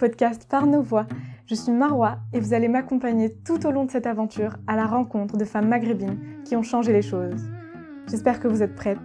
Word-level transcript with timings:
Podcast 0.00 0.48
Par 0.48 0.66
nos 0.66 0.80
voix. 0.80 1.06
Je 1.44 1.54
suis 1.54 1.70
Marwa 1.72 2.20
et 2.32 2.40
vous 2.40 2.54
allez 2.54 2.68
m'accompagner 2.68 3.34
tout 3.44 3.66
au 3.66 3.70
long 3.70 3.84
de 3.84 3.90
cette 3.90 4.06
aventure 4.06 4.56
à 4.66 4.74
la 4.74 4.86
rencontre 4.86 5.36
de 5.36 5.44
femmes 5.44 5.68
maghrébines 5.68 6.42
qui 6.46 6.56
ont 6.56 6.62
changé 6.62 6.90
les 6.90 7.02
choses. 7.02 7.50
J'espère 8.08 8.40
que 8.40 8.48
vous 8.48 8.62
êtes 8.62 8.74
prêtes. 8.74 8.98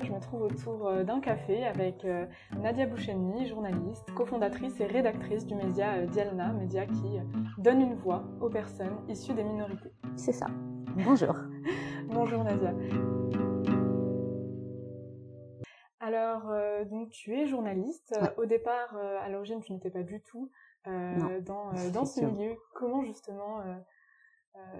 Je 0.00 0.12
me 0.12 0.20
trouve 0.20 0.42
autour 0.42 0.86
euh, 0.86 1.02
d'un 1.02 1.18
café 1.18 1.66
avec 1.66 2.04
euh, 2.04 2.24
Nadia 2.62 2.86
Boucheni, 2.86 3.48
journaliste, 3.48 4.12
cofondatrice 4.14 4.78
et 4.78 4.86
rédactrice 4.86 5.44
du 5.44 5.56
média 5.56 5.94
euh, 5.94 6.06
Dialna, 6.06 6.52
média 6.52 6.86
qui 6.86 7.18
donne 7.58 7.80
une 7.80 7.94
voix 7.96 8.22
aux 8.40 8.48
personnes 8.48 8.96
issues 9.08 9.34
des 9.34 9.42
minorités. 9.42 9.90
C'est 10.14 10.30
ça. 10.30 10.46
Bonjour. 11.04 11.34
Bonjour 12.08 12.44
Nadia. 12.44 12.72
Alors, 16.10 16.52
donc 16.86 17.10
tu 17.10 17.38
es 17.38 17.46
journaliste. 17.46 18.18
Au 18.36 18.44
départ, 18.44 18.96
à 18.96 19.28
l'origine, 19.28 19.60
tu 19.60 19.72
n'étais 19.72 19.90
pas 19.90 20.02
du 20.02 20.20
tout 20.22 20.50
dans, 20.84 21.72
dans 21.92 22.04
ce 22.04 22.20
milieu. 22.20 22.56
Comment 22.74 23.04
justement 23.04 23.62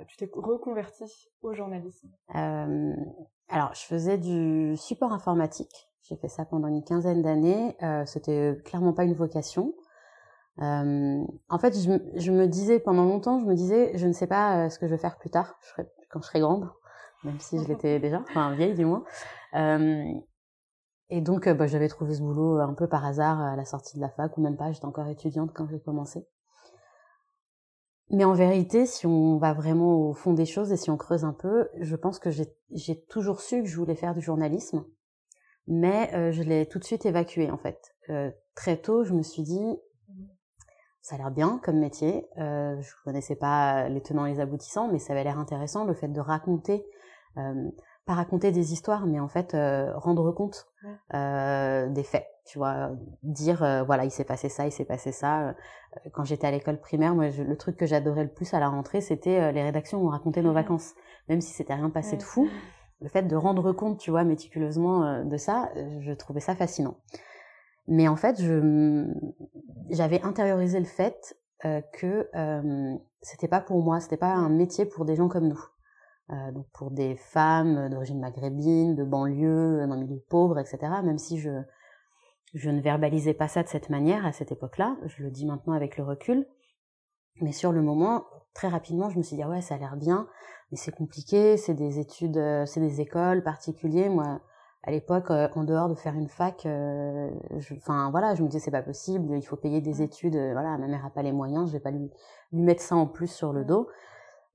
tu 0.08 0.16
t'es 0.16 0.28
reconvertie 0.32 1.30
au 1.42 1.55
journalisme? 1.55 2.10
Alors, 3.48 3.74
je 3.74 3.82
faisais 3.82 4.18
du 4.18 4.77
support 4.77 5.12
informatique. 5.12 5.88
J'ai 6.02 6.16
fait 6.16 6.28
ça 6.28 6.44
pendant 6.44 6.66
une 6.66 6.82
quinzaine 6.82 7.22
d'années. 7.22 7.77
C'était 8.06 8.58
clairement 8.64 8.92
pas 8.92 9.05
une 9.05 9.14
vocation. 9.14 9.72
en 10.58 11.58
fait, 11.60 11.78
je, 11.78 11.92
je, 12.16 12.33
me 12.33 12.46
disais 12.48 12.80
pendant 12.80 13.05
longtemps, 13.05 13.38
je 13.38 13.46
me 13.46 13.55
disais, 13.55 13.92
je 13.94 14.06
ne 14.08 14.12
sais 14.12 14.27
pas 14.27 14.68
ce 14.68 14.80
que 14.80 14.86
je 14.88 14.92
vais 14.92 15.00
faire 15.00 15.16
plus 15.16 15.30
tard, 15.30 15.55
je 15.62 15.68
serai, 15.68 15.86
quand 16.10 16.20
je 16.20 16.27
serai 16.27 16.40
grande, 16.40 16.68
même 17.22 17.38
si 17.38 17.62
je 17.62 17.68
l'étais 17.68 17.98
déjà, 18.00 18.20
enfin 18.28 18.55
vieille 18.56 18.74
du 18.74 18.84
moins. 18.84 19.05
Et 21.11 21.20
donc, 21.20 21.48
bah, 21.48 21.66
j'avais 21.66 21.89
trouvé 21.89 22.14
ce 22.14 22.22
boulot 22.22 22.58
un 22.58 22.75
peu 22.75 22.89
par 22.89 23.05
hasard 23.05 23.41
à 23.41 23.56
la 23.56 23.64
sortie 23.64 23.97
de 23.97 24.00
la 24.00 24.08
fac, 24.08 24.36
ou 24.39 24.41
même 24.41 24.56
pas, 24.56 24.70
j'étais 24.72 24.86
encore 24.86 25.08
étudiante 25.08 25.50
quand 25.52 25.67
j'ai 25.69 25.80
commencé. 25.80 26.27
Mais 28.11 28.25
en 28.25 28.33
vérité, 28.33 28.86
si 28.86 29.06
on 29.06 29.39
va 29.39 29.52
vraiment 29.52 30.08
au 30.08 30.14
fond 30.14 30.33
des 30.33 30.47
choses 30.47 30.72
et 30.72 30.77
si 30.77 30.91
on 30.91 30.97
creuse 30.97 31.25
un 31.25 31.33
peu, 31.33 31.69
je 31.80 31.94
pense 31.94 32.19
que 32.19 32.30
j'ai 32.30 33.05
toujours 33.08 33.41
su 33.41 33.62
que 33.62 33.69
je 33.69 33.77
voulais 33.77 33.94
faire 33.94 34.14
du 34.14 34.20
journalisme, 34.20 34.84
mais 35.69 36.12
euh, 36.14 36.33
je 36.33 36.42
l'ai 36.42 36.67
tout 36.67 36.80
de 36.80 36.84
suite 36.84 37.06
évacué 37.06 37.50
en 37.50 37.58
fait. 37.58 37.95
Euh, 38.08 38.33
très 38.56 38.77
tôt, 38.77 39.05
je 39.05 39.12
me 39.12 39.22
suis 39.22 39.42
dit, 39.42 39.77
ça 41.02 41.14
a 41.14 41.19
l'air 41.19 41.30
bien 41.30 41.61
comme 41.62 41.78
métier. 41.78 42.27
Euh, 42.39 42.80
je 42.80 42.92
connaissais 43.05 43.36
pas 43.36 43.89
les 43.89 44.02
tenants 44.02 44.27
et 44.27 44.34
les 44.34 44.41
aboutissants, 44.41 44.89
mais 44.91 44.98
ça 44.98 45.12
avait 45.12 45.24
l'air 45.24 45.39
intéressant 45.39 45.84
le 45.84 45.95
fait 45.95 46.08
de 46.08 46.20
raconter 46.20 46.84
euh, 47.36 47.70
pas 48.11 48.16
raconter 48.16 48.50
des 48.50 48.72
histoires, 48.72 49.06
mais 49.06 49.20
en 49.20 49.28
fait 49.28 49.55
euh, 49.55 49.97
rendre 49.97 50.33
compte 50.33 50.66
euh, 51.14 51.89
des 51.91 52.03
faits. 52.03 52.27
Tu 52.44 52.58
vois, 52.58 52.91
dire 53.22 53.62
euh, 53.62 53.84
voilà, 53.84 54.05
il 54.05 54.11
s'est 54.11 54.25
passé 54.25 54.48
ça, 54.48 54.67
il 54.67 54.72
s'est 54.72 54.84
passé 54.84 55.12
ça. 55.12 55.55
Quand 56.12 56.25
j'étais 56.25 56.48
à 56.48 56.50
l'école 56.50 56.80
primaire, 56.80 57.14
moi, 57.14 57.28
le 57.28 57.56
truc 57.56 57.77
que 57.77 57.86
j'adorais 57.86 58.25
le 58.25 58.30
plus 58.30 58.52
à 58.52 58.58
la 58.58 58.69
rentrée, 58.69 59.00
c'était 59.00 59.52
les 59.52 59.62
rédactions 59.62 60.02
où 60.02 60.06
on 60.06 60.11
racontait 60.11 60.42
nos 60.42 60.52
vacances, 60.52 60.94
même 61.28 61.41
si 61.41 61.52
c'était 61.52 61.75
rien 61.75 61.91
passé 61.91 62.17
de 62.17 62.25
fou. 62.25 62.48
Le 63.00 63.08
fait 63.08 63.22
de 63.22 63.36
rendre 63.36 63.72
compte, 63.72 63.98
tu 63.98 64.11
vois, 64.11 64.24
méticuleusement 64.24 65.24
de 65.24 65.36
ça, 65.36 65.70
je 66.01 66.13
trouvais 66.13 66.40
ça 66.40 66.57
fascinant. 66.57 66.96
Mais 67.86 68.08
en 68.08 68.17
fait, 68.17 68.42
je 68.42 69.07
j'avais 69.90 70.20
intériorisé 70.23 70.80
le 70.80 70.86
fait 70.86 71.36
que 71.92 72.29
c'était 73.23 73.48
pas 73.48 73.61
pour 73.61 73.83
moi, 73.84 74.01
c'était 74.01 74.17
pas 74.17 74.33
un 74.33 74.48
métier 74.48 74.84
pour 74.84 75.05
des 75.05 75.14
gens 75.14 75.29
comme 75.29 75.46
nous. 75.46 75.64
Euh, 76.33 76.52
donc 76.52 76.67
pour 76.73 76.92
des 76.92 77.17
femmes 77.17 77.89
d'origine 77.89 78.20
maghrébine, 78.20 78.95
de 78.95 79.02
banlieue, 79.02 79.85
d'un 79.86 79.96
milieu 79.96 80.23
pauvre, 80.29 80.58
etc. 80.58 80.79
Même 81.02 81.18
si 81.18 81.39
je, 81.39 81.51
je 82.55 82.70
ne 82.70 82.80
verbalisais 82.80 83.35
pas 83.35 83.48
ça 83.48 83.64
de 83.64 83.68
cette 83.68 83.91
manière 83.91 84.24
à 84.24 84.33
cette 84.33 84.52
époque-là, 84.52 84.96
je 85.07 85.24
le 85.24 85.30
dis 85.30 85.45
maintenant 85.45 85.73
avec 85.73 85.96
le 85.96 86.05
recul. 86.05 86.46
Mais 87.40 87.52
sur 87.52 87.73
le 87.73 87.83
moment, 87.83 88.27
très 88.55 88.69
rapidement, 88.69 89.11
je 89.11 89.19
me 89.19 89.23
suis 89.23 89.35
dit, 89.35 89.42
ah 89.42 89.48
ouais, 89.48 89.61
ça 89.61 89.74
a 89.74 89.79
l'air 89.79 89.96
bien, 89.96 90.29
mais 90.70 90.77
c'est 90.77 90.95
compliqué, 90.95 91.57
c'est 91.57 91.74
des 91.74 91.98
études, 91.98 92.36
euh, 92.36 92.64
c'est 92.64 92.80
des 92.80 93.01
écoles 93.01 93.42
particulières. 93.42 94.11
Moi, 94.11 94.40
à 94.85 94.92
l'époque, 94.92 95.30
euh, 95.30 95.48
en 95.57 95.64
dehors 95.64 95.89
de 95.89 95.96
faire 95.96 96.14
une 96.14 96.29
fac, 96.29 96.67
enfin 97.77 98.11
voilà, 98.13 98.36
je 98.36 98.42
me 98.42 98.48
disais, 98.48 98.61
c'est 98.61 98.70
pas 98.70 98.83
possible, 98.83 99.36
il 99.36 99.42
faut 99.42 99.57
payer 99.57 99.80
des 99.80 100.01
études, 100.02 100.36
voilà, 100.36 100.79
ma 100.79 100.86
mère 100.86 101.05
a 101.05 101.11
pas 101.11 101.23
les 101.23 101.33
moyens, 101.33 101.69
je 101.69 101.73
vais 101.73 101.80
pas 101.80 101.90
lui, 101.90 102.08
lui 102.52 102.63
mettre 102.63 102.83
ça 102.83 102.95
en 102.95 103.07
plus 103.07 103.29
sur 103.29 103.52
le 103.52 103.64
dos. 103.64 103.89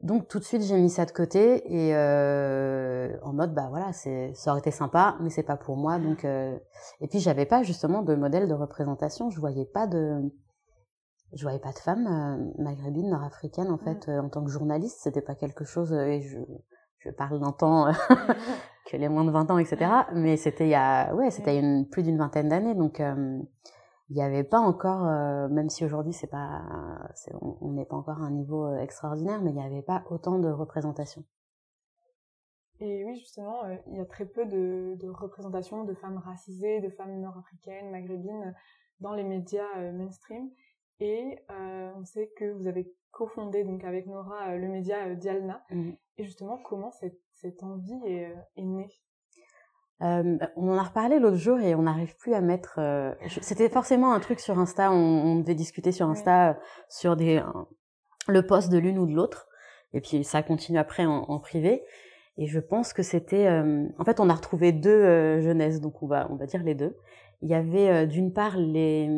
Donc 0.01 0.27
tout 0.27 0.39
de 0.39 0.43
suite 0.43 0.61
j'ai 0.61 0.79
mis 0.79 0.89
ça 0.89 1.05
de 1.05 1.11
côté 1.11 1.63
et 1.73 1.95
euh, 1.95 3.17
en 3.23 3.33
mode 3.33 3.53
bah 3.53 3.67
voilà 3.69 3.93
c'est 3.93 4.33
ça 4.33 4.51
aurait 4.51 4.59
été 4.59 4.71
sympa 4.71 5.15
mais 5.21 5.29
c'est 5.29 5.43
pas 5.43 5.57
pour 5.57 5.77
moi. 5.77 5.99
Donc 5.99 6.25
euh, 6.25 6.57
et 7.01 7.07
puis 7.07 7.19
j'avais 7.19 7.45
pas 7.45 7.63
justement 7.63 8.01
de 8.01 8.13
modèle 8.15 8.47
de 8.47 8.53
représentation. 8.53 9.29
Je 9.29 9.39
voyais 9.39 9.65
pas 9.65 9.87
de 9.87 10.21
je 11.33 11.43
voyais 11.43 11.59
pas 11.59 11.71
de 11.71 11.79
femme 11.79 12.07
euh, 12.07 12.63
maghrébine 12.63 13.09
nord-africaine 13.09 13.69
en 13.71 13.77
fait 13.77 14.07
euh, 14.09 14.21
en 14.21 14.29
tant 14.29 14.43
que 14.43 14.51
journaliste. 14.51 14.99
C'était 15.01 15.21
pas 15.21 15.35
quelque 15.35 15.65
chose 15.65 15.93
euh, 15.93 16.05
et 16.05 16.21
je 16.21 16.39
je 16.99 17.09
parle 17.11 17.39
d'un 17.39 17.51
temps 17.51 17.91
que 18.91 18.97
les 18.97 19.09
moins 19.09 19.25
de 19.25 19.31
20 19.31 19.51
ans 19.51 19.59
etc 19.59 19.91
mais 20.13 20.37
c'était 20.37 20.65
il 20.65 20.71
y 20.71 20.75
a 20.75 21.13
ouais 21.13 21.29
c'était 21.29 21.59
une 21.59 21.87
plus 21.87 22.03
d'une 22.03 22.17
vingtaine 22.17 22.49
d'années. 22.49 22.75
Donc 22.75 23.01
il 24.09 24.15
n'y 24.15 24.21
avait 24.21 24.43
pas 24.43 24.59
encore, 24.59 25.05
euh, 25.05 25.47
même 25.47 25.69
si 25.69 25.83
aujourd'hui 25.83 26.13
c'est 26.13 26.27
pas, 26.29 26.61
on 27.31 27.71
n'est 27.71 27.85
pas 27.85 27.95
encore 27.95 28.19
à 28.21 28.25
un 28.25 28.31
niveau 28.31 28.65
euh, 28.65 28.77
extraordinaire, 28.77 29.41
mais 29.41 29.49
il 29.49 29.55
n'y 29.55 29.63
avait 29.63 29.81
pas 29.81 30.03
autant 30.09 30.37
de 30.37 30.49
représentation. 30.49 31.23
Et 32.79 33.03
oui, 33.05 33.15
justement, 33.15 33.63
euh, 33.63 33.75
il 33.87 33.95
y 33.95 33.99
a 33.99 34.05
très 34.05 34.25
peu 34.25 34.45
de, 34.45 34.95
de 34.99 35.09
représentation 35.09 35.85
de 35.85 35.93
femmes 35.95 36.17
racisées, 36.17 36.81
de 36.81 36.89
femmes 36.89 37.19
nord-africaines, 37.19 37.89
maghrébines 37.89 38.53
dans 38.99 39.13
les 39.13 39.23
médias 39.23 39.91
mainstream. 39.91 40.51
Et 40.99 41.43
on 41.49 42.05
sait 42.05 42.31
que 42.37 42.53
vous 42.53 42.67
avez 42.67 42.95
cofondé 43.11 43.65
donc 43.65 43.83
avec 43.83 44.07
Nora 44.07 44.55
le 44.55 44.69
média 44.69 45.13
Dialna. 45.15 45.61
Mmh. 45.69 45.91
Et 46.17 46.23
justement, 46.23 46.57
comment 46.57 46.91
cette, 46.91 47.19
cette 47.33 47.63
envie 47.63 47.99
est, 48.05 48.33
est 48.55 48.63
née? 48.63 48.87
Euh, 50.01 50.37
on 50.57 50.69
en 50.69 50.77
a 50.77 50.83
reparlé 50.83 51.19
l'autre 51.19 51.37
jour 51.37 51.59
et 51.59 51.73
on 51.73 51.83
n'arrive 51.83 52.15
plus 52.17 52.33
à 52.33 52.41
mettre. 52.41 52.75
Euh, 52.79 53.13
c'était 53.41 53.69
forcément 53.69 54.13
un 54.13 54.19
truc 54.19 54.39
sur 54.39 54.59
Insta. 54.59 54.91
On, 54.91 54.95
on 54.95 55.35
devait 55.39 55.55
discuter 55.55 55.91
sur 55.91 56.09
Insta 56.09 56.49
euh, 56.49 56.53
sur 56.89 57.15
des 57.15 57.41
le 58.27 58.45
poste 58.45 58.71
de 58.71 58.77
l'une 58.77 58.99
ou 58.99 59.05
de 59.05 59.13
l'autre. 59.13 59.47
Et 59.93 60.01
puis 60.01 60.23
ça 60.23 60.43
continue 60.43 60.77
après 60.77 61.05
en, 61.05 61.23
en 61.23 61.39
privé. 61.39 61.83
Et 62.37 62.47
je 62.47 62.59
pense 62.59 62.91
que 62.91 63.03
c'était. 63.03 63.47
en 63.49 64.03
fait, 64.03 64.19
on 64.19 64.29
a 64.29 64.33
retrouvé 64.33 64.73
deux 64.73 65.39
jeunesses, 65.39 65.79
donc 65.79 66.03
on 66.03 66.07
va 66.07 66.27
on 66.29 66.35
va 66.35 66.45
dire 66.45 66.63
les 66.63 66.75
deux. 66.75 66.97
Il 67.41 67.49
y 67.49 67.53
avait 67.53 68.05
d'une 68.05 68.33
part 68.33 68.57
les 68.57 69.09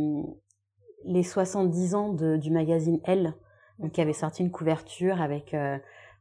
les 1.06 1.24
70 1.24 1.96
ans 1.96 2.14
de, 2.14 2.36
du 2.38 2.52
magazine 2.52 3.00
Elle, 3.06 3.34
donc 3.80 3.94
qui 3.94 4.02
avait 4.02 4.14
sorti 4.14 4.44
une 4.44 4.52
couverture 4.52 5.20
avec 5.20 5.56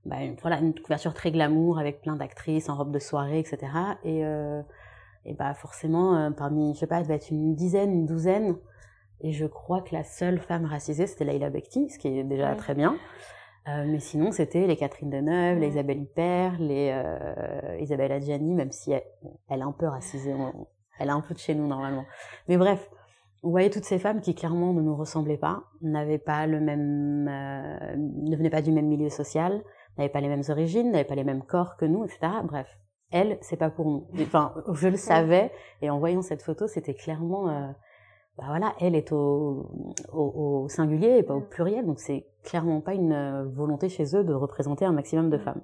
bah, 0.06 0.22
une, 0.22 0.36
voilà, 0.36 0.58
une 0.58 0.74
couverture 0.74 1.14
très 1.14 1.30
glamour 1.30 1.78
avec 1.78 2.00
plein 2.00 2.16
d'actrices 2.16 2.68
en 2.68 2.76
robe 2.76 2.92
de 2.92 2.98
soirée, 2.98 3.38
etc. 3.38 3.58
Et, 4.04 4.24
euh, 4.24 4.62
et 5.24 5.34
bah 5.34 5.52
forcément, 5.54 6.16
euh, 6.16 6.30
parmi, 6.30 6.74
je 6.74 6.80
sais 6.80 6.86
pas, 6.86 6.98
il 6.98 7.02
devait 7.02 7.16
être 7.16 7.30
une 7.30 7.54
dizaine, 7.54 7.92
une 7.92 8.06
douzaine. 8.06 8.56
Et 9.20 9.32
je 9.32 9.46
crois 9.46 9.82
que 9.82 9.94
la 9.94 10.04
seule 10.04 10.38
femme 10.38 10.64
racisée, 10.64 11.06
c'était 11.06 11.24
Laila 11.24 11.50
Bekti, 11.50 11.88
ce 11.90 11.98
qui 11.98 12.08
est 12.08 12.24
déjà 12.24 12.54
très 12.54 12.74
bien. 12.74 12.96
Euh, 13.68 13.84
mais 13.86 13.98
sinon, 13.98 14.30
c'était 14.30 14.66
les 14.66 14.76
Catherine 14.76 15.10
Deneuve, 15.10 15.58
les 15.58 15.68
Isabelle 15.68 16.02
Huppert, 16.02 16.56
les 16.60 16.94
Isabelle 17.80 18.12
Adjani, 18.12 18.54
même 18.54 18.70
si 18.70 18.92
elle, 18.92 19.02
elle, 19.48 19.60
est 19.60 19.64
un 19.64 19.72
peu 19.72 19.86
racisée, 19.86 20.34
elle 20.98 21.08
est 21.08 21.12
un 21.12 21.20
peu 21.20 21.34
de 21.34 21.38
chez 21.38 21.54
nous 21.54 21.66
normalement. 21.66 22.04
Mais 22.48 22.56
bref, 22.58 22.88
vous 23.46 23.52
voyez 23.52 23.70
toutes 23.70 23.84
ces 23.84 24.00
femmes 24.00 24.20
qui 24.20 24.34
clairement 24.34 24.72
ne 24.72 24.82
nous 24.82 24.96
ressemblaient 24.96 25.36
pas, 25.36 25.62
n'avaient 25.80 26.18
pas 26.18 26.48
le 26.48 26.58
même, 26.58 27.28
euh, 27.30 27.94
ne 27.96 28.36
venaient 28.36 28.50
pas 28.50 28.60
du 28.60 28.72
même 28.72 28.88
milieu 28.88 29.08
social, 29.08 29.62
n'avaient 29.96 30.10
pas 30.10 30.20
les 30.20 30.28
mêmes 30.28 30.42
origines, 30.48 30.90
n'avaient 30.90 31.04
pas 31.04 31.14
les 31.14 31.24
mêmes 31.24 31.42
corps 31.42 31.76
que 31.76 31.84
nous, 31.84 32.04
etc. 32.04 32.20
Bref, 32.44 32.66
elle, 33.10 33.38
c'est 33.40 33.56
pas 33.56 33.70
pour 33.70 33.86
nous. 33.86 34.06
Enfin, 34.20 34.54
je 34.72 34.88
le 34.88 34.96
savais, 34.96 35.52
et 35.82 35.90
en 35.90 35.98
voyant 35.98 36.22
cette 36.22 36.42
photo, 36.42 36.66
c'était 36.66 36.94
clairement, 36.94 37.48
euh, 37.48 37.68
bah 38.38 38.44
voilà, 38.48 38.74
elle 38.80 38.94
est 38.94 39.12
au, 39.12 39.70
au, 40.12 40.64
au, 40.64 40.68
singulier 40.68 41.18
et 41.18 41.22
pas 41.22 41.34
au 41.34 41.40
pluriel, 41.40 41.86
donc 41.86 42.00
c'est 42.00 42.26
clairement 42.42 42.80
pas 42.80 42.94
une 42.94 43.12
euh, 43.12 43.44
volonté 43.44 43.88
chez 43.88 44.16
eux 44.16 44.24
de 44.24 44.34
représenter 44.34 44.84
un 44.84 44.92
maximum 44.92 45.30
de 45.30 45.38
femmes. 45.38 45.62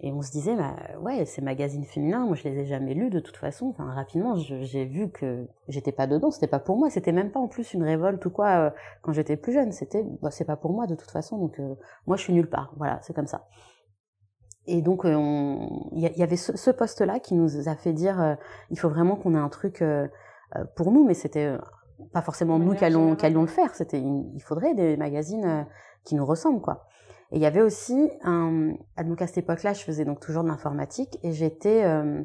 Et 0.00 0.12
on 0.12 0.22
se 0.22 0.30
disait, 0.30 0.54
bah 0.54 0.76
ouais, 1.00 1.24
ces 1.24 1.42
magazines 1.42 1.84
féminins, 1.84 2.24
moi 2.24 2.36
je 2.36 2.44
les 2.44 2.60
ai 2.60 2.64
jamais 2.66 2.94
lus 2.94 3.10
de 3.10 3.18
toute 3.18 3.36
façon. 3.36 3.66
Enfin, 3.66 3.90
rapidement, 3.92 4.36
j'ai 4.36 4.84
vu 4.84 5.10
que 5.10 5.48
j'étais 5.66 5.90
pas 5.90 6.06
dedans, 6.06 6.30
c'était 6.30 6.46
pas 6.46 6.60
pour 6.60 6.76
moi, 6.76 6.88
c'était 6.88 7.10
même 7.10 7.32
pas 7.32 7.40
en 7.40 7.48
plus 7.48 7.74
une 7.74 7.82
révolte 7.82 8.24
ou 8.24 8.30
quoi 8.30 8.48
euh, 8.48 8.70
quand 9.02 9.12
j'étais 9.12 9.36
plus 9.36 9.52
jeune. 9.52 9.72
C'était, 9.72 10.04
bah, 10.22 10.30
c'est 10.30 10.44
pas 10.44 10.56
pour 10.56 10.72
moi 10.72 10.86
de 10.86 10.94
toute 10.94 11.10
façon, 11.10 11.38
donc 11.38 11.58
euh, 11.58 11.74
moi 12.06 12.16
je 12.16 12.22
suis 12.22 12.32
nulle 12.32 12.48
part. 12.48 12.72
Voilà, 12.76 13.00
c'est 13.02 13.12
comme 13.12 13.26
ça. 13.26 13.48
Et 14.66 14.82
donc 14.82 15.04
euh, 15.04 15.56
il 15.92 15.98
y, 15.98 16.18
y, 16.18 16.22
avait 16.22 16.36
ce, 16.36 16.56
ce 16.56 16.70
poste-là 16.70 17.18
qui 17.18 17.34
nous 17.34 17.68
a 17.68 17.74
fait 17.74 17.92
dire, 17.92 18.36
il 18.70 18.78
faut 18.78 18.88
vraiment 18.88 19.16
qu'on 19.16 19.34
ait 19.34 19.38
un 19.38 19.48
truc 19.48 19.82
pour 20.76 20.92
nous, 20.92 21.04
mais 21.04 21.14
c'était 21.14 21.56
pas 22.12 22.22
forcément 22.22 22.60
nous 22.60 22.74
qui 22.74 22.84
allions, 22.84 23.16
qui 23.16 23.26
allions 23.26 23.40
le 23.40 23.48
faire. 23.48 23.74
C'était, 23.74 24.00
il 24.00 24.40
faudrait 24.42 24.74
des 24.74 24.96
magazines 24.96 25.66
qui 26.04 26.14
nous 26.14 26.24
ressemblent, 26.24 26.60
quoi. 26.60 26.87
Et 27.30 27.36
il 27.36 27.42
y 27.42 27.46
avait 27.46 27.60
aussi 27.60 28.10
un, 28.22 28.72
donc 29.04 29.20
à 29.20 29.26
cette 29.26 29.38
époque-là, 29.38 29.74
je 29.74 29.82
faisais 29.82 30.04
donc 30.04 30.20
toujours 30.20 30.42
de 30.42 30.48
l'informatique 30.48 31.18
et 31.22 31.32
j'étais, 31.32 31.84
euh, 31.84 32.22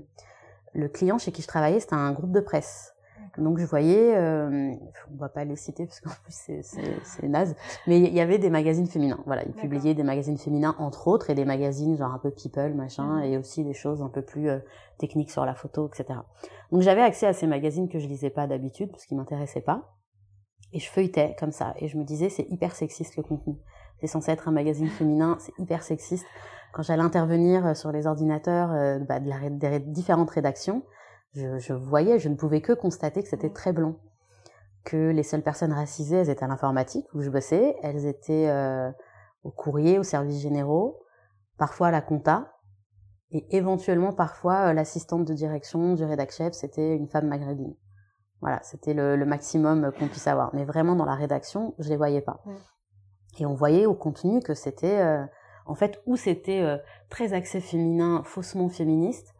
le 0.73 0.87
client 0.87 1.17
chez 1.17 1.31
qui 1.31 1.41
je 1.41 1.47
travaillais, 1.47 1.79
c'était 1.79 1.95
un 1.95 2.11
groupe 2.11 2.31
de 2.31 2.39
presse. 2.39 2.93
Donc 3.37 3.57
je 3.57 3.65
voyais, 3.65 4.15
euh, 4.15 4.75
on 5.11 5.17
va 5.17 5.27
pas 5.27 5.43
les 5.43 5.55
citer 5.55 5.87
parce 5.87 5.99
qu'en 6.01 6.11
plus 6.23 6.61
c'est, 6.61 7.27
naze, 7.27 7.55
mais 7.87 7.99
il 7.99 8.13
y 8.13 8.19
avait 8.19 8.37
des 8.37 8.51
magazines 8.51 8.85
féminins. 8.85 9.19
Voilà, 9.25 9.43
ils 9.45 9.53
publiaient 9.53 9.95
des 9.95 10.03
magazines 10.03 10.37
féminins 10.37 10.75
entre 10.77 11.07
autres 11.07 11.31
et 11.31 11.35
des 11.35 11.45
magazines 11.45 11.97
genre 11.97 12.13
un 12.13 12.19
peu 12.19 12.29
people 12.29 12.75
machin 12.75 13.17
mhm. 13.17 13.23
et 13.23 13.37
aussi 13.37 13.63
des 13.63 13.73
choses 13.73 14.03
un 14.03 14.09
peu 14.09 14.21
plus 14.21 14.49
euh, 14.49 14.59
techniques 14.99 15.31
sur 15.31 15.45
la 15.45 15.55
photo, 15.55 15.87
etc. 15.87 16.19
Donc 16.71 16.81
j'avais 16.81 17.01
accès 17.01 17.25
à 17.25 17.33
ces 17.33 17.47
magazines 17.47 17.89
que 17.89 17.97
je 17.97 18.07
lisais 18.07 18.29
pas 18.29 18.45
d'habitude 18.45 18.91
parce 18.91 19.05
qu'ils 19.07 19.17
m'intéressaient 19.17 19.61
pas 19.61 19.95
et 20.71 20.79
je 20.79 20.89
feuilletais 20.89 21.35
comme 21.39 21.51
ça 21.51 21.73
et 21.79 21.87
je 21.87 21.97
me 21.97 22.03
disais 22.03 22.29
c'est 22.29 22.45
hyper 22.51 22.75
sexiste 22.75 23.17
le 23.17 23.23
contenu. 23.23 23.55
C'est 24.03 24.07
censé 24.07 24.31
être 24.31 24.49
un 24.49 24.51
magazine 24.51 24.89
féminin, 24.89 25.37
c'est 25.39 25.57
hyper 25.57 25.81
sexiste. 25.81 26.25
Quand 26.73 26.83
j'allais 26.83 27.03
intervenir 27.03 27.65
euh, 27.65 27.73
sur 27.73 27.93
les 27.93 28.05
ordinateurs 28.05 28.73
euh, 28.73 28.99
bah, 28.99 29.21
de 29.21 29.29
la, 29.29 29.49
des 29.49 29.79
différentes 29.79 30.29
rédactions, 30.29 30.83
je, 31.31 31.57
je, 31.57 31.71
voyais, 31.71 32.19
je 32.19 32.27
ne 32.27 32.35
pouvais 32.35 32.59
que 32.59 32.73
constater 32.73 33.23
que 33.23 33.29
c'était 33.29 33.51
très 33.51 33.71
blanc. 33.71 33.95
Que 34.83 35.11
les 35.11 35.23
seules 35.23 35.41
personnes 35.41 35.71
racisées, 35.71 36.17
elles 36.17 36.29
étaient 36.29 36.43
à 36.43 36.49
l'informatique 36.49 37.05
où 37.13 37.21
je 37.21 37.29
bossais, 37.29 37.77
elles 37.81 38.05
étaient 38.05 38.49
euh, 38.49 38.91
au 39.45 39.51
courrier, 39.51 39.97
aux 39.99 40.03
services 40.03 40.41
généraux, 40.41 40.99
parfois 41.57 41.87
à 41.87 41.91
la 41.91 42.01
compta, 42.01 42.51
et 43.31 43.55
éventuellement 43.55 44.11
parfois 44.11 44.67
euh, 44.67 44.73
l'assistante 44.73 45.23
de 45.23 45.33
direction 45.33 45.93
du 45.93 46.03
rédac 46.03 46.33
chef, 46.33 46.51
c'était 46.51 46.97
une 46.97 47.07
femme 47.07 47.29
maghrébine. 47.29 47.73
Voilà, 48.41 48.59
c'était 48.63 48.93
le, 48.93 49.15
le, 49.15 49.25
maximum 49.25 49.93
qu'on 49.97 50.09
puisse 50.09 50.27
avoir. 50.27 50.53
Mais 50.53 50.65
vraiment 50.65 50.97
dans 50.97 51.05
la 51.05 51.15
rédaction, 51.15 51.73
je 51.79 51.87
les 51.87 51.95
voyais 51.95 52.19
pas. 52.19 52.43
Et 53.39 53.45
on 53.45 53.53
voyait 53.53 53.85
au 53.85 53.95
contenu 53.95 54.41
que 54.41 54.53
c'était, 54.53 55.01
euh, 55.01 55.25
en 55.65 55.75
fait, 55.75 56.01
où 56.05 56.15
c'était 56.15 56.61
euh, 56.61 56.77
très 57.09 57.33
axé 57.33 57.59
féminin, 57.59 58.21
faussement 58.23 58.69
féministe, 58.69 59.33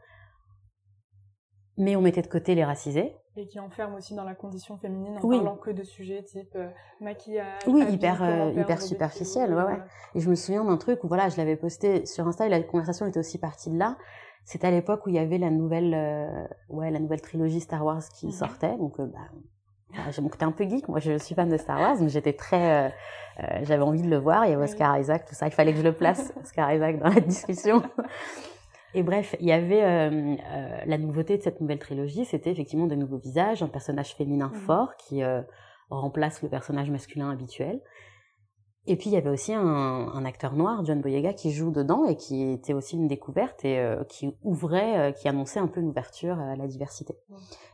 mais 1.78 1.96
on 1.96 2.02
mettait 2.02 2.22
de 2.22 2.28
côté 2.28 2.56
les 2.56 2.64
racisés. 2.64 3.16
Et 3.36 3.48
qui 3.48 3.60
enferme 3.60 3.96
aussi 3.96 4.14
dans 4.14 4.24
la 4.24 4.36
condition 4.36 4.78
féminine 4.78 5.18
en 5.18 5.28
parlant 5.28 5.58
que 5.58 5.72
de 5.72 5.84
sujets 5.84 6.22
type 6.22 6.56
euh, 6.56 6.70
maquillage. 7.02 7.62
Oui, 7.66 7.84
hyper, 7.90 8.22
euh, 8.22 8.52
hyper 8.52 8.80
superficiel, 8.80 9.54
ouais, 9.56 9.64
ouais. 9.64 9.82
Et 10.14 10.20
je 10.20 10.30
me 10.30 10.36
souviens 10.36 10.64
d'un 10.64 10.78
truc 10.78 11.04
où 11.04 11.08
voilà, 11.08 11.30
je 11.30 11.38
l'avais 11.38 11.56
posté 11.56 12.06
sur 12.06 12.28
Insta 12.28 12.46
et 12.46 12.50
la 12.50 12.62
conversation 12.62 13.08
était 13.08 13.20
aussi 13.20 13.40
partie 13.40 13.72
de 13.72 13.78
là. 13.78 13.98
C'était 14.46 14.68
à 14.68 14.72
l'époque 14.72 15.08
où 15.08 15.10
il 15.10 15.16
y 15.16 15.20
avait 15.20 15.40
la 15.40 15.50
nouvelle, 15.50 16.48
ouais, 16.70 16.92
la 16.92 17.00
nouvelle 17.00 17.22
trilogie 17.22 17.62
Star 17.62 17.84
Wars 17.84 18.04
qui 18.14 18.28
mhm. 18.28 18.32
sortait. 18.34 18.78
Donc, 18.78 19.00
bah, 19.00 19.30
j'ai 20.12 20.22
un 20.42 20.52
peu 20.52 20.64
geek. 20.68 20.88
Moi, 20.88 21.00
je 21.00 21.18
suis 21.18 21.36
fan 21.36 21.50
de 21.50 21.58
Star 21.58 21.80
Wars, 21.80 21.98
mais 22.02 22.10
j'étais 22.10 22.34
très, 22.34 22.94
j'avais 23.64 23.84
envie 23.84 24.02
de 24.02 24.10
le 24.10 24.18
voir. 24.18 24.46
Il 24.46 24.52
y 24.52 24.54
avait 24.54 24.64
Oscar 24.64 24.98
Isaac, 25.00 25.26
tout 25.26 25.36
ça. 25.36 25.48
Il 25.48 25.52
fallait 25.52 25.72
que 25.72 25.80
je 25.80 25.84
le 25.84 25.94
place, 25.94 26.34
Oscar 26.42 26.72
Isaac, 26.74 27.00
dans 27.00 27.10
la 27.10 27.20
discussion. 27.20 27.82
Et 28.96 29.04
bref, 29.04 29.36
il 29.40 29.48
y 29.48 29.52
avait 29.52 29.84
euh, 29.84 30.36
euh, 30.36 30.78
la 30.86 30.98
nouveauté 30.98 31.38
de 31.38 31.42
cette 31.42 31.62
nouvelle 31.62 31.80
trilogie, 31.80 32.26
c'était 32.26 32.52
effectivement 32.52 32.86
de 32.86 32.96
nouveaux 32.96 33.18
visages, 33.18 33.64
un 33.64 33.68
personnage 33.68 34.14
féminin 34.14 34.52
mhm. 34.54 34.60
fort 34.62 34.96
qui 34.98 35.24
euh, 35.24 35.42
remplace 35.90 36.42
le 36.44 36.50
personnage 36.50 36.90
masculin 36.92 37.32
habituel. 37.32 37.82
Et 38.86 38.98
puis 38.98 39.10
il 39.10 39.14
y 39.14 39.18
avait 39.18 39.30
aussi 39.30 39.54
un, 39.54 39.62
un, 39.62 40.26
acteur 40.26 40.54
noir, 40.54 40.84
John 40.84 41.00
Boyega, 41.00 41.34
qui 41.34 41.52
joue 41.52 41.72
dedans 41.72 42.06
et 42.06 42.18
qui 42.18 42.52
était 42.52 42.74
aussi 42.74 42.98
une 42.98 43.08
découverte 43.08 43.64
et 43.64 43.80
euh, 43.80 44.04
qui 44.04 44.36
ouvrait, 44.44 45.14
qui 45.18 45.30
annonçait 45.30 45.60
un 45.60 45.68
peu 45.68 45.80
une 45.80 45.88
ouverture 45.88 46.38
à 46.38 46.58
la 46.58 46.68
diversité. 46.68 47.16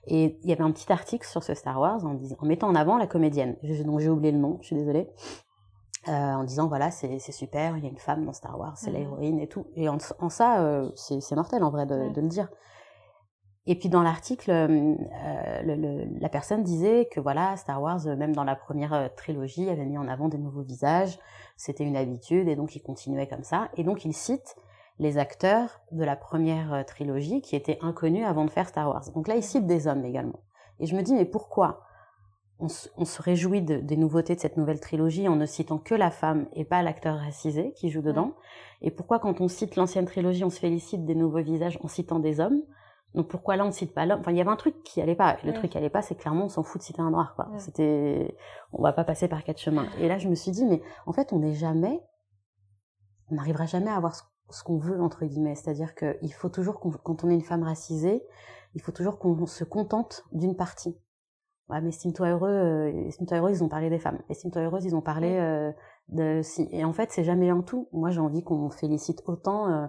Et 0.06 0.38
il 0.44 0.50
y 0.50 0.54
avait 0.54 0.64
un 0.64 0.72
petit 0.72 0.92
article 0.92 1.28
sur 1.28 1.44
ce 1.44 1.56
Star 1.56 1.80
Wars 1.80 2.06
en, 2.06 2.14
disant, 2.14 2.36
en 2.40 2.46
mettant 2.46 2.68
en 2.68 2.76
avant 2.76 2.98
la 2.98 3.08
comédienne, 3.08 3.56
dont 3.86 3.98
j'ai 3.98 4.10
oublié 4.10 4.32
le 4.32 4.38
nom, 4.38 4.60
je 4.62 4.68
suis 4.68 4.76
désolée, 4.76 5.10
euh, 6.08 6.12
en 6.12 6.46
disant 6.46 6.70
voilà 6.70 6.92
c'est 6.92 7.20
super 7.20 7.76
il 7.76 7.84
y 7.84 7.88
a 7.88 7.90
une 7.90 7.98
femme 7.98 8.24
dans 8.24 8.32
StarArs 8.32 8.78
c'est 8.78 8.90
mhm. 8.90 8.98
l'héroïne 8.98 9.40
et 9.40 9.48
tout. 9.48 9.68
Et 9.76 9.90
en, 9.90 9.98
en 10.20 10.30
ça 10.30 10.62
euh, 10.64 10.90
c'est 10.96 11.36
mortel 11.36 11.62
en 11.62 11.72
vrai 11.72 11.86
de, 11.86 12.10
de, 12.14 12.22
le 12.22 12.28
dire 12.28 12.48
et 13.68 13.76
puis 13.76 13.90
dans 13.90 14.02
l'article 14.02 14.52
euh, 14.52 14.96
le, 15.64 16.20
la 16.20 16.30
personne 16.30 16.64
disait 16.64 17.08
que 17.12 17.20
voilà 17.20 17.56
Star 17.58 17.82
Wars 17.82 18.06
même 18.18 18.36
dans 18.36 18.44
la 18.44 18.56
première 18.56 19.14
trilogie 19.16 19.70
avait 19.70 19.86
mis 19.86 19.98
en 19.98 20.08
avant 20.08 20.30
des 20.30 20.38
nouveaux 20.38 20.64
visages. 20.64 21.20
C'était 21.58 21.84
une 21.84 21.98
habitude 21.98 22.48
et 22.48 22.56
donc 22.56 22.76
il 22.76 22.82
continuait 22.82 23.28
comme 23.28 23.44
ça. 23.44 23.70
Et 23.76 23.84
donc 23.84 24.06
il 24.06 24.14
cite 24.14 24.56
les 24.98 25.18
acteurs 25.18 25.82
de 25.92 26.04
la 26.04 26.16
première 26.16 26.84
trilogie 26.86 27.42
qui 27.42 27.56
étaient 27.56 27.78
inconnus 27.82 28.26
avant 28.26 28.46
de 28.46 28.50
faire 28.50 28.68
Star 28.68 28.88
Wars. 28.90 29.12
Donc 29.14 29.28
là 29.28 29.36
il 29.36 29.44
cite 29.44 29.68
des 29.68 29.88
hommes 29.88 30.06
également. 30.06 30.40
Et 30.80 30.86
je 30.86 30.96
me 30.96 31.02
dis 31.02 31.14
mais 31.14 31.26
pourquoi 31.26 31.82
on, 32.60 32.68
se 32.68 33.22
réjouit 33.22 33.62
des 33.62 33.98
nouveautés 33.98 34.36
de 34.36 34.40
cette 34.40 34.58
nouvelle 34.58 34.82
trilogie 34.82 35.28
en 35.28 35.38
ne 35.38 35.46
citant 35.46 35.78
que 35.78 35.96
la 35.96 36.12
femme 36.12 36.48
et 36.54 36.66
pas 36.66 36.82
l'acteur 36.82 37.18
racisé 37.18 37.74
qui 37.74 37.90
joue 37.90 38.02
dedans? 38.02 38.34
Et 38.82 38.92
pourquoi 38.92 39.20
quand 39.20 39.40
on 39.42 39.48
cite 39.48 39.76
l'ancienne 39.76 40.06
trilogie, 40.06 40.44
on 40.44 40.50
se 40.50 40.60
félicite 40.60 41.06
des 41.06 41.16
nouveaux 41.16 41.42
visages 41.42 41.80
en 41.82 41.88
citant 41.88 42.20
des 42.20 42.40
hommes? 42.40 42.62
Donc 43.16 43.28
pourquoi 43.28 43.56
là 43.56 43.64
on 43.64 43.68
ne 43.68 43.74
cite 43.74 43.94
pas 43.94 44.06
l'homme? 44.06 44.20
Enfin, 44.20 44.32
il 44.32 44.38
y 44.38 44.42
avait 44.42 44.50
un 44.50 44.56
truc 44.56 44.84
qui 44.84 45.02
allait 45.02 45.16
pas. 45.16 45.38
Le 45.44 45.54
truc 45.54 45.72
qui 45.72 45.78
allait 45.78 45.90
pas, 45.90 46.02
c'est 46.02 46.16
clairement 46.16 46.46
on 46.46 46.50
s'en 46.50 46.64
fout 46.64 46.80
de 46.80 46.86
citer 46.86 47.02
un 47.02 47.10
noir, 47.10 47.34
quoi. 47.36 47.50
C'était, 47.58 48.36
on 48.72 48.84
va 48.84 48.94
pas 48.94 49.04
passer 49.04 49.28
par 49.28 49.44
quatre 49.44 49.60
chemins. 49.60 49.88
Et 50.00 50.08
là, 50.08 50.18
je 50.18 50.28
me 50.28 50.36
suis 50.36 50.52
dit, 50.52 50.66
mais 50.66 50.82
en 51.06 51.14
fait, 51.14 51.34
on 51.34 51.40
n'est 51.40 51.54
jamais, 51.54 52.02
on 53.32 53.36
n'arrivera 53.36 53.66
jamais 53.66 53.90
à 53.90 53.96
avoir 53.96 54.16
ce, 54.16 54.64
qu'on 54.64 54.78
veut 54.78 55.02
entre 55.02 55.26
guillemets. 55.26 55.56
C'est-à-dire 55.56 55.96
qu'il 55.96 56.34
faut 56.34 56.50
toujours, 56.50 56.80
quand 56.80 57.24
on 57.24 57.30
est 57.30 57.36
une 57.36 57.42
femme 57.42 57.64
racisée, 57.64 58.24
il 58.76 58.82
faut 58.82 58.92
toujours 58.92 59.18
qu'on 59.18 59.46
se 59.48 59.64
contente 59.64 60.24
d'une 60.32 60.56
partie 60.56 60.96
ouais, 61.70 61.82
mais 61.82 61.90
estime-toi 61.90 62.30
heureux, 62.30 62.50
euh, 62.50 63.08
estime-toi 63.08 63.38
heureux, 63.38 63.52
ils 63.52 63.64
ont 63.64 63.70
parlé 63.70 63.90
des 63.90 64.00
femmes. 64.00 64.20
Estime-toi 64.30 64.64
heureuse, 64.64 64.86
ils 64.86 64.96
ont 64.96 65.02
parlé 65.02 65.38
euh, 65.40 65.72
de 66.10 66.42
si. 66.44 66.68
Et 66.72 66.84
en 66.84 66.94
fait, 66.94 67.12
c'est 67.12 67.24
jamais 67.24 67.50
un 67.50 67.62
tout. 67.62 67.88
Moi, 67.92 68.10
j'ai 68.10 68.20
envie 68.20 68.44
qu'on 68.44 68.70
félicite 68.70 69.24
autant 69.28 69.70
euh, 69.70 69.88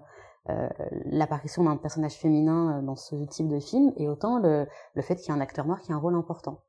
euh 0.50 0.68
l'apparition 1.06 1.64
d'un 1.64 1.76
personnage 1.76 2.14
féminin 2.14 2.78
euh, 2.78 2.82
dans 2.82 2.96
ce 2.96 3.16
type 3.26 3.48
de 3.48 3.60
film 3.60 3.92
et 3.96 4.08
autant 4.08 4.38
le, 4.38 4.66
le 4.94 5.02
fait 5.02 5.16
qu'il 5.16 5.32
y 5.32 5.36
ait 5.36 5.38
un 5.38 5.42
acteur 5.42 5.66
noir 5.66 5.80
qui 5.80 5.92
a 5.92 5.94
un 5.94 5.98
rôle 5.98 6.14
important. 6.14 6.62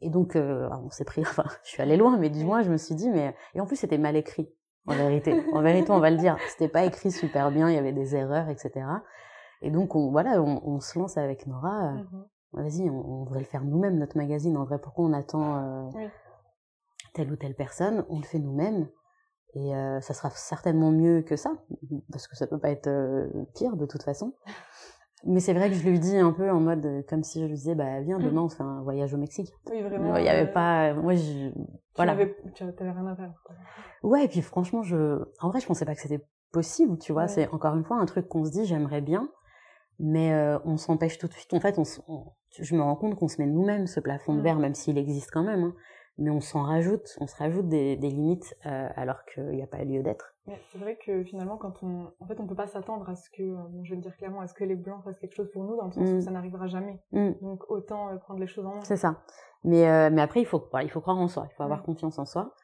Et 0.00 0.10
donc, 0.10 0.36
euh, 0.36 0.68
on 0.84 0.90
s'est 0.90 1.04
pris. 1.04 1.20
Enfin, 1.26 1.44
je 1.64 1.70
suis 1.70 1.82
allée 1.82 1.96
loin, 1.96 2.16
mais 2.18 2.30
du 2.30 2.44
moins, 2.44 2.62
je 2.62 2.70
me 2.70 2.76
suis 2.76 2.94
dit, 2.94 3.10
mais 3.10 3.34
et 3.54 3.60
en 3.60 3.66
plus, 3.66 3.76
c'était 3.76 3.98
mal 3.98 4.16
écrit. 4.16 4.48
En 4.86 4.94
vérité, 4.94 5.42
en 5.54 5.62
vérité, 5.62 5.90
on 5.92 5.98
va 5.98 6.10
le 6.10 6.18
dire. 6.18 6.36
C'était 6.50 6.68
pas 6.68 6.84
écrit 6.84 7.10
super 7.10 7.50
bien. 7.50 7.70
Il 7.70 7.74
y 7.74 7.78
avait 7.78 7.92
des 7.92 8.14
erreurs, 8.14 8.50
etc. 8.50 8.86
Et 9.62 9.70
donc, 9.70 9.94
on, 9.94 10.10
voilà, 10.10 10.42
on, 10.42 10.60
on 10.62 10.80
se 10.80 10.98
lance 10.98 11.16
avec 11.16 11.46
Nora. 11.46 11.94
Mm-hmm 11.94 12.24
vas-y, 12.54 12.88
on, 12.88 13.20
on, 13.20 13.24
devrait 13.24 13.40
le 13.40 13.46
faire 13.46 13.64
nous-mêmes, 13.64 13.98
notre 13.98 14.16
magazine. 14.16 14.56
En 14.56 14.64
vrai, 14.64 14.78
pourquoi 14.78 15.06
on 15.06 15.12
attend 15.12 15.90
euh, 15.94 16.08
telle 17.12 17.30
ou 17.30 17.36
telle 17.36 17.54
personne? 17.54 18.04
On 18.08 18.18
le 18.18 18.24
fait 18.24 18.38
nous-mêmes. 18.38 18.88
Et 19.54 19.74
euh, 19.74 20.00
ça 20.00 20.14
sera 20.14 20.30
certainement 20.30 20.90
mieux 20.90 21.22
que 21.22 21.36
ça, 21.36 21.52
parce 22.10 22.26
que 22.26 22.36
ça 22.36 22.46
peut 22.46 22.58
pas 22.58 22.70
être 22.70 22.88
euh, 22.88 23.28
pire 23.54 23.76
de 23.76 23.86
toute 23.86 24.02
façon. 24.02 24.34
Mais 25.26 25.40
c'est 25.40 25.54
vrai 25.54 25.70
que 25.70 25.74
je 25.74 25.88
lui 25.88 25.98
dis 25.98 26.18
un 26.18 26.32
peu 26.32 26.50
en 26.50 26.60
mode 26.60 27.02
comme 27.08 27.22
si 27.22 27.40
je 27.40 27.46
lui 27.46 27.54
disais 27.54 27.74
bah 27.74 28.02
viens 28.02 28.18
demain 28.18 28.42
on 28.42 28.50
fait 28.50 28.62
un 28.62 28.82
voyage 28.82 29.14
au 29.14 29.16
Mexique. 29.16 29.54
Oui 29.70 29.80
vraiment. 29.80 30.18
Il 30.18 30.24
y 30.24 30.28
avait 30.28 30.52
pas 30.52 30.92
moi 30.92 31.14
je 31.14 31.50
voilà. 31.96 32.14
Tu 32.54 32.62
avais 32.62 32.90
rien 32.90 33.06
à 33.06 33.16
faire. 33.16 33.32
Ouais 34.02 34.26
et 34.26 34.28
puis 34.28 34.42
franchement 34.42 34.82
je 34.82 35.22
en 35.40 35.48
vrai 35.48 35.60
je 35.60 35.66
pensais 35.66 35.86
pas 35.86 35.94
que 35.94 36.02
c'était 36.02 36.22
possible 36.52 36.98
tu 36.98 37.14
vois 37.14 37.26
c'est 37.26 37.48
encore 37.52 37.74
une 37.74 37.84
fois 37.84 37.96
un 37.96 38.04
truc 38.04 38.28
qu'on 38.28 38.44
se 38.44 38.50
dit 38.50 38.66
j'aimerais 38.66 39.00
bien 39.00 39.30
mais 39.98 40.32
euh, 40.32 40.58
on 40.64 40.76
s'empêche 40.76 41.18
tout 41.18 41.28
de 41.28 41.32
suite. 41.32 41.52
En 41.54 41.60
fait, 41.60 41.78
on, 41.78 41.84
je 42.58 42.74
me 42.74 42.82
rends 42.82 42.96
compte 42.96 43.16
qu'on 43.16 43.28
se 43.28 43.40
met 43.40 43.46
nous-mêmes 43.46 43.86
ce 43.86 44.00
plafond 44.00 44.34
de 44.34 44.40
verre, 44.40 44.58
même 44.58 44.74
s'il 44.74 44.98
existe 44.98 45.30
quand 45.30 45.44
même. 45.44 45.62
Hein. 45.62 45.74
Mais 46.18 46.30
on 46.30 46.40
s'en 46.40 46.62
rajoute, 46.62 47.16
on 47.20 47.26
se 47.26 47.36
rajoute 47.36 47.68
des, 47.68 47.96
des 47.96 48.08
limites 48.08 48.56
euh, 48.66 48.88
alors 48.96 49.24
qu'il 49.24 49.50
n'y 49.50 49.62
a 49.62 49.66
pas 49.66 49.84
lieu 49.84 50.02
d'être. 50.02 50.34
C'est 50.70 50.78
vrai 50.78 50.96
que 51.04 51.24
finalement, 51.24 51.56
quand 51.56 51.82
on, 51.82 52.12
en 52.20 52.26
fait, 52.26 52.38
on 52.38 52.46
peut 52.46 52.54
pas 52.54 52.66
s'attendre 52.66 53.08
à 53.08 53.14
ce 53.14 53.30
que, 53.30 53.56
je 53.82 53.90
vais 53.90 53.96
le 53.96 54.02
dire 54.02 54.16
clairement, 54.16 54.40
à 54.40 54.46
ce 54.46 54.54
que 54.54 54.64
les 54.64 54.76
blancs 54.76 55.02
fassent 55.02 55.18
quelque 55.18 55.34
chose 55.34 55.50
pour 55.52 55.64
nous, 55.64 55.76
dans 55.76 55.86
le 55.86 55.92
sens 55.92 56.06
où 56.06 56.16
mm. 56.16 56.20
ça 56.20 56.30
n'arrivera 56.30 56.66
jamais. 56.66 57.00
Mm. 57.12 57.32
Donc 57.40 57.70
autant 57.70 58.10
euh, 58.10 58.16
prendre 58.16 58.40
les 58.40 58.46
choses 58.46 58.66
en 58.66 58.74
main. 58.74 58.84
C'est 58.84 58.96
ça. 58.96 59.22
Mais 59.64 59.88
euh, 59.88 60.10
mais 60.12 60.20
après, 60.20 60.40
il 60.40 60.46
faut, 60.46 60.62
il 60.82 60.90
faut 60.90 61.00
croire 61.00 61.18
en 61.18 61.28
soi, 61.28 61.46
il 61.50 61.54
faut 61.54 61.62
avoir 61.62 61.82
confiance 61.82 62.18
en 62.18 62.26
soi. 62.26 62.54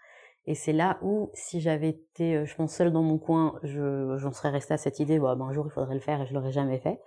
Et 0.46 0.54
c'est 0.54 0.72
là 0.72 0.98
où, 1.02 1.30
si 1.34 1.60
j'avais 1.60 1.90
été, 1.90 2.36
euh, 2.36 2.44
je 2.46 2.54
pense, 2.56 2.72
seule 2.72 2.92
dans 2.92 3.02
mon 3.02 3.18
coin, 3.18 3.58
je, 3.62 4.16
j'en 4.16 4.32
serais 4.32 4.50
restée 4.50 4.74
à 4.74 4.78
cette 4.78 4.98
idée, 5.00 5.18
bon, 5.18 5.34
ben, 5.36 5.46
un 5.46 5.52
jour 5.52 5.66
il 5.66 5.70
faudrait 5.70 5.94
le 5.94 6.00
faire 6.00 6.20
et 6.20 6.26
je 6.26 6.34
l'aurais 6.34 6.52
jamais 6.52 6.78
fait. 6.78 7.00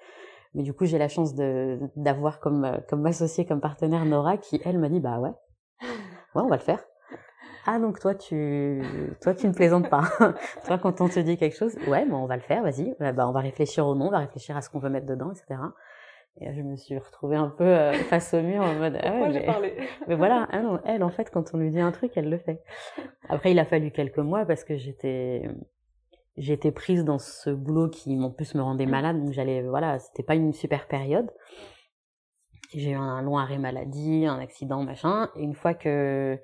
Mais 0.54 0.62
du 0.64 0.74
coup, 0.74 0.86
j'ai 0.86 1.00
la 1.00 1.08
chance 1.08 1.34
de, 1.34 1.80
d'avoir 1.96 2.40
comme, 2.40 2.64
euh, 2.64 2.78
comme 2.88 3.06
associé, 3.06 3.46
comme 3.46 3.60
partenaire 3.60 4.06
Nora, 4.06 4.38
qui, 4.38 4.62
elle, 4.66 4.78
m'a 4.78 4.90
dit, 4.90 5.00
bah 5.00 5.20
ouais, 5.20 5.34
ouais, 6.36 6.42
on 6.42 6.48
va 6.48 6.58
le 6.58 6.62
faire. 6.62 6.84
Ah, 7.66 7.80
donc 7.80 8.00
toi, 8.00 8.14
tu, 8.14 8.82
toi, 9.22 9.34
tu 9.34 9.48
ne 9.48 9.54
plaisantes 9.54 9.90
pas. 9.90 10.04
toi, 10.66 10.78
quand 10.78 11.00
on 11.00 11.08
te 11.08 11.20
dit 11.20 11.38
quelque 11.38 11.56
chose, 11.56 11.76
ouais, 11.88 12.06
bon, 12.06 12.18
on 12.18 12.26
va 12.26 12.36
le 12.36 12.42
faire, 12.42 12.62
vas-y. 12.62 12.94
Bah, 13.00 13.28
on 13.28 13.32
va 13.32 13.40
réfléchir 13.40 13.88
au 13.88 13.96
nom, 13.96 14.08
on 14.08 14.12
va 14.12 14.20
réfléchir 14.20 14.58
à 14.58 14.62
ce 14.62 14.70
qu'on 14.70 14.80
veut 14.80 14.90
mettre 14.90 15.06
dedans, 15.06 15.32
etc. 15.32 15.62
Et 16.42 16.52
je 16.54 16.62
me 16.62 16.76
suis 16.76 16.98
retrouvée 16.98 17.36
un 17.36 17.50
peu 17.50 17.64
euh, 17.64 17.94
face 17.94 18.34
au 18.34 18.42
mur 18.42 18.64
en 18.64 18.74
mode 18.74 18.98
ah 19.04 19.12
ouais, 19.14 19.30
mais... 19.30 19.46
Parlé? 19.46 19.78
mais 20.08 20.16
voilà 20.16 20.48
elle, 20.52 20.66
elle 20.86 21.04
en 21.04 21.12
fait 21.12 21.30
quand 21.30 21.54
on 21.54 21.58
lui 21.58 21.70
dit 21.70 21.80
un 21.80 21.92
truc 21.92 22.14
elle 22.16 22.28
le 22.28 22.40
fait 22.40 22.64
après 23.30 23.52
il 23.52 23.60
a 23.60 23.66
fallu 23.66 23.92
quelques 23.92 24.18
mois 24.18 24.44
parce 24.44 24.64
que 24.64 24.76
j'étais 24.76 25.48
j'étais 26.36 26.72
prise 26.72 27.06
dans 27.06 27.20
ce 27.20 27.52
boulot 27.52 27.88
qui 27.88 28.20
en 28.20 28.32
plus 28.32 28.56
me 28.56 28.64
rendait 28.64 28.88
malade 28.88 29.20
donc 29.20 29.32
j'allais 29.32 29.62
voilà 29.62 30.00
c'était 30.00 30.24
pas 30.24 30.34
une 30.34 30.54
super 30.54 30.88
période 30.88 31.30
j'ai 32.80 32.92
eu 32.92 32.96
un 32.96 33.22
long 33.22 33.38
arrêt 33.38 33.58
maladie 33.58 34.26
un 34.26 34.40
accident 34.40 34.84
machin 34.84 35.30
et 35.36 35.44
une 35.44 35.54
fois 35.54 35.74
que 35.74 36.40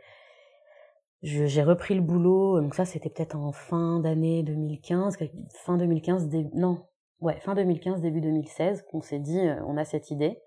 j'ai 1.22 1.64
repris 1.64 1.96
le 1.96 2.02
boulot, 2.02 2.62
donc 2.62 2.76
ça 2.76 2.86
c'était 2.86 3.10
peut-être 3.10 3.36
en 3.36 3.52
fin 3.52 4.00
d'année 4.00 4.42
2015, 4.44 5.18
fin 5.66 5.78
2015, 5.78 6.30
non, 6.54 6.86
ouais, 7.20 7.38
fin 7.42 7.56
2015, 7.56 8.00
début 8.00 8.22
2016, 8.22 8.86
qu'on 8.90 9.02
s'est 9.02 9.20
dit, 9.20 9.40
euh, 9.40 9.62
on 9.68 9.76
a 9.76 9.84
cette 9.84 10.12
idée. 10.12 10.40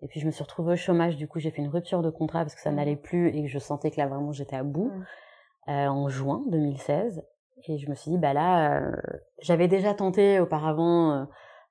Et 0.00 0.06
puis 0.06 0.20
je 0.20 0.26
me 0.26 0.30
suis 0.30 0.44
retrouvée 0.44 0.74
au 0.74 0.76
chômage, 0.76 1.16
du 1.16 1.26
coup 1.26 1.40
j'ai 1.40 1.50
fait 1.50 1.62
une 1.62 1.68
rupture 1.68 2.02
de 2.02 2.10
contrat 2.10 2.42
parce 2.42 2.54
que 2.54 2.60
ça 2.60 2.70
mmh. 2.70 2.76
n'allait 2.76 2.96
plus 2.96 3.28
et 3.28 3.42
que 3.42 3.48
je 3.48 3.58
sentais 3.58 3.90
que 3.90 3.96
là 3.96 4.06
vraiment 4.06 4.30
j'étais 4.30 4.54
à 4.54 4.62
bout, 4.62 4.90
mmh. 4.90 5.70
euh, 5.70 5.88
en 5.88 6.08
juin 6.08 6.44
2016. 6.48 7.24
Et 7.66 7.78
je 7.78 7.88
me 7.90 7.94
suis 7.94 8.10
dit, 8.10 8.18
bah 8.18 8.32
là, 8.32 8.80
euh, 8.80 8.92
j'avais 9.40 9.68
déjà 9.68 9.94
tenté 9.94 10.40
auparavant 10.40 11.12
euh, 11.12 11.24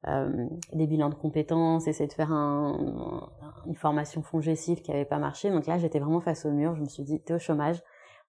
des 0.04 0.88
bilans 0.88 1.10
de 1.10 1.16
compétences, 1.16 1.88
essayer 1.88 2.08
de 2.08 2.13
faire 2.13 2.32
un, 2.32 3.30
une 3.66 3.75
formation 3.75 4.22
fongécile 4.22 4.82
qui 4.82 4.92
avait 4.92 5.06
pas 5.06 5.18
marché. 5.18 5.50
Donc 5.50 5.68
là, 5.68 5.77
j'étais 5.77 6.00
vraiment 6.00 6.22
face 6.22 6.46
au 6.46 6.51
mur. 6.51 6.75
Je 6.75 6.82
me 6.82 6.88
suis 6.88 7.04
dit, 7.04 7.22
t'es 7.22 7.34
au 7.34 7.39
chômage, 7.39 7.82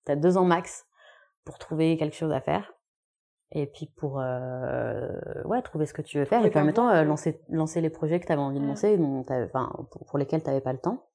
t'as 0.05 0.17
deux 0.17 0.37
ans 0.37 0.45
max 0.45 0.87
pour 1.45 1.59
trouver 1.59 1.97
quelque 1.97 2.17
chose 2.17 2.33
à 2.33 2.41
faire. 2.41 2.73
Et 3.53 3.67
puis 3.67 3.87
pour 3.97 4.21
euh, 4.21 5.09
ouais 5.47 5.63
trouver 5.63 5.87
ce 5.87 5.95
que 5.95 6.03
tu 6.03 6.19
veux 6.19 6.27
faire 6.27 6.45
et 6.45 6.51
puis 6.51 6.61
en 6.61 6.65
même 6.65 6.75
temps 6.75 6.91
euh, 6.91 7.03
lancer 7.03 7.41
lancer 7.49 7.81
les 7.81 7.89
projets 7.89 8.21
que 8.21 8.27
tu 8.27 8.33
avais 8.33 8.43
envie 8.43 8.59
de 8.59 8.65
mmh. 8.65 8.69
lancer 8.69 8.99
enfin 9.47 9.73
pour, 9.91 10.05
pour, 10.05 10.19
lesquels 10.19 10.43
tu 10.43 10.61
pas 10.61 10.73
le 10.75 10.79
temps 10.79 11.07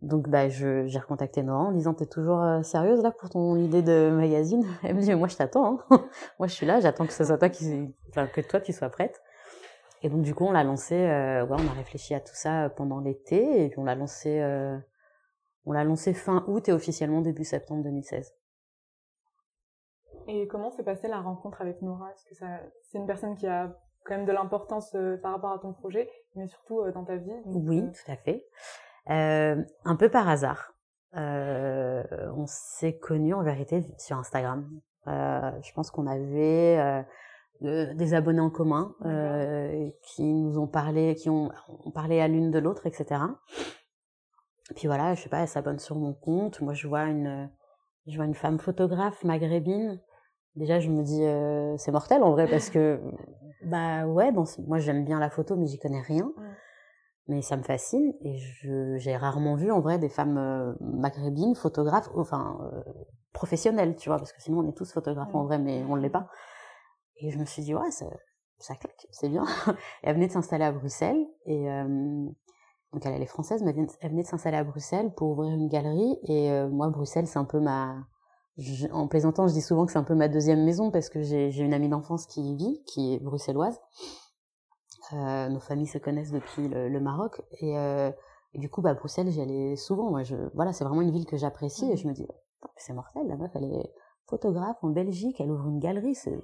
donc 0.00 0.28
bah 0.28 0.48
je 0.48 0.88
j'ai 0.88 0.98
recontacté 0.98 1.44
Nora 1.44 1.66
en 1.66 1.70
disant 1.70 1.94
t'es 1.94 2.06
toujours 2.06 2.42
euh, 2.42 2.64
sérieuse 2.64 3.00
là 3.00 3.12
pour 3.12 3.30
ton 3.30 3.54
idée 3.54 3.82
de 3.82 4.10
magazine? 4.10 4.66
Elle 4.82 4.96
me 4.96 5.02
dit 5.02 5.14
moi 5.14 5.28
je 5.28 5.36
t'attends 5.36 5.78
hein. 5.90 6.04
moi 6.40 6.48
je 6.48 6.52
suis 6.52 6.66
là 6.66 6.80
j'attends 6.80 7.06
que 7.06 7.12
ce 7.12 7.22
soit 7.22 7.38
toi 7.38 7.48
qui 7.48 7.94
enfin 8.08 8.26
que 8.26 8.40
toi 8.40 8.60
tu 8.60 8.72
sois 8.72 8.88
prête 8.88 9.22
et 10.02 10.08
donc 10.08 10.22
du 10.22 10.34
coup, 10.34 10.44
on 10.44 10.52
l'a 10.52 10.64
lancé, 10.64 10.96
euh, 10.96 11.46
ouais, 11.46 11.56
on 11.58 11.70
a 11.70 11.74
réfléchi 11.74 12.14
à 12.14 12.20
tout 12.20 12.34
ça 12.34 12.70
pendant 12.70 12.98
l'été 12.98 13.64
et 13.64 13.68
puis 13.68 13.78
on 13.78 13.84
l'a 13.84 13.94
lancé, 13.94 14.40
euh, 14.40 14.76
on 15.64 15.72
l'a 15.72 15.84
lancé 15.84 16.12
fin 16.12 16.44
août 16.48 16.68
et 16.68 16.72
officiellement 16.72 17.20
début 17.20 17.44
septembre 17.44 17.84
2016. 17.84 18.34
Et 20.26 20.48
comment 20.48 20.70
s'est 20.70 20.82
passée 20.82 21.08
la 21.08 21.20
rencontre 21.20 21.60
avec 21.62 21.82
Nora? 21.82 22.10
Est-ce 22.12 22.24
que 22.28 22.34
ça, 22.34 22.46
c'est 22.82 22.98
une 22.98 23.06
personne 23.06 23.36
qui 23.36 23.46
a 23.46 23.76
quand 24.04 24.16
même 24.16 24.26
de 24.26 24.32
l'importance 24.32 24.92
euh, 24.96 25.16
par 25.16 25.32
rapport 25.32 25.52
à 25.52 25.58
ton 25.60 25.72
projet, 25.72 26.10
mais 26.34 26.48
surtout 26.48 26.80
euh, 26.80 26.90
dans 26.90 27.04
ta 27.04 27.16
vie? 27.16 27.32
Oui, 27.46 27.80
tout 27.80 28.10
à 28.10 28.16
fait. 28.16 28.44
un 29.06 29.96
peu 29.96 30.08
par 30.08 30.28
hasard. 30.28 30.74
on 31.12 32.44
s'est 32.46 32.98
connus 32.98 33.34
en 33.34 33.42
vérité 33.44 33.84
sur 33.98 34.18
Instagram. 34.18 34.68
je 35.06 35.72
pense 35.74 35.92
qu'on 35.92 36.08
avait 36.08 37.04
des 37.62 38.14
abonnés 38.14 38.40
en 38.40 38.50
commun 38.50 38.94
euh, 39.04 39.88
qui 40.02 40.24
nous 40.24 40.58
ont 40.58 40.66
parlé, 40.66 41.14
qui 41.14 41.30
ont, 41.30 41.50
ont 41.84 41.90
parlé 41.90 42.20
à 42.20 42.28
l'une 42.28 42.50
de 42.50 42.58
l'autre, 42.58 42.86
etc. 42.86 43.20
Puis 44.74 44.86
voilà, 44.86 45.14
je 45.14 45.22
sais 45.22 45.28
pas, 45.28 45.40
elle 45.40 45.48
s'abonne 45.48 45.78
sur 45.78 45.96
mon 45.96 46.12
compte. 46.12 46.60
Moi, 46.60 46.74
je 46.74 46.88
vois 46.88 47.04
une, 47.04 47.50
je 48.06 48.16
vois 48.16 48.24
une 48.24 48.34
femme 48.34 48.58
photographe 48.58 49.22
maghrébine. 49.24 50.00
Déjà, 50.56 50.80
je 50.80 50.90
me 50.90 51.02
dis, 51.02 51.24
euh, 51.24 51.76
c'est 51.78 51.92
mortel 51.92 52.22
en 52.22 52.32
vrai 52.32 52.48
parce 52.48 52.68
que, 52.68 53.00
bah 53.64 54.06
ouais, 54.06 54.32
bon, 54.32 54.44
moi 54.66 54.78
j'aime 54.78 55.04
bien 55.04 55.18
la 55.18 55.30
photo, 55.30 55.56
mais 55.56 55.66
j'y 55.66 55.78
connais 55.78 56.02
rien. 56.02 56.32
Mais 57.28 57.40
ça 57.40 57.56
me 57.56 57.62
fascine 57.62 58.12
et 58.22 58.36
j'ai 58.96 59.16
rarement 59.16 59.54
vu 59.54 59.70
en 59.70 59.80
vrai 59.80 59.98
des 59.98 60.08
femmes 60.08 60.38
euh, 60.38 60.74
maghrébines, 60.80 61.54
photographes, 61.54 62.10
enfin 62.16 62.58
professionnelles, 63.32 63.94
tu 63.96 64.08
vois, 64.08 64.18
parce 64.18 64.32
que 64.32 64.42
sinon 64.42 64.58
on 64.58 64.68
est 64.68 64.76
tous 64.76 64.92
photographes 64.92 65.34
en 65.34 65.44
vrai, 65.44 65.58
mais 65.58 65.84
on 65.88 65.96
ne 65.96 66.02
l'est 66.02 66.10
pas. 66.10 66.28
Et 67.22 67.30
je 67.30 67.38
me 67.38 67.44
suis 67.44 67.62
dit, 67.62 67.74
ouais, 67.74 67.90
ça, 67.90 68.06
ça 68.58 68.74
claque, 68.74 69.06
c'est 69.10 69.28
bien. 69.28 69.44
Et 69.44 69.70
elle 70.02 70.14
venait 70.14 70.26
de 70.26 70.32
s'installer 70.32 70.64
à 70.64 70.72
Bruxelles. 70.72 71.24
Et 71.46 71.70
euh, 71.70 72.26
donc 72.92 73.06
elle, 73.06 73.14
elle 73.14 73.22
est 73.22 73.26
française, 73.26 73.62
mais 73.62 73.74
elle 74.00 74.10
venait 74.10 74.22
de 74.22 74.26
s'installer 74.28 74.56
à 74.56 74.64
Bruxelles 74.64 75.14
pour 75.14 75.30
ouvrir 75.30 75.54
une 75.54 75.68
galerie. 75.68 76.18
Et 76.24 76.50
euh, 76.50 76.68
moi, 76.68 76.88
Bruxelles, 76.90 77.28
c'est 77.28 77.38
un 77.38 77.44
peu 77.44 77.60
ma... 77.60 77.94
en 78.90 79.06
plaisantant, 79.06 79.46
je 79.46 79.52
dis 79.52 79.62
souvent 79.62 79.86
que 79.86 79.92
c'est 79.92 79.98
un 79.98 80.04
peu 80.04 80.16
ma 80.16 80.28
deuxième 80.28 80.64
maison 80.64 80.90
parce 80.90 81.08
que 81.08 81.22
j'ai 81.22 81.56
une 81.60 81.74
amie 81.74 81.88
d'enfance 81.88 82.26
qui 82.26 82.42
y 82.42 82.56
vit, 82.56 82.82
qui 82.86 83.14
est 83.14 83.18
bruxelloise. 83.20 83.80
Euh, 85.12 85.48
nos 85.48 85.60
familles 85.60 85.86
se 85.86 85.98
connaissent 85.98 86.32
depuis 86.32 86.66
le, 86.68 86.88
le 86.88 87.00
Maroc. 87.00 87.40
Et, 87.60 87.74
et, 87.74 88.58
du 88.58 88.68
coup, 88.68 88.82
bah, 88.82 88.94
Bruxelles, 88.94 89.30
j'y 89.30 89.40
allais 89.40 89.76
souvent. 89.76 90.10
Moi, 90.10 90.24
je, 90.24 90.36
voilà, 90.54 90.72
c'est 90.72 90.84
vraiment 90.84 91.02
une 91.02 91.12
ville 91.12 91.26
que 91.26 91.36
j'apprécie. 91.36 91.88
Et 91.88 91.94
mmh. 91.94 91.98
je 91.98 92.08
me 92.08 92.12
dis, 92.12 92.26
c'est 92.76 92.92
mortel, 92.92 93.28
la 93.28 93.36
meuf, 93.36 93.50
elle 93.54 93.64
est 93.64 93.92
photographe 94.28 94.78
en 94.82 94.88
Belgique, 94.88 95.40
elle 95.40 95.50
ouvre 95.50 95.68
une 95.68 95.78
galerie, 95.78 96.14
c'est 96.14 96.38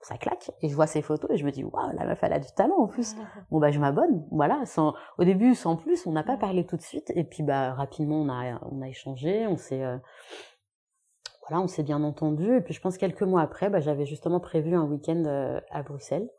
ça 0.00 0.16
claque 0.16 0.50
et 0.62 0.68
je 0.68 0.74
vois 0.74 0.86
ses 0.86 1.02
photos 1.02 1.30
et 1.30 1.36
je 1.36 1.44
me 1.44 1.50
dis 1.50 1.62
waouh 1.62 1.92
la 1.94 2.06
meuf 2.06 2.18
elle 2.22 2.32
a 2.32 2.38
du 2.38 2.50
talent 2.52 2.76
en 2.78 2.86
plus 2.86 3.16
bon 3.50 3.58
bah 3.58 3.70
je 3.70 3.78
m'abonne 3.78 4.26
voilà 4.30 4.64
sans 4.64 4.94
au 5.18 5.24
début 5.24 5.54
sans 5.54 5.76
plus 5.76 6.06
on 6.06 6.12
n'a 6.12 6.22
pas 6.22 6.36
parlé 6.36 6.64
tout 6.64 6.76
de 6.76 6.82
suite 6.82 7.12
et 7.14 7.24
puis 7.24 7.42
bah 7.42 7.74
rapidement 7.74 8.20
on 8.20 8.28
a 8.30 8.58
on 8.70 8.80
a 8.80 8.88
échangé 8.88 9.46
on 9.46 9.56
s'est 9.56 9.84
euh, 9.84 9.98
voilà 11.48 11.62
on 11.62 11.68
s'est 11.68 11.82
bien 11.82 12.02
entendu 12.02 12.56
et 12.56 12.60
puis 12.62 12.72
je 12.72 12.80
pense 12.80 12.96
quelques 12.96 13.22
mois 13.22 13.42
après 13.42 13.68
bah 13.68 13.80
j'avais 13.80 14.06
justement 14.06 14.40
prévu 14.40 14.74
un 14.74 14.84
week-end 14.84 15.22
euh, 15.26 15.60
à 15.70 15.82
Bruxelles 15.82 16.30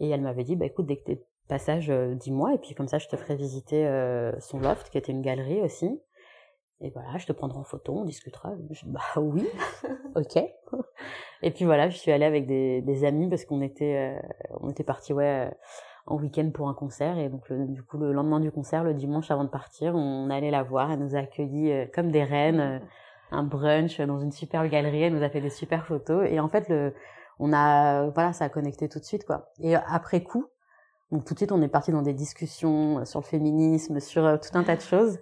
et 0.00 0.08
elle 0.08 0.22
m'avait 0.22 0.44
dit 0.44 0.56
bah 0.56 0.66
écoute 0.66 0.86
dès 0.86 0.96
que 0.96 1.04
t'es 1.04 1.24
passage 1.48 1.90
euh, 1.90 2.14
dis-moi 2.14 2.54
et 2.54 2.58
puis 2.58 2.74
comme 2.74 2.88
ça 2.88 2.98
je 2.98 3.06
te 3.06 3.16
ferai 3.16 3.36
visiter 3.36 3.84
son 4.40 4.58
loft 4.58 4.90
qui 4.90 4.98
était 4.98 5.12
une 5.12 5.22
galerie 5.22 5.60
aussi 5.60 6.00
et 6.84 6.90
voilà, 6.90 7.16
je 7.16 7.26
te 7.26 7.32
prendrai 7.32 7.58
en 7.58 7.64
photo, 7.64 7.94
on 7.96 8.04
discutera. 8.04 8.54
Je, 8.70 8.86
bah 8.86 9.00
oui, 9.16 9.46
ok. 10.16 10.42
Et 11.42 11.50
puis 11.50 11.64
voilà, 11.64 11.88
je 11.88 11.96
suis 11.96 12.12
allée 12.12 12.24
avec 12.24 12.46
des, 12.46 12.82
des 12.82 13.04
amis 13.04 13.28
parce 13.28 13.44
qu'on 13.44 13.60
était, 13.62 14.14
euh, 14.16 14.20
on 14.60 14.70
était 14.70 14.84
partis 14.84 15.12
ouais 15.12 15.50
en 16.06 16.16
week-end 16.16 16.50
pour 16.52 16.68
un 16.68 16.74
concert 16.74 17.18
et 17.18 17.28
donc 17.28 17.48
le, 17.48 17.66
du 17.66 17.82
coup 17.82 17.98
le 17.98 18.12
lendemain 18.12 18.40
du 18.40 18.50
concert, 18.50 18.82
le 18.84 18.94
dimanche 18.94 19.30
avant 19.30 19.44
de 19.44 19.48
partir, 19.48 19.94
on 19.94 20.30
allait 20.30 20.50
la 20.50 20.62
voir. 20.62 20.90
Elle 20.90 20.98
nous 20.98 21.14
a 21.16 21.20
accueillis 21.20 21.72
euh, 21.72 21.86
comme 21.94 22.10
des 22.10 22.24
reines, 22.24 22.60
euh, 22.60 22.78
un 23.30 23.44
brunch 23.44 24.00
dans 24.00 24.18
une 24.18 24.32
super 24.32 24.68
galerie. 24.68 25.02
Elle 25.02 25.14
nous 25.14 25.22
a 25.22 25.30
fait 25.30 25.40
des 25.40 25.50
super 25.50 25.86
photos 25.86 26.26
et 26.28 26.40
en 26.40 26.48
fait 26.48 26.68
le, 26.68 26.94
on 27.38 27.52
a 27.52 28.08
voilà, 28.10 28.32
ça 28.32 28.46
a 28.46 28.48
connecté 28.48 28.88
tout 28.88 28.98
de 28.98 29.04
suite 29.04 29.24
quoi. 29.24 29.50
Et 29.60 29.74
après 29.74 30.22
coup, 30.22 30.46
donc 31.12 31.24
tout 31.24 31.34
de 31.34 31.38
suite 31.38 31.52
on 31.52 31.62
est 31.62 31.68
parti 31.68 31.92
dans 31.92 32.02
des 32.02 32.14
discussions 32.14 33.04
sur 33.04 33.20
le 33.20 33.24
féminisme, 33.24 34.00
sur 34.00 34.40
tout 34.40 34.58
un 34.58 34.64
tas 34.64 34.76
de 34.76 34.80
choses. 34.82 35.18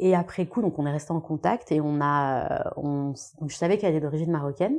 Et 0.00 0.14
après 0.14 0.46
coup, 0.46 0.62
donc 0.62 0.78
on 0.78 0.86
est 0.86 0.92
resté 0.92 1.12
en 1.12 1.20
contact 1.20 1.72
et 1.72 1.80
on 1.80 2.00
a, 2.00 2.72
on, 2.76 3.14
je 3.46 3.56
savais 3.56 3.78
qu'elle 3.78 3.90
était 3.96 4.00
d'origine 4.00 4.30
marocaine, 4.30 4.78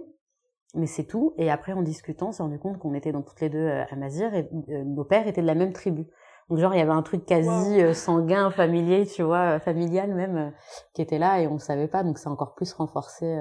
mais 0.76 0.88
c'est 0.88 1.06
tout. 1.06 1.34
Et 1.38 1.50
après, 1.50 1.74
en 1.74 1.82
discutant, 1.82 2.30
on 2.30 2.32
s'est 2.32 2.44
rendu 2.44 2.60
compte 2.60 2.78
qu'on 2.78 2.94
était 2.94 3.12
donc 3.12 3.26
toutes 3.26 3.42
les 3.42 3.50
deux 3.50 3.58
euh, 3.58 3.86
à 3.90 3.96
Mazir 3.96 4.34
et 4.34 4.50
euh, 4.70 4.84
nos 4.84 5.04
pères 5.04 5.28
étaient 5.28 5.42
de 5.42 5.48
la 5.48 5.56
même 5.56 5.74
tribu. 5.74 6.08
Donc 6.50 6.58
genre 6.58 6.74
il 6.74 6.80
y 6.80 6.82
avait 6.82 6.92
un 6.92 7.04
truc 7.04 7.26
quasi 7.26 7.82
euh, 7.82 7.94
sanguin, 7.94 8.50
familier, 8.50 9.06
tu 9.06 9.24
vois, 9.24 9.60
familial 9.60 10.14
même, 10.14 10.54
qui 10.94 11.02
était 11.02 11.20
là 11.20 11.42
et 11.42 11.48
on 11.48 11.56
ne 11.56 11.60
savait 11.60 11.88
pas. 11.88 12.04
Donc 12.04 12.18
c'est 12.18 12.30
encore 12.30 12.56
plus 12.56 12.72
renforcé 12.74 13.40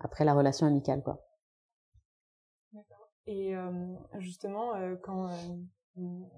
après 0.00 0.24
la 0.24 0.34
relation 0.34 0.66
amicale, 0.66 1.02
quoi. 1.02 1.24
D'accord. 2.72 3.08
Et 3.26 3.54
justement, 4.18 4.72
quand 5.02 5.30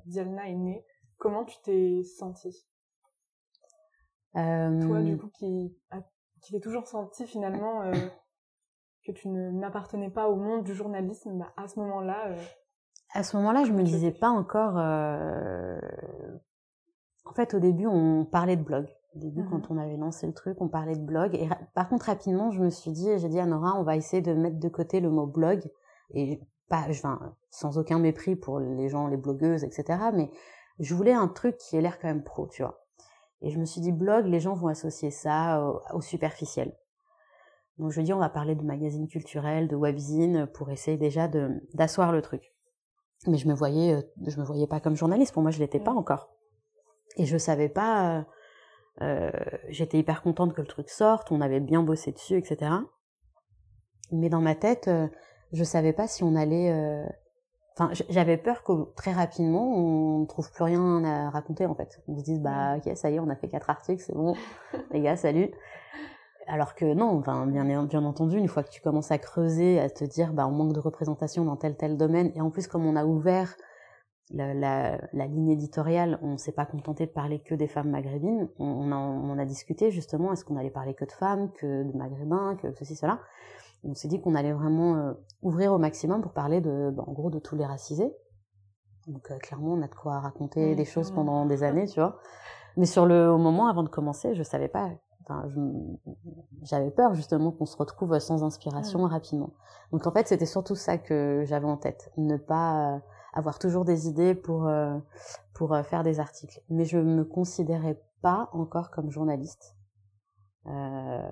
Dialna 0.07 0.49
est 0.49 0.55
née, 0.55 0.85
comment 1.17 1.45
tu 1.45 1.57
t'es 1.63 2.03
sentie? 2.05 2.65
Euh... 4.37 4.81
Toi, 4.87 5.03
du 5.03 5.19
coup, 5.19 5.31
qui, 5.31 5.77
qui 6.41 6.53
t'es 6.53 6.61
toujours 6.61 6.87
senti 6.87 7.27
finalement 7.27 7.83
euh, 7.83 7.93
que 9.13 9.19
tu 9.19 9.29
n'appartenais 9.29 10.11
pas 10.11 10.29
au 10.29 10.37
monde 10.37 10.65
du 10.65 10.75
journalisme, 10.75 11.39
bah, 11.39 11.53
à 11.57 11.69
ce 11.69 11.79
moment-là. 11.81 12.29
Euh... 12.29 12.43
À 13.15 13.23
ce 13.23 13.37
moment-là, 13.37 13.65
je 13.65 13.73
me 13.73 13.83
disais 13.83 14.13
pas 14.13 14.29
encore. 14.29 14.75
Euh... 14.77 15.79
En 17.25 17.33
fait, 17.33 17.55
au 17.55 17.59
début, 17.59 17.87
on 17.87 18.25
parlait 18.25 18.57
de 18.57 18.63
blog. 18.63 18.87
Au 19.17 19.19
début, 19.19 19.43
mmh 19.43 19.51
quand 19.51 19.71
on 19.71 19.79
avait 19.79 19.97
lancé 19.97 20.27
le 20.27 20.35
truc, 20.35 20.61
on 20.61 20.69
parlait 20.69 20.97
de 20.97 21.05
blog. 21.05 21.35
Et 21.35 21.49
par 21.75 21.89
contre, 21.89 22.07
rapidement, 22.07 22.51
je 22.51 22.61
me 22.61 22.71
suis 22.71 22.93
dit, 22.93 23.19
j'ai 23.19 23.29
dit 23.29 23.41
à 23.41 23.47
Nora, 23.47 23.75
on 23.79 23.83
va 23.83 23.97
essayer 23.97 24.23
de 24.23 24.33
mettre 24.33 24.59
de 24.59 24.69
côté 24.69 25.01
le 25.01 25.11
mot 25.11 25.27
blog 25.27 25.63
et 26.15 26.41
pas, 26.69 26.85
enfin, 26.89 27.35
sans 27.51 27.79
aucun 27.79 27.99
mépris 27.99 28.37
pour 28.37 28.61
les 28.61 28.89
gens, 28.89 29.07
les 29.07 29.17
blogueuses, 29.17 29.65
etc. 29.65 29.99
Mais 30.15 30.31
je 30.79 30.95
voulais 30.95 31.13
un 31.13 31.29
truc 31.29 31.57
qui 31.57 31.77
ait 31.77 31.81
l'air 31.81 31.99
quand 31.99 32.09
même 32.09 32.23
pro, 32.23 32.47
tu 32.47 32.63
vois. 32.63 32.85
Et 33.41 33.51
je 33.51 33.59
me 33.59 33.65
suis 33.65 33.81
dit, 33.81 33.93
blog, 33.93 34.27
les 34.27 34.41
gens 34.41 34.55
vont 34.55 34.69
associer 34.69 35.11
ça 35.11 35.65
au, 35.93 36.01
superficiel. 36.01 36.75
Donc 37.79 37.93
je 37.93 38.01
dis, 38.01 38.13
on 38.13 38.19
va 38.19 38.29
parler 38.29 38.55
de 38.55 38.65
magazine 38.65 39.07
culturel, 39.09 39.69
de 39.69 39.77
webzine, 39.77 40.47
pour 40.47 40.71
essayer 40.71 40.97
déjà 40.97 41.29
de 41.29 41.63
d'asseoir 41.75 42.13
le 42.13 42.23
truc. 42.23 42.53
Mais 43.27 43.37
je 43.37 43.49
me 43.49 43.55
voyais, 43.55 43.95
euh, 43.95 44.03
je 44.27 44.39
me 44.39 44.45
voyais 44.45 44.67
pas 44.67 44.81
comme 44.81 44.97
journaliste. 44.97 45.33
Pour 45.33 45.43
moi, 45.43 45.51
je 45.51 45.59
l'étais 45.59 45.81
pas 45.81 45.93
encore. 45.93 46.31
Et 47.17 47.25
je 47.25 47.37
savais 47.37 47.69
pas. 47.69 48.27
Euh, 49.01 49.31
J'étais 49.69 49.99
hyper 49.99 50.23
contente 50.23 50.55
que 50.55 50.61
le 50.61 50.67
truc 50.67 50.89
sorte. 50.89 51.31
On 51.31 51.41
avait 51.41 51.61
bien 51.61 51.83
bossé 51.83 52.13
dessus, 52.13 52.37
etc. 52.37 52.71
Mais 54.11 54.29
dans 54.29 54.41
ma 54.41 54.55
tête, 54.55 54.89
euh, 54.89 55.07
je 55.53 55.65
savais 55.65 55.93
pas 55.93 56.07
si 56.09 56.25
on 56.25 56.35
allait 56.35 56.73
euh, 56.73 57.07
Enfin, 57.81 57.93
j'avais 58.09 58.37
peur 58.37 58.65
que 58.65 58.93
très 58.97 59.13
rapidement 59.13 59.73
on 59.77 60.19
ne 60.19 60.27
trouve 60.27 60.51
plus 60.51 60.65
rien 60.65 61.05
à 61.05 61.31
raconter 61.31 61.65
en 61.65 61.77
fait. 61.77 62.03
On 62.09 62.19
se 62.19 62.25
dise 62.25 62.41
bah 62.41 62.77
ok 62.77 62.97
ça 62.97 63.09
y 63.09 63.15
est 63.15 63.21
on 63.21 63.29
a 63.29 63.37
fait 63.37 63.47
quatre 63.47 63.71
articles 63.71 64.03
c'est 64.03 64.17
bon 64.17 64.35
les 64.91 65.01
gars 65.01 65.17
salut. 65.17 65.53
Alors 66.49 66.75
que 66.75 66.95
non, 66.95 67.19
enfin 67.19 67.47
bien 67.47 67.85
bien 67.85 68.05
entendu 68.05 68.39
une 68.39 68.49
fois 68.49 68.63
que 68.63 68.71
tu 68.71 68.81
commences 68.81 69.11
à 69.11 69.19
creuser 69.19 69.79
à 69.79 69.91
te 69.91 70.05
dire 70.05 70.33
bah 70.33 70.47
on 70.47 70.53
manque 70.53 70.73
de 70.73 70.81
représentation 70.81 71.45
dans 71.45 71.57
tel 71.57 71.77
tel 71.77 71.99
domaine 71.99 72.33
et 72.35 72.41
en 72.41 72.51
plus 72.51 72.67
comme 72.67 72.87
on 72.87 72.97
a 72.97 73.05
ouvert 73.05 73.55
la, 74.31 74.55
la, 74.55 74.99
la, 75.13 75.27
ligne 75.27 75.51
éditoriale, 75.51 76.19
on 76.23 76.37
s'est 76.37 76.53
pas 76.53 76.67
contenté 76.67 77.07
de 77.07 77.11
parler 77.11 77.41
que 77.41 77.55
des 77.55 77.67
femmes 77.67 77.91
maghrébines. 77.91 78.49
On, 78.59 78.67
on, 78.67 78.93
a, 78.93 78.97
on 78.97 79.39
a, 79.39 79.45
discuté 79.45 79.91
justement, 79.91 80.33
est-ce 80.33 80.45
qu'on 80.45 80.57
allait 80.57 80.71
parler 80.71 80.95
que 80.95 81.05
de 81.05 81.13
femmes, 81.13 81.51
que 81.53 81.85
de 81.85 81.97
maghrébins, 81.97 82.57
que 82.57 82.73
ceci, 82.73 82.95
cela. 82.95 83.21
On 83.85 83.95
s'est 83.95 84.09
dit 84.09 84.21
qu'on 84.21 84.35
allait 84.35 84.53
vraiment 84.53 84.97
euh, 84.97 85.13
ouvrir 85.43 85.73
au 85.73 85.79
maximum 85.79 86.21
pour 86.21 86.33
parler 86.33 86.61
de, 86.61 86.91
bah, 86.91 87.05
en 87.07 87.13
gros, 87.13 87.31
de 87.31 87.39
tous 87.39 87.57
les 87.57 87.65
racisés. 87.65 88.13
Donc 89.07 89.31
euh, 89.31 89.39
clairement, 89.39 89.73
on 89.75 89.83
a 89.83 89.89
de 89.89 89.95
quoi 89.95 90.19
raconter 90.19 90.75
des 90.75 90.85
choses 90.85 91.11
pendant 91.11 91.47
des 91.47 91.63
années, 91.63 91.87
tu 91.87 92.01
vois. 92.01 92.19
Mais 92.77 92.87
sur 92.87 93.07
le 93.07 93.31
au 93.31 93.39
moment, 93.39 93.69
avant 93.69 93.83
de 93.83 93.89
commencer, 93.89 94.35
je 94.35 94.43
savais 94.43 94.69
pas. 94.69 94.91
Enfin, 95.29 95.47
j'avais 96.63 96.91
peur 96.91 97.15
justement 97.15 97.53
qu'on 97.53 97.67
se 97.67 97.77
retrouve 97.77 98.19
sans 98.19 98.43
inspiration 98.45 99.01
rapidement. 99.05 99.53
Donc 99.93 100.07
en 100.07 100.11
fait, 100.11 100.27
c'était 100.27 100.47
surtout 100.47 100.75
ça 100.75 100.97
que 100.97 101.43
j'avais 101.45 101.67
en 101.67 101.77
tête, 101.77 102.11
ne 102.17 102.39
pas 102.39 103.03
avoir 103.35 103.59
toujours 103.59 103.85
des 103.85 104.09
idées 104.09 104.35
pour 104.35 104.67
euh, 104.67 104.99
pour 105.55 105.75
euh, 105.75 105.83
faire 105.83 106.03
des 106.03 106.19
articles. 106.19 106.63
Mais 106.71 106.85
je 106.85 106.99
me 106.99 107.25
considérais 107.25 108.01
pas 108.23 108.49
encore 108.53 108.91
comme 108.91 109.11
journaliste. 109.11 109.77
Euh, 110.67 111.23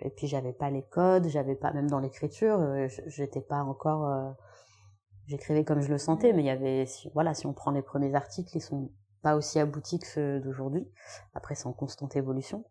et 0.00 0.10
puis 0.10 0.26
j'avais 0.26 0.52
pas 0.52 0.70
les 0.70 0.82
codes, 0.82 1.28
j'avais 1.28 1.56
pas 1.56 1.72
même 1.72 1.88
dans 1.88 1.98
l'écriture, 1.98 2.58
euh, 2.60 2.88
j'étais 3.06 3.40
pas 3.40 3.62
encore. 3.62 4.06
Euh, 4.08 4.30
j'écrivais 5.26 5.64
comme 5.64 5.80
je 5.80 5.90
le 5.90 5.98
sentais, 5.98 6.32
mais 6.32 6.42
il 6.42 6.46
y 6.46 6.50
avait, 6.50 6.86
si, 6.86 7.10
voilà, 7.14 7.34
si 7.34 7.46
on 7.46 7.52
prend 7.52 7.70
les 7.70 7.82
premiers 7.82 8.14
articles, 8.14 8.56
ils 8.56 8.60
sont 8.60 8.90
pas 9.22 9.36
aussi 9.36 9.58
aboutis 9.58 9.98
que 9.98 10.06
ceux 10.06 10.40
d'aujourd'hui. 10.40 10.86
Après, 11.34 11.54
c'est 11.54 11.66
en 11.66 11.72
constante 11.72 12.14
évolution. 12.14 12.64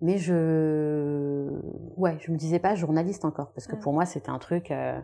Mais 0.00 0.18
je, 0.18 1.50
ouais, 1.96 2.18
je 2.20 2.32
me 2.32 2.36
disais 2.36 2.58
pas 2.58 2.74
journaliste 2.74 3.24
encore, 3.24 3.52
parce 3.52 3.66
que 3.66 3.76
pour 3.76 3.92
moi 3.92 4.06
c'était 4.06 4.30
un 4.30 4.38
truc. 4.38 4.70
Euh, 4.70 5.00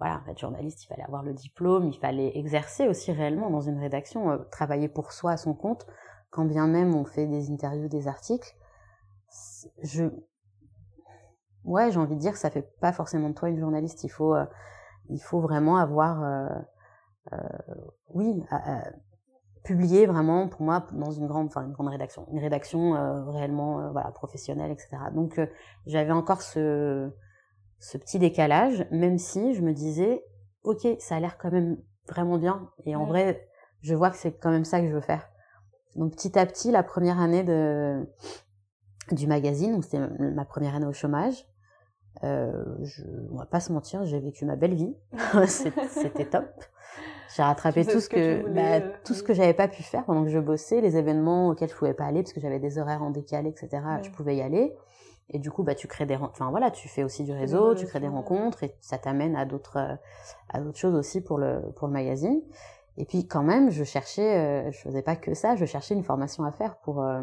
voilà, 0.00 0.22
être 0.28 0.38
journaliste, 0.38 0.82
il 0.84 0.86
fallait 0.86 1.04
avoir 1.04 1.22
le 1.22 1.32
diplôme, 1.32 1.86
il 1.86 1.98
fallait 1.98 2.36
exercer 2.36 2.88
aussi 2.88 3.12
réellement 3.12 3.50
dans 3.50 3.60
une 3.60 3.78
rédaction, 3.78 4.30
euh, 4.30 4.38
travailler 4.50 4.88
pour 4.88 5.12
soi 5.12 5.32
à 5.32 5.36
son 5.36 5.54
compte, 5.54 5.86
quand 6.30 6.44
bien 6.44 6.66
même 6.66 6.94
on 6.94 7.04
fait 7.04 7.26
des 7.26 7.50
interviews, 7.50 7.88
des 7.88 8.08
articles. 8.08 8.56
Je, 9.82 10.04
ouais, 11.64 11.90
j'ai 11.90 11.98
envie 11.98 12.16
de 12.16 12.20
dire, 12.20 12.36
ça 12.36 12.50
fait 12.50 12.68
pas 12.80 12.92
forcément 12.92 13.28
de 13.28 13.34
toi 13.34 13.48
une 13.48 13.58
journaliste. 13.58 14.04
Il 14.04 14.10
faut, 14.10 14.34
euh, 14.34 14.44
il 15.08 15.22
faut 15.22 15.40
vraiment 15.40 15.76
avoir, 15.76 16.22
euh, 16.22 16.48
euh 17.32 17.38
oui, 18.10 18.44
publier 19.64 20.06
vraiment 20.06 20.46
pour 20.48 20.62
moi 20.62 20.86
dans 20.92 21.10
une 21.10 21.26
grande, 21.26 21.46
enfin 21.46 21.64
une 21.64 21.72
grande 21.72 21.88
rédaction, 21.88 22.26
une 22.30 22.38
rédaction 22.38 22.92
réellement, 23.30 23.90
voilà, 23.92 24.10
professionnelle, 24.12 24.70
etc. 24.70 24.96
Donc 25.14 25.40
j'avais 25.86 26.12
encore 26.12 26.42
ce 26.42 27.10
ce 27.84 27.98
petit 27.98 28.18
décalage, 28.18 28.86
même 28.90 29.18
si 29.18 29.54
je 29.54 29.60
me 29.60 29.72
disais, 29.72 30.24
ok, 30.62 30.86
ça 31.00 31.16
a 31.16 31.20
l'air 31.20 31.36
quand 31.36 31.50
même 31.50 31.76
vraiment 32.08 32.38
bien. 32.38 32.70
Et 32.86 32.96
en 32.96 33.04
vrai, 33.04 33.46
je 33.82 33.94
vois 33.94 34.10
que 34.10 34.16
c'est 34.16 34.32
quand 34.32 34.50
même 34.50 34.64
ça 34.64 34.80
que 34.80 34.88
je 34.88 34.94
veux 34.94 35.02
faire. 35.02 35.28
Donc 35.94 36.12
petit 36.12 36.38
à 36.38 36.46
petit, 36.46 36.70
la 36.70 36.82
première 36.82 37.20
année 37.20 37.44
de 37.44 38.06
du 39.12 39.26
magazine, 39.26 39.82
c'était 39.82 40.00
ma 40.18 40.46
première 40.46 40.74
année 40.74 40.86
au 40.86 40.94
chômage. 40.94 41.46
Euh, 42.22 42.64
je, 42.82 43.02
on 43.30 43.36
va 43.36 43.44
pas 43.44 43.60
se 43.60 43.70
mentir, 43.70 44.04
j'ai 44.06 44.18
vécu 44.18 44.46
ma 44.46 44.56
belle 44.56 44.74
vie. 44.74 44.96
c'était 45.46 46.24
top. 46.24 46.46
J'ai 47.34 47.42
rattrapé 47.42 47.84
tout 47.84 48.00
ce 48.00 48.08
que, 48.08 48.48
bah, 48.48 48.60
euh, 48.76 48.80
tout 49.04 49.14
ce 49.14 49.22
que 49.22 49.34
j'avais 49.34 49.54
pas 49.54 49.66
pu 49.66 49.82
faire 49.82 50.04
pendant 50.04 50.22
que 50.22 50.30
je 50.30 50.38
bossais, 50.38 50.80
les 50.80 50.96
événements 50.96 51.48
auxquels 51.48 51.68
je 51.68 51.74
pouvais 51.74 51.94
pas 51.94 52.04
aller 52.04 52.22
parce 52.22 52.32
que 52.32 52.40
j'avais 52.40 52.60
des 52.60 52.78
horaires 52.78 53.02
en 53.02 53.10
décalé, 53.10 53.48
etc. 53.48 53.82
Je 54.02 54.10
pouvais 54.10 54.36
y 54.36 54.40
aller. 54.40 54.72
Et 55.30 55.38
du 55.38 55.50
coup, 55.50 55.62
bah, 55.62 55.74
tu 55.74 55.88
crées 55.88 56.06
des, 56.06 56.16
enfin 56.16 56.50
voilà, 56.50 56.70
tu 56.70 56.88
fais 56.88 57.02
aussi 57.02 57.24
du 57.24 57.32
réseau, 57.32 57.74
tu 57.74 57.86
crées 57.86 58.00
des 58.00 58.08
rencontres 58.08 58.62
et 58.62 58.76
ça 58.80 58.98
t'amène 58.98 59.36
à 59.36 59.46
d'autres, 59.46 59.78
euh, 59.78 59.96
à 60.50 60.60
d'autres 60.60 60.78
choses 60.78 60.94
aussi 60.94 61.20
pour 61.20 61.38
le, 61.38 61.60
pour 61.76 61.88
le 61.88 61.92
magazine. 61.92 62.40
Et 62.98 63.04
puis 63.04 63.26
quand 63.26 63.42
même, 63.42 63.70
je 63.70 63.82
cherchais, 63.84 64.36
euh, 64.36 64.70
je 64.70 64.78
faisais 64.78 65.02
pas 65.02 65.16
que 65.16 65.34
ça, 65.34 65.56
je 65.56 65.64
cherchais 65.64 65.94
une 65.94 66.04
formation 66.04 66.44
à 66.44 66.52
faire 66.52 66.76
pour, 66.76 67.02
euh, 67.02 67.22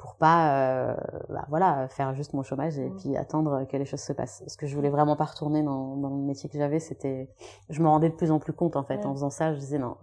pour 0.00 0.16
pas, 0.16 0.96
bah, 1.28 1.44
voilà, 1.50 1.86
faire 1.88 2.14
juste 2.14 2.32
mon 2.32 2.42
chômage 2.42 2.78
et 2.78 2.88
mmh. 2.88 2.96
puis 2.96 3.16
attendre 3.18 3.66
que 3.70 3.76
les 3.76 3.84
choses 3.84 4.00
se 4.00 4.14
passent. 4.14 4.40
Parce 4.40 4.56
que 4.56 4.66
je 4.66 4.74
voulais 4.74 4.88
vraiment 4.88 5.14
pas 5.14 5.26
retourner 5.26 5.62
dans, 5.62 5.96
dans 5.96 6.08
le 6.08 6.22
métier 6.22 6.48
que 6.48 6.56
j'avais. 6.56 6.80
C'était, 6.80 7.28
je 7.68 7.82
me 7.82 7.88
rendais 7.88 8.08
de 8.08 8.14
plus 8.14 8.30
en 8.30 8.38
plus 8.38 8.54
compte 8.54 8.76
en 8.76 8.82
fait 8.82 9.04
en 9.04 9.12
faisant 9.12 9.28
ça. 9.28 9.52
Je 9.52 9.58
disais 9.58 9.78
non, 9.78 9.96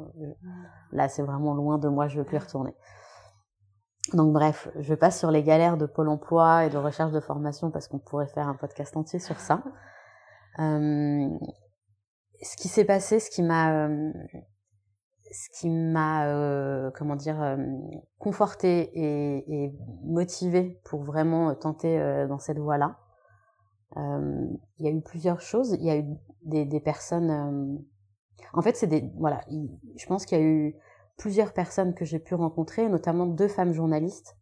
là 0.91 1.10
c'est 1.10 1.23
vraiment 1.23 1.55
loin 1.55 1.79
de 1.79 1.88
moi, 1.89 2.07
je 2.07 2.19
veux 2.19 2.25
plus 2.25 2.38
retourner. 2.38 2.75
Donc 4.13 4.31
bref, 4.33 4.69
je 4.79 4.93
passe 4.93 5.19
sur 5.19 5.31
les 5.31 5.43
galères 5.43 5.77
de 5.77 5.86
Pôle 5.86 6.10
Emploi 6.10 6.65
et 6.65 6.69
de 6.69 6.77
recherche 6.77 7.12
de 7.12 7.19
formation 7.19 7.71
parce 7.71 7.88
qu'on 7.88 7.99
pourrait 7.99 8.27
faire 8.27 8.47
un 8.47 8.55
podcast 8.55 8.95
entier 8.95 9.19
sur 9.19 9.39
ça. 9.39 9.63
Euh, 10.60 11.27
ce 12.41 12.55
qui 12.55 12.67
s'est 12.67 12.86
passé, 12.86 13.19
ce 13.19 13.29
qui 13.29 13.43
m'a, 13.43 13.88
euh, 13.88 14.13
ce 15.32 15.50
qui 15.60 15.70
m'a, 15.70 16.28
euh, 16.28 16.92
comment 16.92 17.16
dire, 17.16 17.42
euh, 17.42 17.58
conforté 18.20 18.90
et, 18.94 19.63
et 19.66 19.74
motivé 20.04 20.80
pour 20.84 21.04
vraiment 21.04 21.54
tenter 21.56 22.26
dans 22.28 22.40
cette 22.40 22.60
voie-là. 22.60 22.98
il 23.96 24.60
y 24.86 24.88
a 24.88 24.92
eu 24.92 25.02
plusieurs 25.02 25.42
choses. 25.42 25.74
Il 25.80 25.86
y 25.86 25.92
a 25.92 25.98
eu 25.98 26.06
des, 26.44 26.66
des 26.66 26.80
personnes. 26.80 27.84
en 28.54 28.62
fait, 28.62 28.76
c'est 28.76 28.88
des, 28.88 29.12
voilà. 29.18 29.42
Je 29.96 30.06
pense 30.06 30.26
qu'il 30.26 30.38
y 30.38 30.42
a 30.42 30.44
eu 30.44 30.76
plusieurs 31.18 31.52
personnes 31.52 31.94
que 31.94 32.06
j'ai 32.06 32.20
pu 32.20 32.36
rencontrer, 32.36 32.88
notamment 32.88 33.26
deux 33.26 33.48
femmes 33.48 33.74
journalistes, 33.74 34.38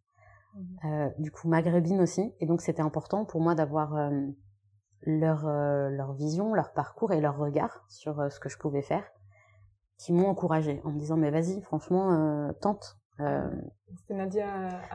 euh, 0.84 1.10
du 1.18 1.30
coup 1.30 1.48
maghrébines 1.48 2.00
aussi. 2.00 2.34
Et 2.40 2.46
donc 2.46 2.60
c'était 2.60 2.82
important 2.82 3.24
pour 3.24 3.40
moi 3.40 3.54
d'avoir 3.54 3.96
euh, 3.96 4.10
leur, 5.02 5.46
euh, 5.46 5.88
leur 5.90 6.12
vision, 6.12 6.54
leur 6.54 6.72
parcours 6.72 7.12
et 7.12 7.20
leur 7.20 7.36
regard 7.38 7.84
sur 7.88 8.20
euh, 8.20 8.28
ce 8.28 8.38
que 8.38 8.48
je 8.48 8.58
pouvais 8.58 8.82
faire, 8.82 9.04
qui 9.98 10.12
m'ont 10.12 10.28
encouragée 10.28 10.80
en 10.84 10.90
me 10.90 10.98
disant 10.98 11.16
mais 11.16 11.30
vas-y, 11.30 11.60
franchement, 11.62 12.52
tente. 12.60 12.98
C'était 13.18 14.14
Nadia. 14.14 14.46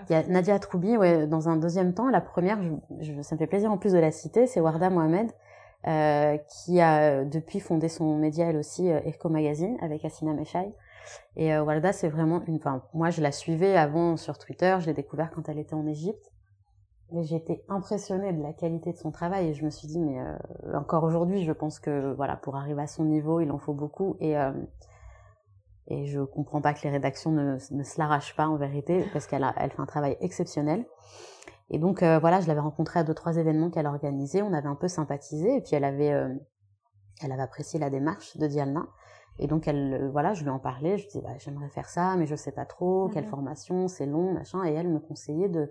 Il 0.09 0.13
y 0.13 0.15
a 0.15 0.27
Nadia 0.27 0.55
Atroubi, 0.55 0.95
ouais. 0.97 1.25
Dans 1.25 1.49
un 1.49 1.57
deuxième 1.57 1.93
temps, 1.93 2.09
la 2.09 2.21
première, 2.21 2.61
je, 2.61 3.13
je, 3.13 3.21
ça 3.21 3.35
me 3.35 3.39
fait 3.39 3.47
plaisir 3.47 3.71
en 3.71 3.77
plus 3.77 3.93
de 3.93 3.99
la 3.99 4.11
citer, 4.11 4.45
c'est 4.47 4.59
Warda 4.59 4.89
Mohamed. 4.89 5.31
qui 6.47 6.81
a 6.81 7.25
depuis 7.25 7.59
fondé 7.59 7.89
son 7.89 8.17
média 8.17 8.47
elle 8.47 8.57
aussi, 8.57 8.87
Echo 8.87 9.29
Magazine, 9.29 9.77
avec 9.81 10.05
Assina 10.05 10.33
Meshai. 10.33 10.73
Et 11.35 11.53
euh, 11.53 11.63
Walda, 11.63 11.93
c'est 11.93 12.09
vraiment 12.09 12.41
une. 12.47 12.55
Enfin, 12.55 12.83
moi, 12.93 13.09
je 13.09 13.21
la 13.21 13.31
suivais 13.31 13.75
avant 13.75 14.17
sur 14.17 14.37
Twitter. 14.37 14.77
Je 14.79 14.87
l'ai 14.87 14.93
découvert 14.93 15.31
quand 15.31 15.49
elle 15.49 15.59
était 15.59 15.73
en 15.73 15.87
Égypte. 15.87 16.31
Et 17.13 17.23
j'ai 17.23 17.35
été 17.35 17.63
impressionnée 17.67 18.31
de 18.31 18.41
la 18.41 18.53
qualité 18.53 18.93
de 18.93 18.97
son 18.97 19.11
travail. 19.11 19.47
Et 19.47 19.53
je 19.53 19.65
me 19.65 19.69
suis 19.69 19.87
dit, 19.87 19.99
mais 19.99 20.19
euh, 20.19 20.77
encore 20.77 21.03
aujourd'hui, 21.03 21.43
je 21.43 21.51
pense 21.51 21.79
que 21.79 22.13
voilà, 22.13 22.37
pour 22.37 22.55
arriver 22.55 22.81
à 22.81 22.87
son 22.87 23.05
niveau, 23.05 23.41
il 23.41 23.51
en 23.51 23.57
faut 23.57 23.73
beaucoup. 23.73 24.15
Et 24.19 24.37
euh, 24.37 24.51
et 25.87 26.05
je 26.05 26.21
comprends 26.21 26.61
pas 26.61 26.73
que 26.73 26.81
les 26.83 26.89
rédactions 26.89 27.31
ne, 27.31 27.57
ne 27.71 27.83
se 27.83 27.99
l'arrachent 27.99 28.35
pas 28.35 28.47
en 28.47 28.57
vérité, 28.57 29.05
parce 29.13 29.27
qu'elle 29.27 29.43
a, 29.43 29.53
elle 29.57 29.71
fait 29.71 29.81
un 29.81 29.85
travail 29.85 30.17
exceptionnel. 30.21 30.85
Et 31.69 31.79
donc 31.79 32.03
euh, 32.03 32.19
voilà, 32.19 32.41
je 32.41 32.47
l'avais 32.47 32.59
rencontrée 32.59 32.99
à 32.99 33.03
deux 33.03 33.13
trois 33.13 33.37
événements 33.37 33.69
qu'elle 33.69 33.87
organisait. 33.87 34.41
On 34.41 34.53
avait 34.53 34.67
un 34.67 34.75
peu 34.75 34.87
sympathisé. 34.87 35.55
Et 35.55 35.61
puis 35.61 35.75
elle 35.75 35.85
avait 35.85 36.11
euh, 36.11 36.33
elle 37.23 37.31
avait 37.31 37.41
apprécié 37.41 37.79
la 37.79 37.89
démarche 37.89 38.37
de 38.37 38.47
Dialna. 38.47 38.85
Et 39.39 39.47
donc, 39.47 39.67
elle, 39.67 39.93
euh, 39.93 40.09
voilà, 40.09 40.33
je 40.33 40.43
lui 40.43 40.49
en 40.49 40.59
parlais, 40.59 40.97
je 40.97 41.07
disais, 41.07 41.21
bah, 41.21 41.37
j'aimerais 41.37 41.69
faire 41.69 41.89
ça, 41.89 42.15
mais 42.17 42.25
je 42.25 42.35
sais 42.35 42.51
pas 42.51 42.65
trop, 42.65 43.09
quelle 43.09 43.23
mhm. 43.25 43.29
formation, 43.29 43.87
c'est 43.87 44.05
long, 44.05 44.33
machin. 44.33 44.63
Et 44.65 44.73
elle 44.73 44.89
me 44.89 44.99
conseillait 44.99 45.49
de, 45.49 45.61
de 45.61 45.69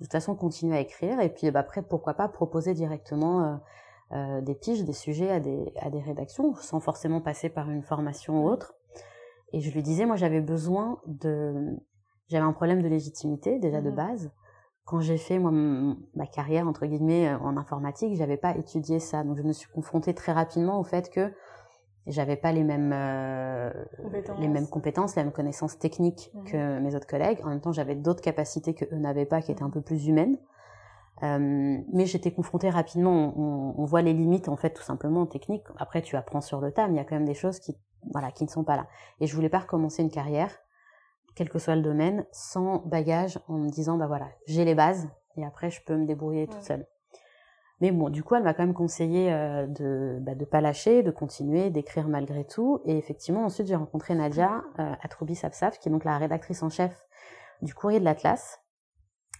toute 0.00 0.12
façon, 0.12 0.34
continuer 0.34 0.76
à 0.76 0.80
écrire. 0.80 1.20
Et 1.20 1.28
puis, 1.28 1.50
bah, 1.50 1.60
après, 1.60 1.82
pourquoi 1.82 2.14
pas 2.14 2.28
proposer 2.28 2.74
directement 2.74 3.42
euh, 3.42 3.56
euh, 4.12 4.40
des 4.40 4.54
piges, 4.54 4.84
des 4.84 4.92
sujets 4.92 5.30
à 5.30 5.40
des, 5.40 5.72
à 5.80 5.90
des 5.90 6.00
rédactions, 6.00 6.54
sans 6.56 6.80
forcément 6.80 7.20
passer 7.20 7.48
par 7.48 7.70
une 7.70 7.82
formation 7.82 8.44
ou 8.44 8.48
autre. 8.48 8.74
Et 9.52 9.60
je 9.60 9.70
lui 9.70 9.82
disais, 9.82 10.06
moi, 10.06 10.16
j'avais 10.16 10.40
besoin 10.40 10.98
de, 11.06 11.76
j'avais 12.28 12.44
un 12.44 12.52
problème 12.52 12.82
de 12.82 12.88
légitimité, 12.88 13.58
déjà 13.58 13.80
de 13.80 13.90
mhm. 13.90 13.96
base. 13.96 14.30
Quand 14.84 15.00
j'ai 15.00 15.18
fait, 15.18 15.38
moi, 15.38 15.52
ma 16.14 16.26
carrière, 16.26 16.66
entre 16.66 16.86
guillemets, 16.86 17.32
en 17.34 17.56
informatique, 17.56 18.16
j'avais 18.16 18.36
pas 18.36 18.56
étudié 18.56 18.98
ça. 18.98 19.22
Donc, 19.22 19.36
je 19.36 19.42
me 19.42 19.52
suis 19.52 19.70
confrontée 19.70 20.14
très 20.14 20.32
rapidement 20.32 20.80
au 20.80 20.84
fait 20.84 21.08
que 21.10 21.32
j'avais 22.06 22.34
pas 22.34 22.50
les 22.50 22.64
mêmes 22.64 22.92
euh, 22.92 23.70
les 24.40 24.48
mêmes 24.48 24.66
compétences, 24.66 25.14
les 25.14 25.22
mêmes 25.22 25.32
connaissances 25.32 25.78
techniques 25.78 26.32
mhm. 26.34 26.44
que 26.44 26.78
mes 26.80 26.96
autres 26.96 27.06
collègues. 27.06 27.38
En 27.44 27.50
même 27.50 27.60
temps, 27.60 27.72
j'avais 27.72 27.94
d'autres 27.94 28.22
capacités 28.22 28.74
que 28.74 28.86
eux 28.92 28.98
n'avaient 28.98 29.26
pas, 29.26 29.40
qui 29.40 29.52
étaient 29.52 29.62
un 29.62 29.70
peu 29.70 29.82
plus 29.82 30.06
humaines. 30.08 30.38
Euh, 31.22 31.78
mais 31.92 32.06
j'étais 32.06 32.32
confrontée 32.32 32.70
rapidement. 32.70 33.34
On, 33.38 33.80
on, 33.80 33.84
voit 33.84 34.02
les 34.02 34.12
limites 34.12 34.48
en 34.48 34.56
fait, 34.56 34.70
tout 34.70 34.82
simplement 34.82 35.20
en 35.20 35.26
technique. 35.26 35.62
Après, 35.78 36.02
tu 36.02 36.16
apprends 36.16 36.40
sur 36.40 36.60
le 36.60 36.72
tas, 36.72 36.88
mais 36.88 36.94
il 36.94 36.96
y 36.96 37.00
a 37.00 37.04
quand 37.04 37.14
même 37.14 37.26
des 37.26 37.34
choses 37.34 37.60
qui 37.60 37.76
voilà 38.10 38.30
qui 38.30 38.44
ne 38.44 38.48
sont 38.48 38.64
pas 38.64 38.76
là. 38.76 38.86
Et 39.20 39.26
je 39.26 39.34
voulais 39.34 39.48
pas 39.48 39.60
recommencer 39.60 40.02
une 40.02 40.10
carrière, 40.10 40.56
quel 41.34 41.48
que 41.48 41.58
soit 41.58 41.76
le 41.76 41.82
domaine, 41.82 42.26
sans 42.32 42.78
bagage, 42.86 43.38
en 43.48 43.58
me 43.58 43.68
disant 43.68 43.96
bah 43.96 44.06
voilà, 44.06 44.28
j'ai 44.46 44.64
les 44.64 44.74
bases 44.74 45.08
et 45.36 45.44
après 45.44 45.70
je 45.70 45.82
peux 45.84 45.96
me 45.96 46.06
débrouiller 46.06 46.46
toute 46.46 46.62
seule. 46.62 46.86
Mais 47.80 47.90
bon, 47.90 48.10
du 48.10 48.22
coup, 48.22 48.36
elle 48.36 48.44
m'a 48.44 48.54
quand 48.54 48.62
même 48.62 48.74
conseillé 48.74 49.32
euh, 49.32 49.66
de 49.66 50.18
bah, 50.20 50.36
de 50.36 50.44
pas 50.44 50.60
lâcher, 50.60 51.02
de 51.02 51.10
continuer, 51.10 51.68
d'écrire 51.70 52.06
malgré 52.06 52.44
tout. 52.44 52.80
Et 52.84 52.96
effectivement, 52.96 53.44
ensuite, 53.44 53.66
j'ai 53.66 53.74
rencontré 53.74 54.14
Nadia 54.14 54.62
euh, 54.78 54.92
Atroubi 55.02 55.34
Sapsaf, 55.34 55.80
qui 55.80 55.88
est 55.88 55.92
donc 55.92 56.04
la 56.04 56.16
rédactrice 56.16 56.62
en 56.62 56.70
chef 56.70 57.04
du 57.60 57.74
Courrier 57.74 57.98
de 57.98 58.04
l'Atlas. 58.04 58.60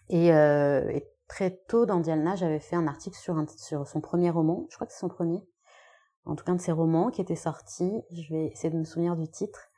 Et, 0.09 0.33
euh, 0.33 0.89
et, 0.91 1.07
très 1.29 1.51
tôt 1.69 1.87
dans 1.87 2.01
Dialna, 2.01 2.35
j'avais 2.35 2.59
fait 2.59 2.77
un 2.77 2.87
article 2.89 3.17
sur, 3.17 3.39
un, 3.39 3.47
sur 3.57 3.87
son 3.87 4.01
premier 4.01 4.29
roman, 4.29 4.67
je 4.69 4.75
crois 4.75 4.87
que 4.87 4.93
c'est 4.93 4.99
son 4.99 5.09
premier, 5.09 5.43
en 6.25 6.37
tout 6.37 6.45
cas 6.45 6.53
de 6.53 6.61
ses 6.61 6.73
romans 6.73 7.11
qui 7.11 7.21
était 7.21 7.37
sorti. 7.37 8.03
Je 8.11 8.33
vais 8.33 8.47
essayer 8.47 8.71
de 8.71 8.79
me 8.79 8.85
souvenir 8.85 9.17
du 9.17 9.29
titre. 9.29 9.69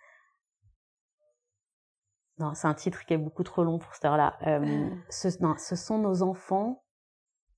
Non, 2.38 2.54
c'est 2.54 2.66
un 2.66 2.74
titre 2.74 3.04
qui 3.06 3.14
est 3.14 3.18
beaucoup 3.18 3.44
trop 3.44 3.62
long 3.64 3.78
pour 3.78 3.94
cette 3.94 4.04
heure-là. 4.04 4.36
Euh, 4.46 4.90
ce, 5.10 5.28
non, 5.42 5.54
ce 5.58 5.76
sont 5.76 5.98
nos 5.98 6.22
enfants. 6.22 6.83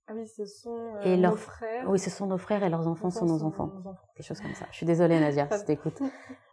Ah 0.08 0.12
oui, 0.14 0.28
ce 0.28 0.46
sont 0.46 0.70
euh, 0.70 1.02
et 1.02 1.16
nos 1.16 1.34
frères. 1.34 1.90
Oui, 1.90 1.98
ce 1.98 2.10
sont 2.10 2.26
nos 2.26 2.38
frères 2.38 2.62
et 2.62 2.68
leurs 2.68 2.86
enfants 2.86 3.10
sont 3.10 3.26
nos 3.26 3.42
enfants. 3.42 3.72
Quelque 4.14 4.24
chose 4.26 4.40
comme 4.40 4.54
ça. 4.54 4.66
Je 4.70 4.76
suis 4.76 4.86
désolée, 4.86 5.18
Nadia, 5.18 5.48
si 5.50 5.64
t'écoutes. 5.64 6.00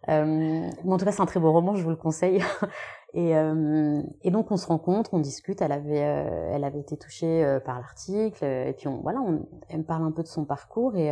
euh, 0.09 0.25
mais 0.25 0.91
en 0.91 0.97
tout 0.97 1.05
cas, 1.05 1.11
c'est 1.11 1.21
un 1.21 1.27
très 1.27 1.39
beau 1.39 1.51
roman, 1.51 1.75
je 1.75 1.83
vous 1.83 1.91
le 1.91 1.95
conseille. 1.95 2.41
et, 3.13 3.37
euh, 3.37 4.01
et 4.23 4.31
donc, 4.31 4.49
on 4.51 4.57
se 4.57 4.65
rencontre, 4.65 5.13
on 5.13 5.19
discute. 5.19 5.61
Elle 5.61 5.71
avait, 5.71 6.03
euh, 6.03 6.51
elle 6.51 6.63
avait 6.63 6.79
été 6.79 6.97
touchée 6.97 7.45
euh, 7.45 7.59
par 7.59 7.75
l'article. 7.79 8.43
Et 8.43 8.73
puis, 8.75 8.87
on, 8.87 9.01
voilà, 9.01 9.19
on, 9.21 9.45
elle 9.69 9.79
me 9.79 9.83
parle 9.83 10.03
un 10.03 10.11
peu 10.11 10.23
de 10.23 10.27
son 10.27 10.45
parcours 10.45 10.95
et, 10.95 11.09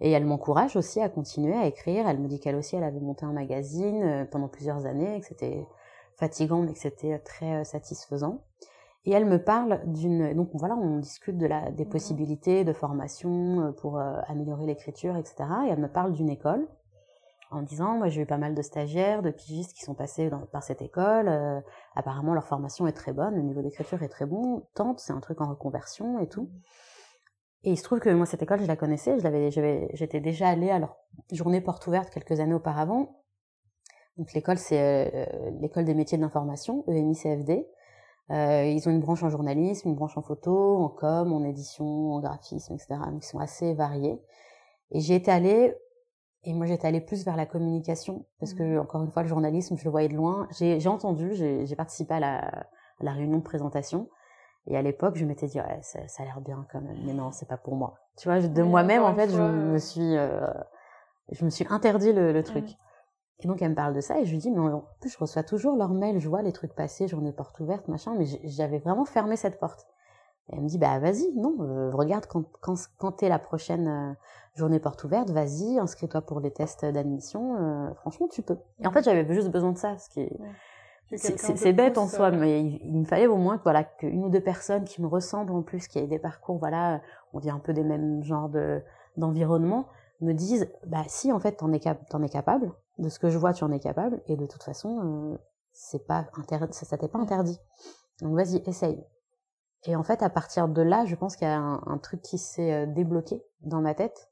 et 0.00 0.12
elle 0.12 0.26
m'encourage 0.26 0.76
aussi 0.76 1.00
à 1.00 1.08
continuer 1.08 1.54
à 1.56 1.66
écrire. 1.66 2.06
Elle 2.08 2.20
me 2.20 2.28
dit 2.28 2.38
qu'elle 2.38 2.54
aussi, 2.54 2.76
elle 2.76 2.84
avait 2.84 3.00
monté 3.00 3.26
un 3.26 3.32
magazine 3.32 4.28
pendant 4.30 4.46
plusieurs 4.46 4.86
années, 4.86 5.18
que 5.20 5.26
c'était 5.26 5.66
fatigant, 6.16 6.62
mais 6.62 6.72
que 6.72 6.78
c'était 6.78 7.18
très 7.18 7.64
satisfaisant. 7.64 8.44
Et 9.06 9.12
elle 9.12 9.26
me 9.26 9.42
parle 9.42 9.80
d'une 9.86 10.34
donc 10.34 10.48
voilà 10.54 10.76
on 10.76 10.98
discute 10.98 11.36
de 11.36 11.46
la 11.46 11.70
des 11.70 11.84
possibilités 11.84 12.64
de 12.64 12.72
formation 12.72 13.74
pour 13.78 13.98
améliorer 13.98 14.66
l'écriture 14.66 15.16
etc 15.16 15.44
et 15.66 15.68
elle 15.68 15.80
me 15.80 15.88
parle 15.88 16.12
d'une 16.12 16.30
école 16.30 16.66
en 17.50 17.60
disant 17.60 17.98
moi 17.98 18.08
j'ai 18.08 18.22
eu 18.22 18.26
pas 18.26 18.38
mal 18.38 18.54
de 18.54 18.62
stagiaires 18.62 19.22
de 19.22 19.30
pigistes 19.30 19.74
qui 19.74 19.82
sont 19.82 19.94
passés 19.94 20.30
dans, 20.30 20.40
par 20.46 20.62
cette 20.62 20.80
école. 20.80 21.30
Apparemment 21.94 22.32
leur 22.32 22.46
formation 22.46 22.86
est 22.86 22.92
très 22.92 23.12
bonne 23.12 23.34
le 23.34 23.42
niveau 23.42 23.60
d'écriture 23.60 24.02
est 24.02 24.08
très 24.08 24.24
bon. 24.24 24.66
Tente 24.74 25.00
c'est 25.00 25.12
un 25.12 25.20
truc 25.20 25.40
en 25.42 25.50
reconversion 25.50 26.18
et 26.18 26.28
tout. 26.28 26.50
Et 27.62 27.72
il 27.72 27.76
se 27.76 27.82
trouve 27.82 28.00
que 28.00 28.08
moi 28.10 28.24
cette 28.24 28.42
école 28.42 28.62
je 28.62 28.66
la 28.66 28.76
connaissais. 28.76 29.18
Je 29.18 29.24
l'avais 29.24 29.50
j'étais 29.92 30.20
déjà 30.20 30.48
allée 30.48 30.70
à 30.70 30.78
leur 30.78 30.96
journée 31.30 31.60
porte 31.60 31.86
ouverte 31.86 32.08
quelques 32.08 32.40
années 32.40 32.54
auparavant. 32.54 33.20
Donc 34.16 34.32
l'école, 34.32 34.58
c'est 34.58 35.10
euh, 35.12 35.50
l'école 35.60 35.84
des 35.84 35.94
métiers 35.94 36.16
de 36.18 36.22
l'information, 36.22 36.84
EMI-CFD. 36.86 37.66
Euh, 38.30 38.64
ils 38.64 38.88
ont 38.88 38.92
une 38.92 39.00
branche 39.00 39.22
en 39.22 39.28
journalisme, 39.28 39.88
une 39.88 39.94
branche 39.94 40.16
en 40.16 40.22
photo, 40.22 40.78
en 40.78 40.88
com, 40.88 41.32
en 41.32 41.44
édition, 41.44 42.14
en 42.14 42.20
graphisme, 42.20 42.74
etc. 42.74 42.96
Donc 43.10 43.22
ils 43.22 43.28
sont 43.28 43.38
assez 43.38 43.74
variés. 43.74 44.20
Et 44.92 45.00
j'ai 45.00 45.14
été 45.14 45.30
allée, 45.30 45.74
et 46.44 46.54
moi 46.54 46.66
j'étais 46.66 46.86
allée 46.86 47.00
plus 47.00 47.24
vers 47.24 47.36
la 47.36 47.46
communication, 47.46 48.24
parce 48.38 48.54
que 48.54 48.62
mmh. 48.62 48.80
encore 48.80 49.02
une 49.02 49.10
fois 49.10 49.22
le 49.22 49.28
journalisme, 49.28 49.76
je 49.76 49.84
le 49.84 49.90
voyais 49.90 50.08
de 50.08 50.14
loin. 50.14 50.48
J'ai 50.58 50.88
entendu, 50.88 51.34
j'ai 51.34 51.76
participé 51.76 52.14
à 52.14 52.20
la, 52.20 52.38
à 52.48 52.64
la, 53.00 53.12
réunion 53.12 53.38
de 53.38 53.42
présentation. 53.44 54.08
Et 54.66 54.78
à 54.78 54.82
l'époque, 54.82 55.16
je 55.16 55.26
m'étais 55.26 55.46
dit, 55.46 55.60
ouais, 55.60 55.78
ça, 55.82 56.08
ça 56.08 56.22
a 56.22 56.26
l'air 56.26 56.40
bien 56.40 56.66
quand 56.72 56.80
même, 56.80 56.96
mais 57.04 57.12
non, 57.12 57.32
c'est 57.32 57.46
pas 57.46 57.58
pour 57.58 57.76
moi. 57.76 57.98
Tu 58.16 58.28
vois, 58.28 58.40
de 58.40 58.62
moi-même, 58.62 59.02
en 59.02 59.14
fait, 59.14 59.28
je 59.28 59.42
me 59.42 59.76
suis, 59.76 60.16
euh, 60.16 60.46
je 61.30 61.44
me 61.44 61.50
suis 61.50 61.66
interdit 61.68 62.14
le, 62.14 62.32
le 62.32 62.42
truc. 62.42 62.64
Et 63.40 63.48
donc 63.48 63.60
elle 63.62 63.70
me 63.70 63.74
parle 63.74 63.94
de 63.94 64.00
ça 64.00 64.20
et 64.20 64.24
je 64.24 64.30
lui 64.30 64.38
dis 64.38 64.50
mais 64.50 64.60
en 64.60 64.84
plus 65.00 65.10
je 65.10 65.18
reçois 65.18 65.42
toujours 65.42 65.76
leurs 65.76 65.92
mails, 65.92 66.18
je 66.20 66.28
vois 66.28 66.42
les 66.42 66.52
trucs 66.52 66.74
passer, 66.74 67.06
ai 67.06 67.32
porte 67.32 67.58
ouverte 67.60 67.88
machin, 67.88 68.14
mais 68.16 68.26
j'avais 68.44 68.78
vraiment 68.78 69.04
fermé 69.04 69.36
cette 69.36 69.58
porte. 69.58 69.86
Et 70.48 70.56
elle 70.56 70.62
me 70.62 70.68
dit 70.68 70.78
bah 70.78 70.98
vas-y, 70.98 71.32
non, 71.34 71.56
euh, 71.60 71.90
regarde 71.90 72.26
quand 72.26 72.44
quand 72.60 72.76
quand 72.98 73.12
t'es 73.12 73.28
la 73.28 73.38
prochaine 73.38 73.88
euh, 73.88 74.14
journée 74.54 74.78
porte 74.78 75.02
ouverte, 75.04 75.30
vas-y, 75.30 75.78
inscris-toi 75.78 76.20
pour 76.20 76.40
les 76.40 76.52
tests 76.52 76.84
d'admission, 76.84 77.56
euh, 77.56 77.94
franchement 77.94 78.28
tu 78.28 78.42
peux. 78.42 78.58
Et 78.80 78.86
en 78.86 78.92
fait 78.92 79.04
j'avais 79.04 79.26
juste 79.34 79.50
besoin 79.50 79.72
de 79.72 79.78
ça, 79.78 79.98
ce 79.98 80.08
qui 80.08 80.20
est 80.20 80.38
c'est 81.16 81.72
bête 81.72 81.98
en 81.98 82.08
soi, 82.08 82.30
mais 82.30 82.62
il, 82.62 82.98
me 82.98 83.04
fallait 83.04 83.26
au 83.26 83.36
moins 83.36 83.60
voilà 83.62 83.84
qu'une 83.84 84.24
ou 84.24 84.30
deux 84.30 84.40
personnes 84.40 84.84
qui 84.84 85.02
me 85.02 85.06
ressemblent 85.06 85.52
en 85.52 85.62
plus, 85.62 85.86
qui 85.86 85.98
aient 85.98 86.06
des 86.06 86.18
parcours 86.18 86.58
voilà, 86.58 87.00
on 87.32 87.40
dit 87.40 87.50
un 87.50 87.58
peu 87.58 87.72
des 87.72 87.84
mêmes 87.84 88.22
genres 88.22 88.48
de 88.48 88.82
d'environnement, 89.16 89.86
me 90.20 90.32
disent 90.32 90.68
bah 90.86 91.04
si 91.06 91.30
en 91.30 91.38
fait 91.38 91.52
t'en 91.52 91.72
es, 91.72 91.78
cap 91.80 91.98
es 92.22 92.28
capable 92.28 92.72
de 92.98 93.08
ce 93.08 93.18
que 93.18 93.28
je 93.28 93.38
vois 93.38 93.52
tu 93.52 93.64
en 93.64 93.72
es 93.72 93.80
capable. 93.80 94.22
Et 94.26 94.36
de 94.36 94.46
toute 94.46 94.62
façon 94.62 95.32
euh, 95.32 95.38
c'est 95.72 96.06
pas 96.06 96.26
interdit 96.34 96.72
ça, 96.72 96.86
ça 96.86 96.98
t'est 96.98 97.08
pas 97.08 97.18
interdit. 97.18 97.58
Donc 98.20 98.34
vas-y 98.34 98.62
essaye. 98.66 99.04
Et 99.84 99.96
en 99.96 100.02
fait 100.02 100.22
à 100.22 100.30
partir 100.30 100.68
de 100.68 100.82
là 100.82 101.04
je 101.04 101.14
pense 101.14 101.36
qu'il 101.36 101.48
y 101.48 101.50
a 101.50 101.58
un, 101.58 101.98
truc 101.98 102.22
qui 102.22 102.38
s'est 102.38 102.72
euh, 102.72 102.86
débloqué 102.86 103.42
dans 103.60 103.80
ma 103.80 103.94
tête. 103.94 104.28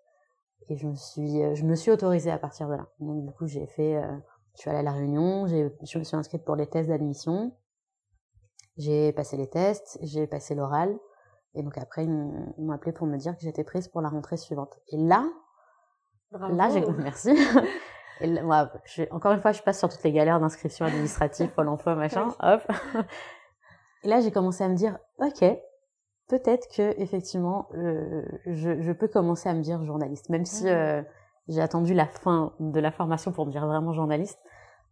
Et 0.69 0.77
je 0.77 0.87
me 0.87 0.95
suis 0.95 1.43
euh, 1.43 1.55
je 1.55 1.65
me 1.65 1.75
suis 1.75 1.91
autorisée 1.91 2.31
à 2.31 2.39
partir 2.39 2.69
de 2.69 2.75
là. 2.75 2.87
Donc 3.01 3.25
du 3.25 3.33
coup 3.33 3.47
j'ai 3.47 3.67
fait 3.67 4.01
je 4.55 4.61
suis 4.61 4.71
allée 4.71 4.81
à 4.81 4.83
la 4.83 4.93
réunion 4.93 5.47
je 5.47 5.99
me 5.99 6.05
suis 6.05 6.17
inscrite 6.17 6.45
pour 6.45 6.57
les 6.57 6.67
tests 6.67 6.89
d'admission. 6.89 7.57
J'ai 8.77 9.13
passé 9.13 9.37
les 9.37 9.49
tests 9.49 9.99
j'ai 10.03 10.27
passé 10.27 10.55
l'oral. 10.55 10.99
Et 11.55 11.63
donc 11.63 11.77
après 11.77 12.05
ils 12.05 12.11
m'ont 12.11 12.73
appelé 12.73 12.93
pour 12.93 13.07
me 13.07 13.19
dire 13.19 13.37
que 13.37 13.43
j'étais 13.43 13.65
prise 13.65 13.89
pour 13.89 14.01
la 14.01 14.09
rentrée 14.09 14.37
suivante. 14.37 14.79
Et 14.89 14.97
là 14.97 15.27
Là, 16.33 16.71
j'ai 16.71 16.85
merci. 16.99 17.31
Et 18.23 18.43
moi, 18.43 18.71
je, 18.85 19.03
encore 19.11 19.33
une 19.33 19.41
fois, 19.41 19.53
je 19.53 19.63
passe 19.63 19.79
sur 19.79 19.89
toutes 19.89 20.03
les 20.05 20.13
galères 20.13 20.39
d'inscription 20.39 20.87
administrative, 20.87 21.49
Pôle 21.49 21.69
emploi, 21.69 21.97
machin, 21.97 22.29
hop. 22.41 22.63
Et 24.05 24.09
là, 24.09 24.21
j'ai 24.21 24.31
commencé 24.31 24.63
à 24.63 24.69
me 24.69 24.75
dire, 24.75 24.99
ok, 25.19 25.45
peut-être 26.29 26.69
que 26.75 26.95
effectivement, 27.01 27.69
euh, 27.75 28.23
je, 28.47 28.81
je, 28.81 28.93
peux 28.93 29.09
commencer 29.09 29.49
à 29.49 29.55
me 29.55 29.61
dire 29.61 29.85
journaliste, 29.85 30.29
même 30.29 30.45
si 30.45 30.69
euh, 30.69 31.03
j'ai 31.49 31.61
attendu 31.61 31.95
la 31.95 32.07
fin 32.07 32.53
de 32.61 32.81
la 32.81 32.93
formation 32.93 33.33
pour 33.33 33.47
me 33.47 33.51
dire 33.51 33.67
vraiment 33.67 33.93
journaliste. 33.93 34.39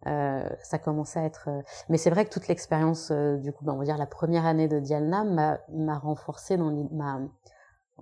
Euh, 0.06 0.48
ça 0.62 0.78
commençait 0.78 1.20
à 1.20 1.24
être. 1.24 1.50
Mais 1.88 1.98
c'est 1.98 2.10
vrai 2.10 2.24
que 2.24 2.30
toute 2.30 2.48
l'expérience, 2.48 3.12
du 3.12 3.52
coup, 3.52 3.64
ben, 3.64 3.74
on 3.74 3.78
va 3.78 3.84
dire 3.84 3.98
la 3.98 4.06
première 4.06 4.46
année 4.46 4.66
de 4.66 4.80
Dialna 4.80 5.24
m'a 5.68 5.98
renforcé 5.98 6.56
dans 6.56 6.72
ma 6.90 7.20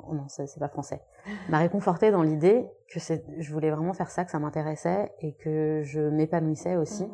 Oh 0.06 0.14
non, 0.14 0.24
c'est 0.28 0.58
pas 0.58 0.68
français, 0.68 1.02
m'a 1.48 1.58
réconforté 1.58 2.10
dans 2.10 2.22
l'idée 2.22 2.66
que 2.88 2.98
je 3.38 3.52
voulais 3.52 3.70
vraiment 3.70 3.92
faire 3.92 4.10
ça, 4.10 4.24
que 4.24 4.30
ça 4.30 4.38
m'intéressait 4.38 5.12
et 5.20 5.34
que 5.34 5.82
je 5.84 6.00
m'épanouissais 6.00 6.76
aussi 6.76 7.04
mmh. 7.04 7.10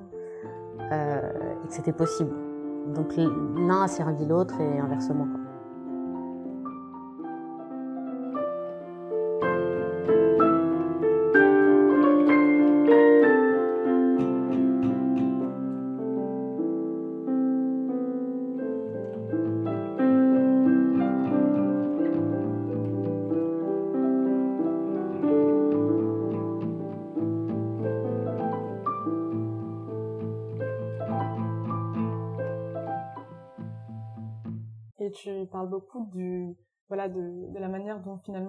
euh, 0.93 1.55
et 1.65 1.69
que 1.69 1.75
c'était 1.75 1.93
possible. 1.93 2.35
Donc 2.95 3.17
l'un 3.17 3.83
a 3.85 3.89
servi 3.89 4.27
l'autre 4.27 4.61
et 4.61 4.79
inversement. 4.79 5.27
tu 5.27 5.44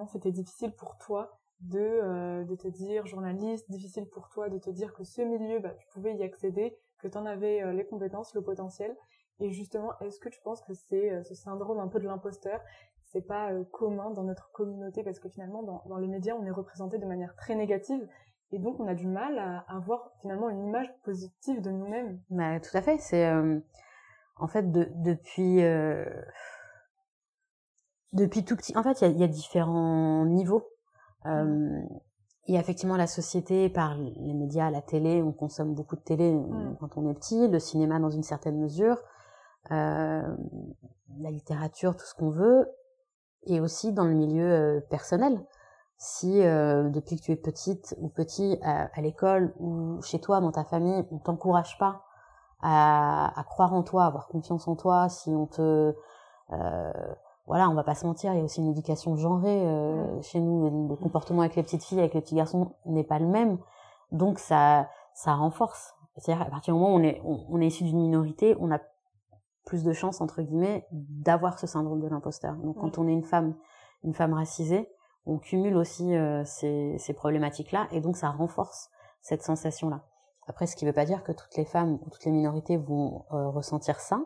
c'était 0.08 0.32
difficile 0.32 0.72
pour 0.72 0.98
toi 0.98 1.39
de 1.62 1.80
euh, 1.80 2.44
de 2.44 2.56
te 2.56 2.68
dire 2.68 3.06
journaliste, 3.06 3.70
difficile 3.70 4.08
pour 4.08 4.30
toi 4.30 4.50
de 4.50 4.58
te 4.58 4.70
dire 4.70 4.94
que 4.94 5.04
ce 5.04 5.22
milieu 5.22 5.60
bah, 5.60 5.74
tu 5.80 5.88
pouvais 5.89 6.15
y 6.15 6.24
accéder, 6.24 6.78
que 7.00 7.08
tu 7.08 7.18
en 7.18 7.26
avais 7.26 7.62
euh, 7.63 7.74
les 7.74 7.86
compétences, 7.86 8.34
le 8.34 8.41
potentiel. 8.41 8.96
Et 9.39 9.52
justement, 9.52 9.91
est-ce 10.00 10.20
que 10.20 10.30
tu 10.30 10.39
penses 10.41 10.62
que 10.62 10.74
c'est 10.74 11.12
euh, 11.12 11.24
ce 11.24 11.36
syndrome 11.36 11.80
un 11.80 11.88
peu 11.88 12.00
de 12.00 12.06
l'imposteur 12.06 12.62
c'est 13.08 13.22
pas 13.22 13.52
commun 13.72 14.10
dans 14.12 14.24
notre 14.24 14.52
communauté? 14.52 15.04
Parce 15.04 15.20
que 15.20 15.30
finalement 15.30 15.63
dans, 15.63 15.98
les 15.98 16.08
médias 16.08 16.34
on 16.34 16.46
est 16.46 16.52
représenté 16.52 16.98
de 16.98 17.06
manière 17.06 17.36
très 17.36 17.56
négative 17.56 18.06
et 18.52 18.60
donc 18.60 18.80
on 18.80 18.88
a 18.88 18.94
du 18.94 19.08
mal 19.08 19.38
à 19.39 19.60
avoir 19.70 20.12
finalement 20.22 20.50
une 20.50 20.65
image 20.65 20.91
positive 21.04 21.62
de 21.62 21.70
nous-mêmes. 21.70 22.20
Bah, 22.30 22.60
tout 22.60 22.76
à 22.76 22.82
fait, 22.82 22.98
c'est 22.98 23.32
en 24.38 24.48
fait 24.48 24.70
de, 24.70 24.89
depuis 24.96 25.62
depuis 28.15 28.43
tout 28.43 28.56
petit. 28.56 28.75
En 28.78 28.84
fait, 28.84 29.01
il 29.01 29.17
y 29.17 29.23
a, 29.23 29.28
différents 29.28 30.25
niveaux. 30.25 30.67
Euh, 31.25 31.82
il 32.47 32.54
y 32.54 32.58
a 32.58 32.60
effectivement 32.60 32.97
la 32.97 33.08
société 33.08 33.69
par 33.69 33.95
les 33.95 34.34
médias, 34.34 34.69
la 34.69 34.82
télé, 34.82 35.21
on 35.21 35.32
consomme 35.32 35.73
beaucoup 35.73 35.95
de 35.95 36.01
télé 36.01 36.32
mm. 36.32 36.78
quand 36.80 36.97
on 36.97 37.10
est 37.10 37.13
petit, 37.13 37.47
le 37.47 37.60
cinéma 37.60 37.99
dans 37.99 38.12
une 38.12 38.23
certaine 38.23 38.60
mesure, 38.60 38.97
euh, 39.71 40.21
la 41.19 41.32
littérature, 41.32 41.95
tout 41.95 42.06
ce 42.06 42.13
qu'on 42.13 42.30
veut, 42.30 42.67
et 43.43 43.60
aussi 43.60 43.93
dans 43.93 44.06
le 44.06 44.13
milieu 44.13 44.51
euh, 44.51 44.80
personnel. 44.89 45.43
Si 45.97 46.43
euh, 46.43 46.89
depuis 46.89 47.15
que 47.15 47.21
tu 47.21 47.32
es 47.32 47.36
petite 47.36 47.95
ou 47.99 48.10
petit 48.10 48.60
à, 48.62 48.89
l'école 49.01 49.54
ou 49.60 50.01
chez 50.01 50.19
toi, 50.19 50.41
dans 50.41 50.51
ta 50.51 50.65
famille, 50.65 51.06
on 51.10 51.17
t'encourage 51.17 51.78
pas 51.80 52.04
à, 52.62 53.39
à, 53.39 53.43
croire 53.43 53.73
en 53.73 53.82
toi, 53.82 54.04
à 54.04 54.08
avoir 54.08 54.28
confiance 54.28 54.67
en 54.67 54.75
toi, 54.75 55.10
si 55.10 55.30
on 55.30 55.47
te 55.47 55.95
euh, 56.51 57.15
voilà, 57.47 57.69
on 57.69 57.73
va 57.75 57.84
pas 57.84 57.95
se 57.95 58.05
mentir, 58.05 58.34
il 58.34 58.38
y 58.38 58.41
a 58.41 58.43
aussi 58.43 58.60
une 58.60 58.69
éducation 58.69 59.15
genrée 59.15 59.65
euh, 59.65 60.21
chez 60.21 60.39
nous. 60.39 60.88
Le 60.89 60.95
comportement 60.95 61.41
avec 61.41 61.55
les 61.55 61.63
petites 61.63 61.84
filles, 61.84 61.99
avec 61.99 62.13
les 62.13 62.21
petits 62.21 62.36
garçons 62.36 62.73
n'est 62.86 63.03
pas 63.03 63.19
le 63.19 63.27
même, 63.27 63.60
donc 64.12 64.39
ça, 64.39 64.89
ça 65.13 65.36
renforce. 65.36 65.93
C'est-à-dire 66.17 66.41
à 66.45 66.49
partir 66.49 66.73
du 66.73 66.79
moment 66.79 66.95
où 66.95 66.99
on 66.99 67.03
est, 67.03 67.21
on, 67.23 67.62
est 67.62 67.67
issu 67.67 67.84
d'une 67.84 68.01
minorité, 68.01 68.55
on 68.60 68.71
a 68.71 68.79
plus 69.65 69.84
de 69.84 69.93
chances 69.93 70.21
entre 70.21 70.41
guillemets 70.41 70.88
d'avoir 70.91 71.60
ce 71.60 71.67
syndrome 71.67 71.99
de 71.99 72.08
l'imposteur. 72.08 72.55
Donc 72.55 72.77
quand 72.79 72.97
on 72.97 73.08
est 73.08 73.13
une 73.13 73.23
femme, 73.23 73.55
une 74.03 74.13
femme 74.13 74.34
racisée, 74.34 74.89
on 75.25 75.38
cumule 75.38 75.75
aussi 75.75 76.15
euh, 76.15 76.43
ces, 76.45 76.95
ces 76.99 77.13
problématiques-là 77.13 77.88
et 77.91 77.99
donc 77.99 78.15
ça 78.15 78.29
renforce 78.29 78.89
cette 79.21 79.41
sensation-là. 79.43 80.03
Après, 80.47 80.67
ce 80.67 80.75
qui 80.75 80.86
ne 80.86 80.91
veut 80.91 80.95
pas 80.95 81.05
dire 81.05 81.23
que 81.23 81.31
toutes 81.31 81.55
les 81.58 81.65
femmes 81.65 81.99
ou 82.05 82.10
toutes 82.10 82.25
les 82.25 82.31
minorités 82.31 82.77
vont 82.77 83.25
euh, 83.31 83.49
ressentir 83.49 83.99
ça. 83.99 84.21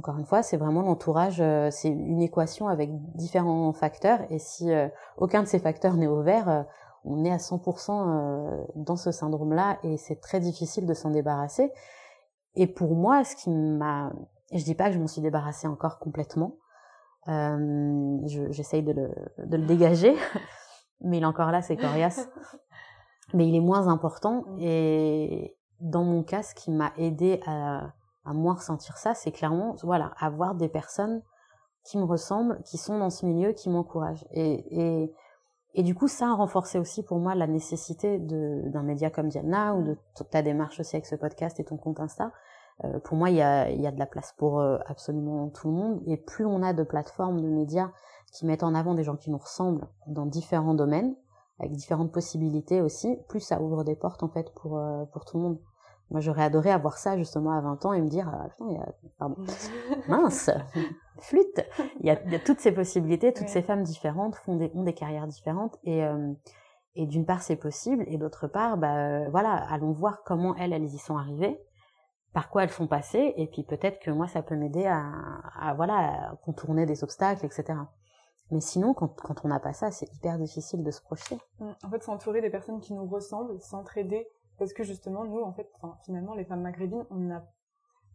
Encore 0.00 0.18
une 0.18 0.24
fois, 0.24 0.42
c'est 0.42 0.56
vraiment 0.56 0.80
l'entourage, 0.80 1.40
euh, 1.40 1.68
c'est 1.70 1.90
une 1.90 2.22
équation 2.22 2.68
avec 2.68 2.90
différents 3.14 3.72
facteurs 3.74 4.20
et 4.30 4.38
si 4.38 4.70
aucun 5.18 5.42
de 5.42 5.46
ces 5.46 5.58
facteurs 5.58 5.94
n'est 5.94 6.06
au 6.06 6.22
vert, 6.22 6.64
on 7.04 7.22
est 7.24 7.30
à 7.30 7.36
100% 7.36 8.66
dans 8.76 8.96
ce 8.96 9.12
syndrome-là 9.12 9.78
et 9.82 9.98
c'est 9.98 10.20
très 10.20 10.40
difficile 10.40 10.86
de 10.86 10.94
s'en 10.94 11.10
débarrasser. 11.10 11.70
Et 12.54 12.66
pour 12.66 12.94
moi, 12.94 13.24
ce 13.24 13.36
qui 13.36 13.50
m'a, 13.50 14.10
je 14.52 14.64
dis 14.64 14.74
pas 14.74 14.88
que 14.88 14.94
je 14.94 14.98
m'en 14.98 15.06
suis 15.06 15.20
débarrassée 15.20 15.68
encore 15.68 15.98
complètement, 15.98 16.56
euh, 17.28 18.18
j'essaye 18.50 18.82
de, 18.82 18.92
le, 18.92 19.10
de 19.44 19.56
le 19.58 19.66
dégager, 19.66 20.16
mais 21.02 21.18
il 21.18 21.22
est 21.22 21.26
encore 21.26 21.50
là, 21.50 21.60
c'est 21.60 21.76
coriace. 21.76 22.28
mais 23.34 23.46
il 23.48 23.54
est 23.54 23.60
moins 23.60 23.88
important. 23.88 24.44
Mm. 24.46 24.58
Et 24.60 25.56
dans 25.80 26.04
mon 26.04 26.22
cas, 26.22 26.42
ce 26.42 26.54
qui 26.54 26.70
m'a 26.70 26.92
aidé 26.96 27.40
à, 27.46 27.92
à 28.24 28.32
moins 28.32 28.54
ressentir 28.54 28.96
ça, 28.96 29.14
c'est 29.14 29.32
clairement, 29.32 29.76
voilà, 29.82 30.12
avoir 30.18 30.54
des 30.54 30.68
personnes 30.68 31.22
qui 31.84 31.98
me 31.98 32.04
ressemblent, 32.04 32.60
qui 32.64 32.76
sont 32.76 32.98
dans 32.98 33.10
ce 33.10 33.24
milieu, 33.24 33.52
qui 33.52 33.70
m'encouragent. 33.70 34.26
Et, 34.32 35.02
et, 35.02 35.14
et 35.74 35.82
du 35.82 35.94
coup, 35.94 36.08
ça 36.08 36.28
a 36.28 36.34
renforcé 36.34 36.78
aussi 36.78 37.02
pour 37.02 37.18
moi 37.18 37.34
la 37.34 37.46
nécessité 37.46 38.18
d'un 38.18 38.82
média 38.82 39.10
comme 39.10 39.28
Diana 39.28 39.74
ou 39.74 39.82
de 39.82 39.96
ta 40.30 40.42
démarche 40.42 40.80
aussi 40.80 40.96
avec 40.96 41.06
ce 41.06 41.16
podcast 41.16 41.58
et 41.60 41.64
ton 41.64 41.76
compte 41.76 42.00
Insta, 42.00 42.32
euh, 42.84 42.98
pour 43.00 43.16
moi, 43.16 43.30
il 43.30 43.36
y 43.36 43.42
a, 43.42 43.70
y 43.70 43.86
a, 43.86 43.90
de 43.90 43.98
la 43.98 44.06
place 44.06 44.34
pour 44.38 44.60
euh, 44.60 44.78
absolument 44.86 45.48
tout 45.50 45.68
le 45.68 45.74
monde. 45.74 46.02
Et 46.06 46.16
plus 46.16 46.46
on 46.46 46.62
a 46.62 46.72
de 46.72 46.82
plateformes, 46.82 47.40
de 47.40 47.48
médias 47.48 47.90
qui 48.32 48.46
mettent 48.46 48.62
en 48.62 48.74
avant 48.74 48.94
des 48.94 49.04
gens 49.04 49.16
qui 49.16 49.30
nous 49.30 49.38
ressemblent 49.38 49.88
dans 50.06 50.26
différents 50.26 50.74
domaines, 50.74 51.14
avec 51.58 51.72
différentes 51.72 52.12
possibilités 52.12 52.80
aussi, 52.80 53.18
plus 53.28 53.40
ça 53.40 53.60
ouvre 53.60 53.84
des 53.84 53.96
portes 53.96 54.22
en 54.22 54.28
fait 54.28 54.52
pour 54.54 54.78
euh, 54.78 55.04
pour 55.12 55.24
tout 55.24 55.36
le 55.36 55.42
monde. 55.42 55.58
Moi, 56.10 56.20
j'aurais 56.20 56.42
adoré 56.42 56.70
avoir 56.70 56.98
ça 56.98 57.16
justement 57.16 57.52
à 57.52 57.60
20 57.60 57.84
ans 57.86 57.92
et 57.92 58.00
me 58.00 58.08
dire, 58.08 58.28
ah, 58.32 58.48
putain, 58.48 58.66
il 58.68 58.74
y 58.74 58.78
a, 58.78 58.92
pardon, 59.18 59.36
mince, 60.08 60.50
flûte. 61.18 61.64
Il 62.00 62.06
y 62.06 62.10
a, 62.10 62.20
il 62.24 62.32
y 62.32 62.34
a 62.34 62.40
toutes 62.40 62.60
ces 62.60 62.72
possibilités, 62.72 63.32
toutes 63.32 63.48
ces 63.48 63.62
femmes 63.62 63.82
différentes 63.84 64.34
font 64.36 64.56
des, 64.56 64.70
ont 64.74 64.82
des 64.82 64.94
carrières 64.94 65.26
différentes 65.26 65.78
et 65.84 66.04
et 66.96 67.06
d'une 67.06 67.24
part 67.24 67.42
c'est 67.42 67.56
possible 67.56 68.04
et 68.08 68.18
d'autre 68.18 68.48
part, 68.48 68.76
bah 68.76 69.28
voilà, 69.30 69.54
allons 69.70 69.92
voir 69.92 70.22
comment 70.24 70.56
elles 70.56 70.72
elles 70.72 70.92
y 70.92 70.98
sont 70.98 71.16
arrivées 71.16 71.60
par 72.32 72.48
quoi 72.50 72.62
elles 72.62 72.70
font 72.70 72.86
passer 72.86 73.34
et 73.36 73.46
puis 73.48 73.64
peut-être 73.64 73.98
que 74.00 74.10
moi 74.10 74.28
ça 74.28 74.42
peut 74.42 74.56
m'aider 74.56 74.86
à, 74.86 75.04
à, 75.58 75.74
voilà 75.74 76.36
contourner 76.44 76.86
des 76.86 77.02
obstacles 77.02 77.44
etc 77.44 77.76
mais 78.52 78.60
sinon 78.60 78.94
quand, 78.94 79.20
quand 79.20 79.44
on 79.44 79.48
n'a 79.48 79.58
pas 79.58 79.72
ça 79.72 79.90
c'est 79.90 80.12
hyper 80.14 80.38
difficile 80.38 80.84
de 80.84 80.90
se 80.90 81.00
projeter. 81.00 81.38
En 81.82 81.90
fait 81.90 82.02
s'entourer 82.02 82.40
des 82.40 82.50
personnes 82.50 82.80
qui 82.80 82.94
nous 82.94 83.06
ressemblent 83.06 83.60
s'entraider 83.60 84.28
parce 84.60 84.72
que 84.72 84.84
justement 84.84 85.24
nous 85.24 85.42
en 85.42 85.52
fait 85.52 85.68
finalement 86.04 86.34
les 86.34 86.44
femmes 86.44 86.62
maghrébines 86.62 87.04
on 87.10 87.30
a 87.32 87.42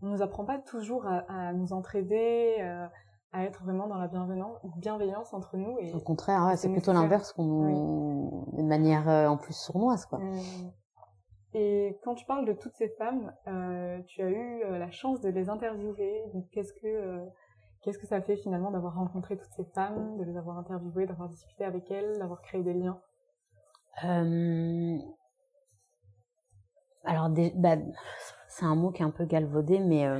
on 0.01 0.07
nous 0.07 0.21
apprend 0.21 0.45
pas 0.45 0.59
toujours 0.59 1.05
à, 1.05 1.25
à 1.27 1.53
nous 1.53 1.73
entraider 1.73 2.55
euh, 2.59 2.87
à 3.33 3.43
être 3.43 3.63
vraiment 3.63 3.87
dans 3.87 3.97
la 3.97 4.07
bienveillance, 4.07 4.57
bienveillance 4.77 5.33
entre 5.33 5.57
nous 5.57 5.77
et 5.79 5.93
au 5.93 5.99
contraire 5.99 6.45
ouais, 6.45 6.55
c'est 6.55 6.71
plutôt 6.71 6.93
l'inverse 6.93 7.33
qu'on 7.33 8.45
oui. 8.53 8.57
de 8.57 8.63
manière 8.63 9.09
euh, 9.09 9.27
en 9.27 9.35
plus 9.35 9.53
sournoise 9.53 10.05
quoi 10.05 10.19
mmh. 10.19 10.71
Et 11.57 11.97
quand 12.03 12.15
tu 12.15 12.25
parles 12.25 12.45
de 12.45 12.51
toutes 12.51 12.75
ces 12.75 12.89
femmes, 12.89 13.31
euh, 13.47 14.01
tu 14.07 14.21
as 14.21 14.29
eu 14.29 14.63
euh, 14.65 14.77
la 14.77 14.91
chance 14.91 15.21
de 15.21 15.29
les 15.29 15.49
interviewer. 15.49 16.25
Donc 16.33 16.49
qu'est-ce 16.51 16.73
que 16.73 16.85
euh, 16.85 17.25
qu'est-ce 17.81 17.97
que 17.97 18.07
ça 18.07 18.21
fait 18.21 18.35
finalement 18.35 18.71
d'avoir 18.71 18.95
rencontré 18.95 19.37
toutes 19.37 19.53
ces 19.53 19.63
femmes, 19.73 20.17
de 20.17 20.25
les 20.25 20.35
avoir 20.35 20.57
interviewées, 20.57 21.05
d'avoir 21.05 21.29
discuté 21.29 21.63
avec 21.63 21.89
elles, 21.89 22.19
d'avoir 22.19 22.41
créé 22.41 22.61
des 22.61 22.73
liens? 22.73 22.99
Euh... 24.03 24.97
Alors 27.05 27.29
bah, 27.55 27.75
c'est 28.47 28.65
un 28.65 28.75
mot 28.75 28.91
qui 28.91 29.01
est 29.01 29.05
un 29.05 29.11
peu 29.11 29.25
galvaudé, 29.25 29.79
mais 29.79 30.05
euh, 30.07 30.19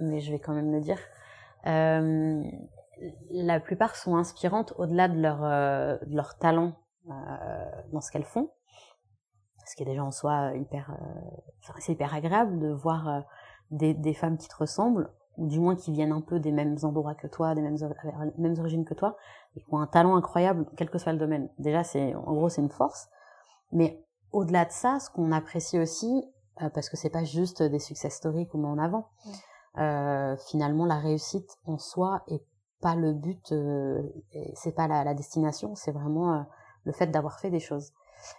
je 0.00 0.30
vais 0.30 0.38
quand 0.38 0.54
même 0.54 0.72
le 0.72 0.80
dire. 0.80 0.98
Euh, 1.66 2.42
la 3.30 3.60
plupart 3.60 3.96
sont 3.96 4.16
inspirantes 4.16 4.74
au-delà 4.78 5.08
de 5.08 5.20
leur 5.20 5.40
de 5.40 6.16
leur 6.16 6.38
talent 6.38 6.74
dans 7.92 8.00
ce 8.00 8.10
qu'elles 8.10 8.24
font 8.24 8.50
ce 9.70 9.76
qui 9.76 9.84
est 9.84 9.86
déjà 9.86 10.04
en 10.04 10.10
soi 10.10 10.52
hyper, 10.56 10.90
euh, 10.90 11.72
c'est 11.78 11.92
hyper 11.92 12.12
agréable 12.12 12.58
de 12.58 12.68
voir 12.72 13.08
euh, 13.08 13.20
des, 13.70 13.94
des, 13.94 14.14
femmes 14.14 14.36
qui 14.36 14.48
te 14.48 14.56
ressemblent, 14.56 15.08
ou 15.36 15.46
du 15.46 15.60
moins 15.60 15.76
qui 15.76 15.92
viennent 15.92 16.10
un 16.10 16.20
peu 16.20 16.40
des 16.40 16.50
mêmes 16.50 16.76
endroits 16.82 17.14
que 17.14 17.28
toi, 17.28 17.54
des 17.54 17.62
mêmes, 17.62 18.56
origines 18.58 18.84
que 18.84 18.94
toi, 18.94 19.16
et 19.54 19.60
qui 19.60 19.66
ont 19.72 19.78
un 19.78 19.86
talent 19.86 20.16
incroyable, 20.16 20.66
quel 20.76 20.90
que 20.90 20.98
soit 20.98 21.12
le 21.12 21.18
domaine. 21.18 21.48
Déjà, 21.58 21.84
c'est, 21.84 22.14
en 22.16 22.34
gros, 22.34 22.48
c'est 22.48 22.60
une 22.60 22.70
force. 22.70 23.08
Au-delà 24.32 24.64
de 24.64 24.72
ça, 24.72 24.98
ce 25.00 25.10
qu'on 25.10 25.32
apprécie 25.32 25.78
aussi, 25.78 26.24
euh, 26.62 26.70
parce 26.70 26.88
que 26.88 26.96
c'est 26.96 27.10
pas 27.10 27.24
juste 27.24 27.62
des 27.62 27.78
success 27.78 28.14
stories 28.14 28.46
qu'on 28.48 28.58
met 28.58 28.68
en 28.68 28.78
avant, 28.78 29.08
euh, 29.78 30.36
finalement, 30.48 30.84
la 30.84 30.98
réussite 30.98 31.58
en 31.64 31.78
soi 31.78 32.22
est 32.28 32.42
pas 32.80 32.94
le 32.94 33.12
but, 33.12 33.52
euh, 33.52 34.02
c'est 34.54 34.74
pas 34.74 34.88
la, 34.88 35.04
la 35.04 35.14
destination, 35.14 35.74
c'est 35.74 35.92
vraiment 35.92 36.46
le 36.84 36.92
fait 36.92 37.08
d'avoir 37.08 37.38
fait 37.40 37.50
des 37.50 37.60
choses. 37.60 37.92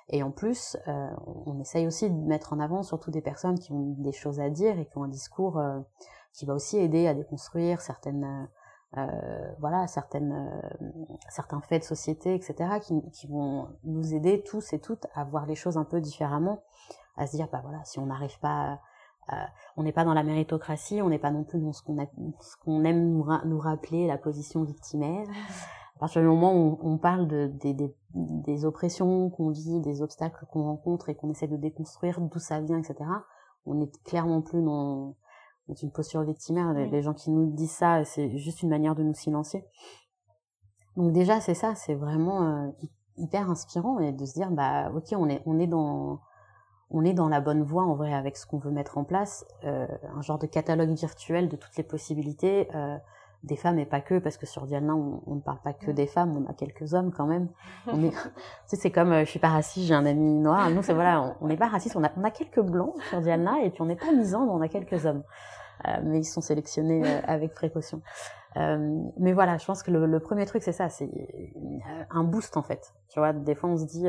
Et 0.09 0.23
en 0.23 0.31
plus, 0.31 0.77
euh, 0.87 1.09
on 1.45 1.59
essaye 1.59 1.87
aussi 1.87 2.09
de 2.09 2.15
mettre 2.15 2.53
en 2.53 2.59
avant 2.59 2.83
surtout 2.83 3.11
des 3.11 3.21
personnes 3.21 3.59
qui 3.59 3.71
ont 3.71 3.95
des 3.97 4.11
choses 4.11 4.39
à 4.39 4.49
dire 4.49 4.77
et 4.79 4.85
qui 4.85 4.97
ont 4.97 5.03
un 5.03 5.09
discours 5.09 5.57
euh, 5.57 5.79
qui 6.33 6.45
va 6.45 6.53
aussi 6.53 6.77
aider 6.77 7.07
à 7.07 7.13
déconstruire 7.13 7.81
certaines, 7.81 8.23
euh, 8.23 8.45
voilà, 9.59 9.87
certaines, 9.87 10.33
euh, 10.33 11.05
certains 11.29 11.61
faits 11.61 11.81
de 11.81 11.87
société, 11.87 12.35
etc., 12.35 12.79
qui, 12.81 13.01
qui 13.11 13.27
vont 13.27 13.69
nous 13.83 14.13
aider 14.13 14.43
tous 14.43 14.73
et 14.73 14.79
toutes 14.79 15.07
à 15.13 15.23
voir 15.23 15.45
les 15.45 15.55
choses 15.55 15.77
un 15.77 15.85
peu 15.85 16.01
différemment, 16.01 16.63
à 17.17 17.27
se 17.27 17.35
dire, 17.35 17.47
bah 17.51 17.61
voilà, 17.63 17.83
si 17.85 17.99
on 17.99 18.05
n'arrive 18.05 18.39
pas 18.39 18.79
on 19.77 19.83
n'est 19.83 19.93
pas 19.93 20.03
dans 20.03 20.13
la 20.13 20.23
méritocratie, 20.23 21.01
on 21.01 21.07
n'est 21.07 21.17
pas 21.17 21.31
non 21.31 21.45
plus 21.45 21.61
dans 21.61 21.71
ce 21.71 21.81
qu'on 21.81 21.95
qu'on 22.65 22.83
aime 22.83 23.13
nous, 23.13 23.25
nous, 23.45 23.59
rappeler, 23.59 24.05
la 24.05 24.17
position 24.17 24.63
victimaire 24.63 25.25
partir 26.01 26.21
du 26.21 26.27
moment 26.27 26.55
où 26.55 26.79
on, 26.81 26.97
parle 26.97 27.27
de, 27.27 27.45
des, 27.61 27.73
des, 27.73 27.95
des 28.15 28.65
oppressions 28.65 29.29
qu'on 29.29 29.51
vit, 29.51 29.79
des 29.81 30.01
obstacles 30.01 30.47
qu'on 30.51 30.63
rencontre 30.63 31.09
et 31.09 31.15
qu'on 31.15 31.29
essaie 31.29 31.47
de 31.47 31.57
déconstruire 31.57 32.19
d'où 32.19 32.39
ça 32.39 32.59
vient, 32.59 32.79
etc., 32.79 32.95
on 33.67 33.75
n'est 33.75 33.91
clairement 34.03 34.41
plus 34.41 34.63
dans, 34.63 35.15
dans, 35.71 35.75
une 35.75 35.91
posture 35.91 36.23
victimaire. 36.23 36.73
Les, 36.73 36.87
les 36.87 37.01
gens 37.01 37.13
qui 37.13 37.31
nous 37.31 37.51
disent 37.51 37.71
ça, 37.71 38.03
c'est 38.05 38.37
juste 38.37 38.61
une 38.61 38.69
manière 38.69 38.95
de 38.95 39.03
nous 39.03 39.13
silencier. 39.13 39.63
Donc 40.97 41.13
déjà, 41.13 41.39
c'est 41.39 41.53
ça, 41.53 41.75
c'est 41.75 41.95
vraiment 41.95 42.43
euh, 42.43 42.69
hyper 43.17 43.49
inspirant 43.49 43.99
et 43.99 44.11
de 44.11 44.25
se 44.25 44.33
dire, 44.33 44.51
bah 44.51 44.91
ok, 44.93 45.13
on 45.13 45.29
est, 45.29 45.41
on 45.45 45.59
est 45.59 45.67
dans 45.67 46.19
on 46.93 47.05
est 47.05 47.13
dans 47.13 47.29
la 47.29 47.39
bonne 47.39 47.63
voie 47.63 47.83
en 47.83 47.95
vrai 47.95 48.13
avec 48.13 48.35
ce 48.35 48.45
qu'on 48.45 48.57
veut 48.57 48.71
mettre 48.71 48.97
en 48.97 49.05
place, 49.05 49.45
euh, 49.63 49.87
un 50.13 50.21
genre 50.21 50.37
de 50.37 50.45
catalogue 50.45 50.91
virtuel 50.91 51.47
de 51.47 51.55
toutes 51.55 51.77
les 51.77 51.83
possibilités. 51.83 52.67
Euh, 52.75 52.97
des 53.43 53.55
femmes 53.55 53.79
et 53.79 53.85
pas 53.85 54.01
que 54.01 54.19
parce 54.19 54.37
que 54.37 54.45
sur 54.45 54.65
Diana 54.67 54.93
on, 54.95 55.35
ne 55.35 55.41
parle 55.41 55.59
pas 55.63 55.73
que 55.73 55.89
mm. 55.89 55.93
des 55.93 56.07
femmes 56.07 56.37
on 56.37 56.49
a 56.49 56.53
quelques 56.53 56.93
hommes 56.93 57.11
quand 57.11 57.25
même. 57.25 57.47
On 57.87 58.03
est 58.03 58.11
tu 58.11 58.17
sais 58.67 58.75
c'est 58.75 58.91
comme 58.91 59.11
euh, 59.11 59.25
je 59.25 59.29
suis 59.29 59.39
pas 59.39 59.49
raciste 59.49 59.87
j'ai 59.87 59.95
un 59.95 60.05
ami 60.05 60.33
noir. 60.35 60.69
Nous 60.69 60.83
c'est 60.83 60.93
voilà 60.93 61.35
on 61.41 61.47
n'est 61.47 61.57
pas 61.57 61.67
raciste 61.67 61.95
on 61.95 62.03
a 62.03 62.11
on 62.17 62.23
a 62.23 62.31
quelques 62.31 62.61
blancs 62.61 62.93
sur 63.09 63.21
Diana 63.21 63.61
et 63.63 63.71
puis 63.71 63.81
on 63.81 63.85
n'est 63.85 63.95
pas 63.95 64.11
misandre 64.11 64.51
on 64.51 64.61
a 64.61 64.67
quelques 64.67 65.05
hommes. 65.05 65.23
Euh, 65.87 65.97
mais 66.03 66.19
ils 66.19 66.25
sont 66.25 66.41
sélectionnés 66.41 67.01
euh, 67.03 67.21
avec 67.25 67.53
précaution. 67.53 68.01
Euh, 68.57 69.01
mais 69.17 69.31
voilà 69.31 69.57
je 69.57 69.65
pense 69.65 69.81
que 69.81 69.91
le, 69.91 70.05
le 70.05 70.19
premier 70.19 70.45
truc 70.45 70.61
c'est 70.61 70.73
ça 70.73 70.89
c'est 70.89 71.09
un 72.09 72.23
boost 72.23 72.57
en 72.57 72.61
fait. 72.61 72.93
Tu 73.09 73.19
vois 73.19 73.33
des 73.33 73.55
fois 73.55 73.69
on 73.69 73.77
se 73.77 73.85
dit 73.85 74.07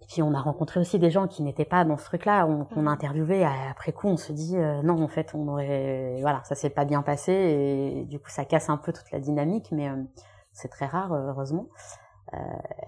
et 0.00 0.06
puis 0.06 0.22
on 0.22 0.32
a 0.32 0.40
rencontré 0.40 0.78
aussi 0.78 0.98
des 0.98 1.10
gens 1.10 1.26
qui 1.26 1.42
n'étaient 1.42 1.64
pas 1.64 1.84
dans 1.84 1.96
ce 1.96 2.04
truc-là, 2.04 2.46
qu'on 2.72 2.86
a 2.86 2.90
interviewé. 2.90 3.44
Après 3.44 3.92
coup, 3.92 4.06
on 4.06 4.16
se 4.16 4.32
dit 4.32 4.56
euh, 4.56 4.80
non, 4.82 5.02
en 5.02 5.08
fait, 5.08 5.34
on 5.34 5.48
aurait, 5.48 6.18
voilà, 6.20 6.42
ça 6.44 6.54
s'est 6.54 6.70
pas 6.70 6.84
bien 6.84 7.02
passé 7.02 7.32
et 7.32 8.04
du 8.04 8.18
coup, 8.18 8.30
ça 8.30 8.44
casse 8.44 8.70
un 8.70 8.76
peu 8.76 8.92
toute 8.92 9.10
la 9.10 9.18
dynamique, 9.18 9.70
mais 9.72 9.88
euh, 9.88 9.96
c'est 10.52 10.68
très 10.68 10.86
rare, 10.86 11.12
heureusement. 11.12 11.66
Euh, 12.34 12.38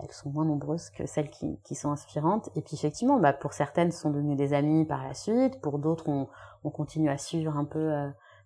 elles 0.02 0.12
sont 0.12 0.30
moins 0.30 0.44
nombreuses 0.44 0.90
que 0.90 1.06
celles 1.06 1.30
qui, 1.30 1.58
qui 1.64 1.74
sont 1.74 1.90
inspirantes. 1.90 2.48
Et 2.54 2.62
puis 2.62 2.76
effectivement, 2.76 3.18
bah, 3.18 3.32
pour 3.32 3.54
certaines, 3.54 3.90
sont 3.90 4.10
devenues 4.10 4.36
des 4.36 4.54
amies 4.54 4.84
par 4.84 5.02
la 5.02 5.14
suite. 5.14 5.60
Pour 5.60 5.78
d'autres, 5.78 6.08
on, 6.08 6.28
on 6.62 6.70
continue 6.70 7.10
à 7.10 7.18
suivre 7.18 7.56
un 7.56 7.64
peu 7.64 7.92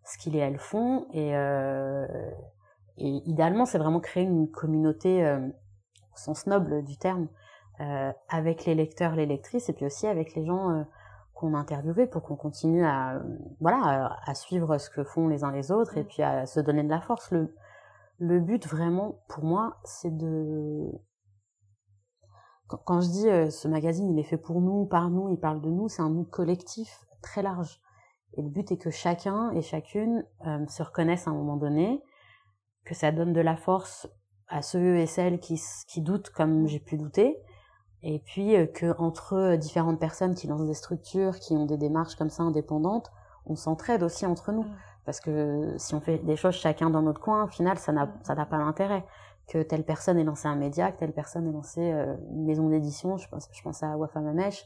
ce 0.05 0.19
qu'ils 0.19 0.37
et 0.37 0.39
elles 0.39 0.59
font. 0.59 1.07
Et, 1.13 1.33
et 2.97 3.09
idéalement, 3.29 3.67
c'est 3.67 3.79
vraiment 3.79 3.99
créer 3.99 4.23
une 4.23 4.49
communauté 4.49 5.29
au 5.29 6.17
sens 6.17 6.47
noble 6.47 6.85
du 6.85 6.97
terme 6.97 7.27
euh, 7.81 8.13
avec 8.29 8.65
les 8.65 8.75
lecteurs, 8.75 9.15
les 9.15 9.27
lectrices, 9.27 9.69
et 9.69 9.73
puis 9.73 9.87
aussi 9.87 10.07
avec 10.07 10.35
les 10.35 10.45
gens 10.45 10.71
euh, 10.71 10.83
qu'on 11.35 11.55
a 11.55 11.59
interviewés 11.59 12.07
pour 12.07 12.23
qu'on 12.23 12.37
continue 12.37 12.85
à 12.85 13.21
voilà 13.61 13.79
à, 13.83 14.31
à, 14.31 14.35
suivre 14.35 14.79
ce 14.79 14.89
que 14.91 15.03
font 15.03 15.27
les 15.27 15.43
uns 15.43 15.51
les 15.51 15.73
autres 15.73 15.99
et 15.99 16.05
mm. 16.05 16.07
puis 16.07 16.23
à 16.23 16.47
se 16.47 16.61
donner 16.61 16.83
de 16.83 16.91
la 16.91 17.01
force. 17.01 17.31
Le 17.31 17.55
le 18.19 18.41
but 18.41 18.67
vraiment 18.67 19.23
pour 19.29 19.45
moi, 19.45 19.79
c'est 19.85 20.17
de 20.17 20.89
quand, 22.67 22.79
quand 22.85 23.01
je 23.01 23.09
dis 23.09 23.29
euh, 23.29 23.51
ce 23.51 23.69
magazine 23.69 24.11
il 24.11 24.19
est 24.19 24.25
fait 24.25 24.39
pour 24.39 24.61
nous, 24.61 24.87
par 24.87 25.11
nous, 25.11 25.29
il 25.31 25.39
parle 25.39 25.61
de 25.61 25.71
nous, 25.71 25.89
c'est 25.89 26.03
un 26.03 26.11
nous 26.11 26.25
collectif 26.25 27.05
très 27.23 27.43
large. 27.43 27.81
Et 28.37 28.43
le 28.43 28.49
but 28.49 28.71
est 28.73 28.77
que 28.77 28.91
chacun 28.91 29.51
et 29.53 29.63
chacune 29.63 30.27
euh, 30.47 30.67
se 30.69 30.83
reconnaisse 30.83 31.27
à 31.27 31.31
un 31.31 31.35
moment 31.35 31.57
donné, 31.57 32.03
que 32.85 32.95
ça 32.95 33.13
donne 33.13 33.33
de 33.33 33.41
la 33.41 33.57
force 33.57 34.09
à 34.49 34.63
ceux 34.63 34.97
et 34.97 35.07
celles 35.07 35.41
qui, 35.41 35.61
qui 35.89 36.03
doutent 36.03 36.31
comme 36.31 36.67
j'ai 36.67 36.81
pu 36.81 36.97
douter, 36.97 37.37
et 38.05 38.19
puis 38.19 38.55
que 38.75 38.95
entre 38.99 39.57
différentes 39.57 39.99
personnes 39.99 40.35
qui 40.35 40.47
lancent 40.47 40.67
des 40.67 40.75
structures, 40.75 41.39
qui 41.41 41.55
ont 41.55 41.65
des 41.65 41.79
démarches 41.79 42.15
comme 42.15 42.31
ça 42.31 42.43
indépendantes, 42.43 43.11
on 43.47 43.57
s'entraide 43.57 44.03
aussi 44.03 44.27
entre 44.27 44.53
nous. 44.53 44.67
Parce 45.05 45.21
que 45.21 45.75
si 45.79 45.95
on 45.95 46.01
fait 46.01 46.19
des 46.19 46.37
choses 46.37 46.55
chacun 46.55 46.91
dans 46.91 47.03
notre 47.03 47.21
coin, 47.21 47.45
au 47.45 47.49
final, 47.49 47.79
ça 47.79 47.93
n'a 47.93 48.07
pas 48.07 48.59
d'intérêt 48.59 49.05
que 49.47 49.63
telle 49.63 49.85
personne 49.85 50.19
ait 50.19 50.25
lancé 50.25 50.49
un 50.49 50.57
média, 50.57 50.91
que 50.93 50.99
telle 50.99 51.13
personne 51.13 51.47
ait 51.47 51.53
lancé 51.53 51.81
euh, 51.81 52.15
une 52.31 52.45
maison 52.45 52.69
d'édition, 52.69 53.17
je 53.17 53.29
pense, 53.29 53.49
je 53.53 53.63
pense 53.63 53.83
à 53.83 53.97
Wafamamesh, 53.97 54.65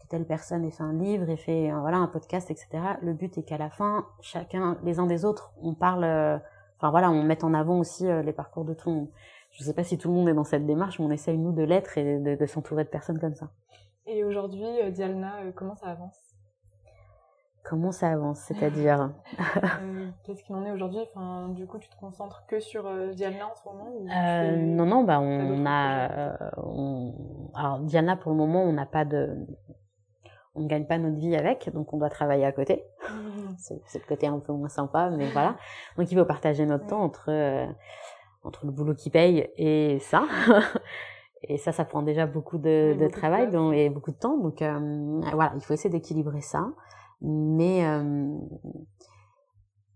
que 0.00 0.06
telle 0.08 0.26
personne 0.26 0.64
ait 0.64 0.70
fait 0.70 0.82
un 0.82 0.92
livre 0.92 1.28
et 1.30 1.36
fait 1.36 1.70
voilà 1.80 1.98
un 1.98 2.06
podcast, 2.06 2.50
etc. 2.50 2.68
Le 3.02 3.12
but 3.14 3.38
est 3.38 3.42
qu'à 3.42 3.58
la 3.58 3.70
fin, 3.70 4.06
chacun, 4.20 4.76
les 4.84 4.98
uns 4.98 5.06
des 5.06 5.24
autres, 5.24 5.52
on 5.62 5.74
parle, 5.74 6.04
euh, 6.04 6.38
enfin 6.78 6.90
voilà, 6.90 7.10
on 7.10 7.22
met 7.22 7.42
en 7.44 7.54
avant 7.54 7.78
aussi 7.78 8.06
euh, 8.06 8.22
les 8.22 8.32
parcours 8.32 8.64
de 8.64 8.74
tout 8.74 8.90
le 8.90 8.96
monde. 8.96 9.08
Je 9.50 9.64
sais 9.64 9.74
pas 9.74 9.84
si 9.84 9.98
tout 9.98 10.08
le 10.08 10.14
monde 10.14 10.28
est 10.28 10.34
dans 10.34 10.44
cette 10.44 10.66
démarche, 10.66 10.98
mais 10.98 11.06
on 11.06 11.10
essaye 11.10 11.38
nous 11.38 11.52
de 11.52 11.62
l'être 11.62 11.98
et 11.98 12.18
de, 12.18 12.34
de 12.36 12.46
s'entourer 12.46 12.84
de 12.84 12.88
personnes 12.88 13.18
comme 13.18 13.34
ça. 13.34 13.50
Et 14.06 14.24
aujourd'hui, 14.24 14.66
Dialna, 14.92 15.52
comment 15.54 15.74
ça 15.76 15.86
avance? 15.86 16.30
Comment 17.62 17.92
ça 17.92 18.10
avance, 18.10 18.40
c'est-à-dire? 18.40 19.12
Euh, 19.82 20.08
Qu'est-ce 20.24 20.42
qu'il 20.44 20.54
en 20.54 20.64
est 20.64 20.70
aujourd'hui? 20.70 21.00
Enfin, 21.00 21.48
du 21.50 21.66
coup, 21.66 21.78
tu 21.78 21.88
te 21.88 21.96
concentres 21.96 22.44
que 22.46 22.60
sur 22.60 22.86
euh, 22.86 23.12
Diana 23.12 23.46
en 23.46 23.54
ce 23.54 23.68
moment 23.68 23.86
euh, 24.10 24.56
Non, 24.56 24.86
non, 24.86 25.04
bah 25.04 25.20
on 25.20 25.64
a, 25.66 26.38
on... 26.56 27.14
alors 27.54 27.80
Diana 27.80 28.16
pour 28.16 28.30
le 28.32 28.36
moment, 28.38 28.62
on 28.62 28.72
n'a 28.72 28.86
pas 28.86 29.04
de, 29.04 29.46
on 30.54 30.62
ne 30.62 30.68
gagne 30.68 30.86
pas 30.86 30.98
notre 30.98 31.16
vie 31.16 31.34
avec, 31.34 31.70
donc 31.72 31.92
on 31.92 31.98
doit 31.98 32.10
travailler 32.10 32.44
à 32.44 32.52
côté. 32.52 32.84
Mmh. 33.10 33.54
c'est 33.58 33.98
le 33.98 34.06
côté 34.06 34.28
un 34.28 34.38
peu 34.38 34.52
moins 34.52 34.68
sympa, 34.68 35.10
mais 35.10 35.28
voilà. 35.32 35.56
Donc 35.96 36.12
il 36.12 36.16
faut 36.16 36.24
partager 36.24 36.64
notre 36.64 36.86
temps 36.86 37.02
entre 37.02 37.28
entre 38.42 38.66
le 38.66 38.72
boulot 38.72 38.94
qui 38.94 39.10
paye 39.10 39.48
et 39.56 39.98
ça. 40.00 40.24
et 41.42 41.58
ça, 41.58 41.72
ça 41.72 41.84
prend 41.84 42.02
déjà 42.02 42.26
beaucoup 42.26 42.58
de, 42.58 42.96
de 42.98 43.08
travail 43.08 43.50
donc, 43.50 43.74
et 43.74 43.88
beaucoup 43.90 44.12
de 44.12 44.18
temps. 44.18 44.38
Donc 44.38 44.58
voilà, 44.60 45.52
il 45.56 45.62
faut 45.62 45.74
essayer 45.74 45.90
d'équilibrer 45.90 46.40
ça. 46.40 46.68
Mais 47.22 47.84
euh, 47.84 48.38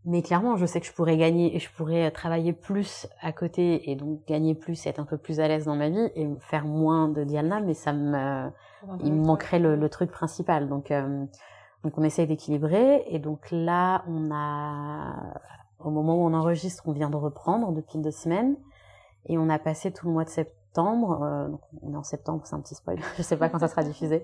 mais 0.07 0.21
clairement, 0.21 0.57
je 0.57 0.67
sais 0.67 0.81
que 0.81 0.87
je 0.87 0.93
pourrais 0.93 1.17
gagner 1.17 1.57
et 1.57 1.59
je 1.59 1.71
pourrais 1.73 2.11
travailler 2.11 2.53
plus 2.53 3.07
à 3.23 3.33
côté 3.33 3.91
et 3.91 3.97
donc 3.97 4.27
gagner 4.27 4.55
plus, 4.55 4.85
et 4.85 4.91
être 4.91 4.99
un 5.01 5.07
peu 5.07 5.17
plus 5.17 5.41
à 5.41 5.49
l'aise 5.49 5.65
dans 5.65 5.77
ma 5.77 5.89
vie 5.89 6.11
et 6.15 6.29
faire 6.41 6.67
moins 6.67 7.09
de 7.09 7.25
Diana, 7.25 7.61
mais 7.61 7.73
ça 7.73 7.95
me, 7.95 8.51
il 9.03 9.15
me 9.15 9.25
manquerait 9.25 9.59
le, 9.59 9.77
le 9.77 9.89
truc 9.89 10.11
principal. 10.11 10.69
Donc, 10.69 10.91
euh, 10.91 11.25
donc 11.83 11.97
on 11.97 12.03
essaye 12.03 12.27
d'équilibrer 12.27 13.05
et 13.09 13.19
donc 13.19 13.51
là, 13.51 14.05
on 14.07 14.31
a, 14.31 15.15
au 15.85 15.91
moment 15.91 16.17
où 16.17 16.27
on 16.27 16.35
enregistre, 16.35 16.83
on 16.87 16.93
vient 16.93 17.11
de 17.11 17.17
reprendre 17.17 17.73
depuis 17.73 17.99
deux 17.99 18.11
semaines 18.11 18.57
et 19.27 19.39
on 19.39 19.49
a 19.49 19.59
passé 19.59 19.93
tout 19.93 20.07
le 20.07 20.13
mois 20.13 20.25
de 20.25 20.31
septembre. 20.31 21.23
Euh, 21.23 21.49
donc 21.49 21.61
on 21.83 21.93
est 21.93 21.97
en 21.97 22.03
septembre, 22.03 22.43
c'est 22.45 22.55
un 22.55 22.61
petit 22.61 22.75
spoil. 22.75 22.99
Je 23.17 23.23
sais 23.23 23.37
pas 23.37 23.49
quand 23.49 23.59
ça 23.59 23.69
sera 23.69 23.83
diffusé. 23.85 24.23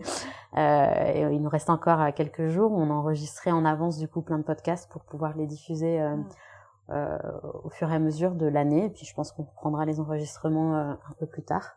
Euh, 0.57 1.13
et 1.15 1.21
il 1.33 1.41
nous 1.41 1.49
reste 1.49 1.71
encore 1.71 2.01
euh, 2.01 2.11
quelques 2.15 2.49
jours. 2.49 2.73
On 2.73 2.91
a 2.91 2.95
enregistré 2.95 3.53
en 3.53 3.65
avance 3.65 3.99
du 3.99 4.09
coup 4.09 4.23
plein 4.23 4.39
de 4.39 4.45
podcasts 4.45 4.91
pour 4.91 5.03
pouvoir 5.03 5.37
les 5.37 5.47
diffuser 5.47 6.01
euh, 6.01 6.17
mm. 6.17 6.29
euh 6.91 7.19
au 7.65 7.71
fur 7.71 7.91
et 7.91 7.95
à 7.95 7.99
mesure 7.99 8.35
de 8.35 8.47
l'année. 8.47 8.87
Et 8.87 8.91
puis 8.91 9.07
je 9.07 9.15
pense 9.15 9.33
qu'on 9.33 9.45
prendra 9.45 9.85
les 9.85 10.01
enregistrements 10.01 10.75
un 10.75 11.15
peu 11.19 11.27
plus 11.27 11.43
tard, 11.43 11.77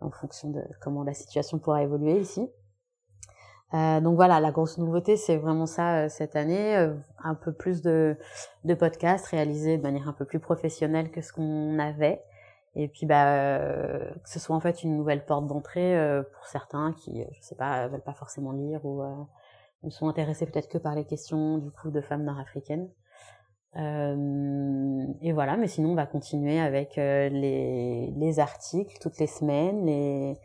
en 0.00 0.10
fonction 0.10 0.50
de 0.50 0.62
comment 0.80 1.04
la 1.04 1.14
situation 1.14 1.58
pourra 1.58 1.82
évoluer 1.82 2.18
ici. 2.20 2.50
Euh, 3.72 4.00
donc 4.00 4.16
voilà, 4.16 4.40
la 4.40 4.50
grosse 4.50 4.78
nouveauté, 4.78 5.16
c'est 5.16 5.36
vraiment 5.36 5.66
ça 5.66 6.08
cette 6.08 6.34
année, 6.36 6.74
un 7.22 7.34
peu 7.34 7.52
plus 7.52 7.82
de, 7.82 8.16
de 8.64 8.74
podcasts 8.74 9.26
réalisés 9.26 9.78
de 9.78 9.82
manière 9.82 10.08
un 10.08 10.12
peu 10.12 10.24
plus 10.24 10.40
professionnelle 10.40 11.10
que 11.10 11.20
ce 11.22 11.32
qu'on 11.32 11.78
avait, 11.78 12.22
et 12.76 12.88
puis 12.88 13.06
bah 13.06 13.34
euh, 13.34 14.10
que 14.22 14.28
ce 14.28 14.38
soit 14.38 14.54
en 14.54 14.60
fait 14.60 14.84
une 14.84 14.96
nouvelle 14.96 15.24
porte 15.24 15.46
d'entrée 15.46 15.98
euh, 15.98 16.22
pour 16.22 16.46
certains 16.46 16.92
qui 16.92 17.22
euh, 17.22 17.26
je 17.32 17.40
sais 17.42 17.56
pas 17.56 17.88
veulent 17.88 18.02
pas 18.02 18.14
forcément 18.14 18.52
lire 18.52 18.84
ou 18.84 19.02
ne 19.82 19.90
sont 19.90 20.08
intéressés 20.08 20.46
peut-être 20.46 20.68
que 20.68 20.78
par 20.78 20.94
les 20.94 21.04
questions 21.04 21.58
du 21.58 21.70
coup 21.70 21.90
de 21.90 22.00
femmes 22.00 22.24
nord-africaines. 22.24 22.88
Et 23.76 25.32
voilà 25.32 25.56
mais 25.56 25.68
sinon 25.68 25.90
on 25.90 25.94
va 25.94 26.06
continuer 26.06 26.60
avec 26.60 26.96
les 26.96 28.12
les 28.16 28.40
articles 28.40 28.98
toutes 29.00 29.18
les 29.18 29.28
semaines 29.28 29.86
les 29.86 30.36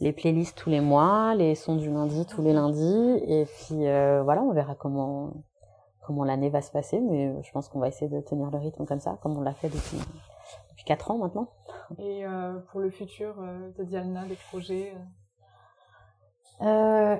les 0.00 0.12
playlists 0.12 0.56
tous 0.56 0.70
les 0.70 0.80
mois 0.80 1.34
les 1.34 1.54
sons 1.54 1.76
du 1.76 1.90
lundi 1.90 2.26
tous 2.26 2.42
les 2.42 2.52
lundis 2.52 3.22
et 3.26 3.46
puis 3.46 3.76
voilà 3.76 4.42
on 4.42 4.52
verra 4.52 4.74
comment 4.74 5.32
comment 6.04 6.24
l'année 6.24 6.50
va 6.50 6.62
se 6.62 6.70
passer 6.70 7.00
mais 7.00 7.42
je 7.42 7.52
pense 7.52 7.68
qu'on 7.68 7.78
va 7.78 7.88
essayer 7.88 8.10
de 8.10 8.20
tenir 8.20 8.50
le 8.50 8.58
rythme 8.58 8.84
comme 8.86 9.00
ça 9.00 9.18
comme 9.22 9.36
on 9.36 9.40
l'a 9.40 9.54
fait 9.54 9.68
depuis 9.68 9.98
depuis 10.74 10.84
4 10.84 11.10
ans 11.10 11.18
maintenant. 11.18 11.48
Et 11.98 12.26
euh, 12.26 12.58
pour 12.70 12.80
le 12.80 12.90
futur 12.90 13.34
euh, 13.38 13.70
de 13.78 13.84
Diana, 13.84 14.24
des 14.26 14.36
projets 14.50 14.94
euh, 16.62 16.66
euh... 16.66 17.16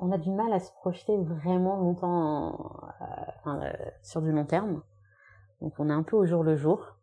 On 0.00 0.12
a 0.12 0.18
du 0.18 0.30
mal 0.30 0.52
à 0.52 0.60
se 0.60 0.70
projeter 0.70 1.16
vraiment 1.16 1.76
longtemps 1.76 2.70
enfin, 3.40 3.60
sur 4.04 4.22
du 4.22 4.30
long 4.30 4.44
terme. 4.44 4.80
Donc 5.60 5.74
on 5.80 5.90
est 5.90 5.92
un 5.92 6.04
peu 6.04 6.14
au 6.14 6.24
jour 6.24 6.44
le 6.44 6.54
jour. 6.54 6.94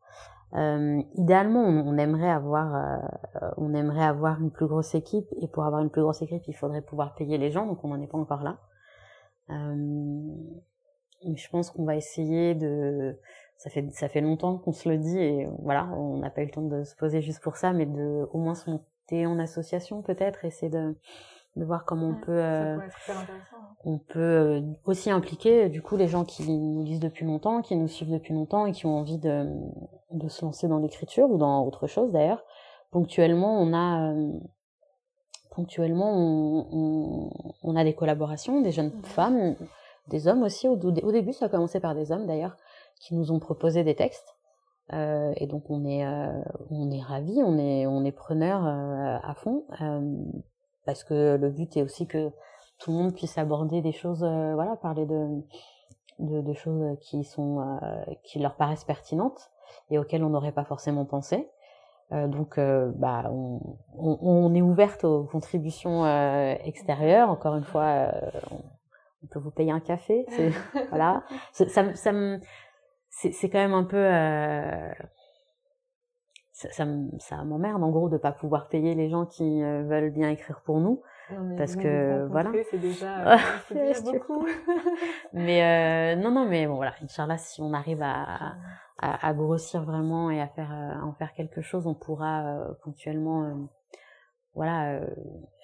Euh, 0.53 1.01
idéalement, 1.15 1.61
on, 1.61 1.97
aimerait 1.97 2.29
avoir, 2.29 2.75
euh, 2.75 3.49
on 3.57 3.73
aimerait 3.73 4.05
avoir 4.05 4.39
une 4.41 4.51
plus 4.51 4.67
grosse 4.67 4.95
équipe, 4.95 5.27
et 5.41 5.47
pour 5.47 5.65
avoir 5.65 5.81
une 5.81 5.89
plus 5.89 6.01
grosse 6.01 6.21
équipe, 6.21 6.43
il 6.47 6.53
faudrait 6.53 6.81
pouvoir 6.81 7.15
payer 7.15 7.37
les 7.37 7.51
gens, 7.51 7.65
donc 7.65 7.83
on 7.83 7.89
n'en 7.89 8.01
est 8.01 8.07
pas 8.07 8.17
encore 8.17 8.43
là. 8.43 8.59
Euh, 9.49 10.33
je 11.35 11.49
pense 11.49 11.71
qu'on 11.71 11.85
va 11.85 11.95
essayer 11.95 12.55
de, 12.55 13.17
ça 13.57 13.69
fait 13.69 13.89
ça 13.91 14.07
fait 14.07 14.21
longtemps 14.21 14.57
qu'on 14.57 14.71
se 14.71 14.87
le 14.89 14.97
dit 14.97 15.17
et 15.17 15.47
voilà, 15.59 15.87
on 15.97 16.17
n'a 16.17 16.29
pas 16.29 16.41
eu 16.41 16.45
le 16.45 16.51
temps 16.51 16.61
de 16.61 16.83
se 16.83 16.95
poser 16.95 17.21
juste 17.21 17.41
pour 17.41 17.57
ça, 17.57 17.73
mais 17.73 17.85
de 17.85 18.27
au 18.31 18.37
moins 18.37 18.55
se 18.55 18.69
monter 18.69 19.25
en 19.25 19.39
association 19.39 20.01
peut-être, 20.01 20.45
essayer 20.45 20.69
de 20.69 20.95
de 21.55 21.65
voir 21.65 21.85
comment 21.85 22.09
on 22.09 22.15
peut 22.15 22.31
euh, 22.31 22.77
hein. 22.77 23.25
on 23.85 23.97
peut 23.97 24.19
euh, 24.19 24.61
aussi 24.85 25.09
impliquer 25.09 25.69
du 25.69 25.81
coup 25.81 25.95
les 25.95 26.07
gens 26.07 26.25
qui 26.25 26.49
nous 26.49 26.83
lisent 26.83 26.99
depuis 26.99 27.25
longtemps, 27.25 27.61
qui 27.61 27.75
nous 27.75 27.87
suivent 27.87 28.11
depuis 28.11 28.33
longtemps 28.33 28.65
et 28.65 28.71
qui 28.71 28.85
ont 28.85 28.97
envie 28.97 29.17
de 29.17 29.47
de 30.11 30.27
se 30.27 30.43
lancer 30.43 30.67
dans 30.67 30.79
l'écriture 30.79 31.29
ou 31.29 31.37
dans 31.37 31.65
autre 31.65 31.87
chose 31.87 32.11
d'ailleurs. 32.11 32.43
Ponctuellement, 32.91 33.59
on 33.59 33.73
a 33.73 34.11
euh, 34.11 34.31
ponctuellement 35.51 36.11
on, 36.13 36.67
on, 36.71 37.29
on, 37.63 37.75
a 37.75 37.83
des 37.83 37.93
collaborations, 37.93 38.61
des 38.61 38.71
jeunes 38.71 38.91
mmh. 38.93 39.03
femmes, 39.03 39.55
des 40.07 40.27
hommes 40.27 40.43
aussi. 40.43 40.67
Au, 40.67 40.73
au 40.77 41.11
début, 41.11 41.33
ça 41.33 41.45
a 41.45 41.49
commencé 41.49 41.79
par 41.79 41.95
des 41.95 42.11
hommes 42.11 42.27
d'ailleurs 42.27 42.55
qui 42.99 43.15
nous 43.15 43.31
ont 43.31 43.39
proposé 43.39 43.83
des 43.83 43.95
textes. 43.95 44.35
Euh, 44.93 45.33
et 45.37 45.47
donc 45.47 45.69
on 45.69 45.83
est 45.83 46.05
euh, 46.05 46.43
on 46.69 46.91
est 46.91 47.01
ravis, 47.01 47.41
on 47.43 47.57
est 47.57 47.87
on 47.87 48.05
est 48.05 48.11
preneur 48.11 48.63
euh, 48.65 49.17
à 49.23 49.33
fond 49.33 49.65
euh, 49.81 50.15
parce 50.85 51.03
que 51.03 51.35
le 51.35 51.49
but 51.49 51.75
est 51.77 51.81
aussi 51.81 52.07
que 52.07 52.31
tout 52.79 52.91
le 52.91 52.97
monde 52.97 53.13
puisse 53.13 53.37
aborder 53.37 53.81
des 53.81 53.91
choses, 53.91 54.19
voilà, 54.19 54.75
parler 54.75 55.05
de, 55.05 55.41
de, 56.19 56.41
de 56.41 56.53
choses 56.53 56.97
qui 56.99 57.23
sont 57.23 57.79
qui 58.23 58.39
leur 58.39 58.55
paraissent 58.55 58.83
pertinentes 58.83 59.51
et 59.89 59.97
auxquelles 59.97 60.23
on 60.23 60.29
n'aurait 60.29 60.51
pas 60.51 60.65
forcément 60.65 61.05
pensé. 61.05 61.49
donc 62.11 62.59
bah 62.59 63.23
on, 63.31 63.59
on, 63.97 64.17
on, 64.21 64.53
est 64.53 64.61
ouverte 64.61 65.05
aux 65.05 65.23
contributions 65.23 66.05
extérieures. 66.65 67.29
Encore 67.29 67.55
une 67.55 67.63
fois, 67.63 68.11
on, 68.51 68.57
on 69.25 69.27
peut 69.27 69.39
vous 69.39 69.51
payer 69.51 69.71
un 69.71 69.79
café, 69.79 70.25
voilà. 70.89 71.23
Ça, 71.51 71.93
ça, 71.95 72.11
c'est 73.09 73.49
quand 73.49 73.59
même 73.59 73.73
un 73.73 73.83
peu 73.83 73.97
euh, 73.97 74.91
ça, 76.55 76.69
ça, 76.71 76.85
ça 77.19 77.43
m'emmerde 77.43 77.83
en 77.83 77.89
gros 77.91 78.07
de 78.07 78.17
pas 78.17 78.31
pouvoir 78.31 78.69
payer 78.69 78.95
les 78.95 79.09
gens 79.09 79.25
qui 79.25 79.61
euh, 79.61 79.83
veulent 79.83 80.09
bien 80.09 80.29
écrire 80.29 80.61
pour 80.61 80.79
nous. 80.79 81.01
Parce 81.57 81.75
que 81.75 82.27
voilà. 82.27 82.51
c'est 82.71 82.77
déjà, 82.77 83.33
euh, 83.71 83.93
beaucoup. 84.05 84.45
Mais 85.33 86.15
euh, 86.15 86.21
non 86.21 86.31
non 86.31 86.47
mais 86.47 86.67
bon 86.67 86.75
voilà 86.75 86.93
inchallah 87.03 87.37
si 87.37 87.61
on 87.61 87.73
arrive 87.73 88.01
à, 88.03 88.53
à, 88.99 89.27
à 89.27 89.33
grossir 89.33 89.83
vraiment 89.83 90.29
et 90.29 90.39
à 90.39 90.47
faire 90.47 90.71
à 90.71 91.03
en 91.03 91.13
faire 91.13 91.33
quelque 91.33 91.61
chose 91.61 91.87
on 91.87 91.95
pourra 91.95 92.67
ponctuellement 92.83 93.67
voilà 94.53 95.01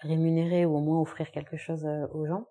rémunérer 0.02 0.66
ou 0.66 0.76
au 0.76 0.82
moins 0.82 1.00
offrir 1.00 1.30
quelque 1.32 1.58
chose 1.58 1.88
aux 2.14 2.26
gens. 2.26 2.46
euh, 2.48 2.51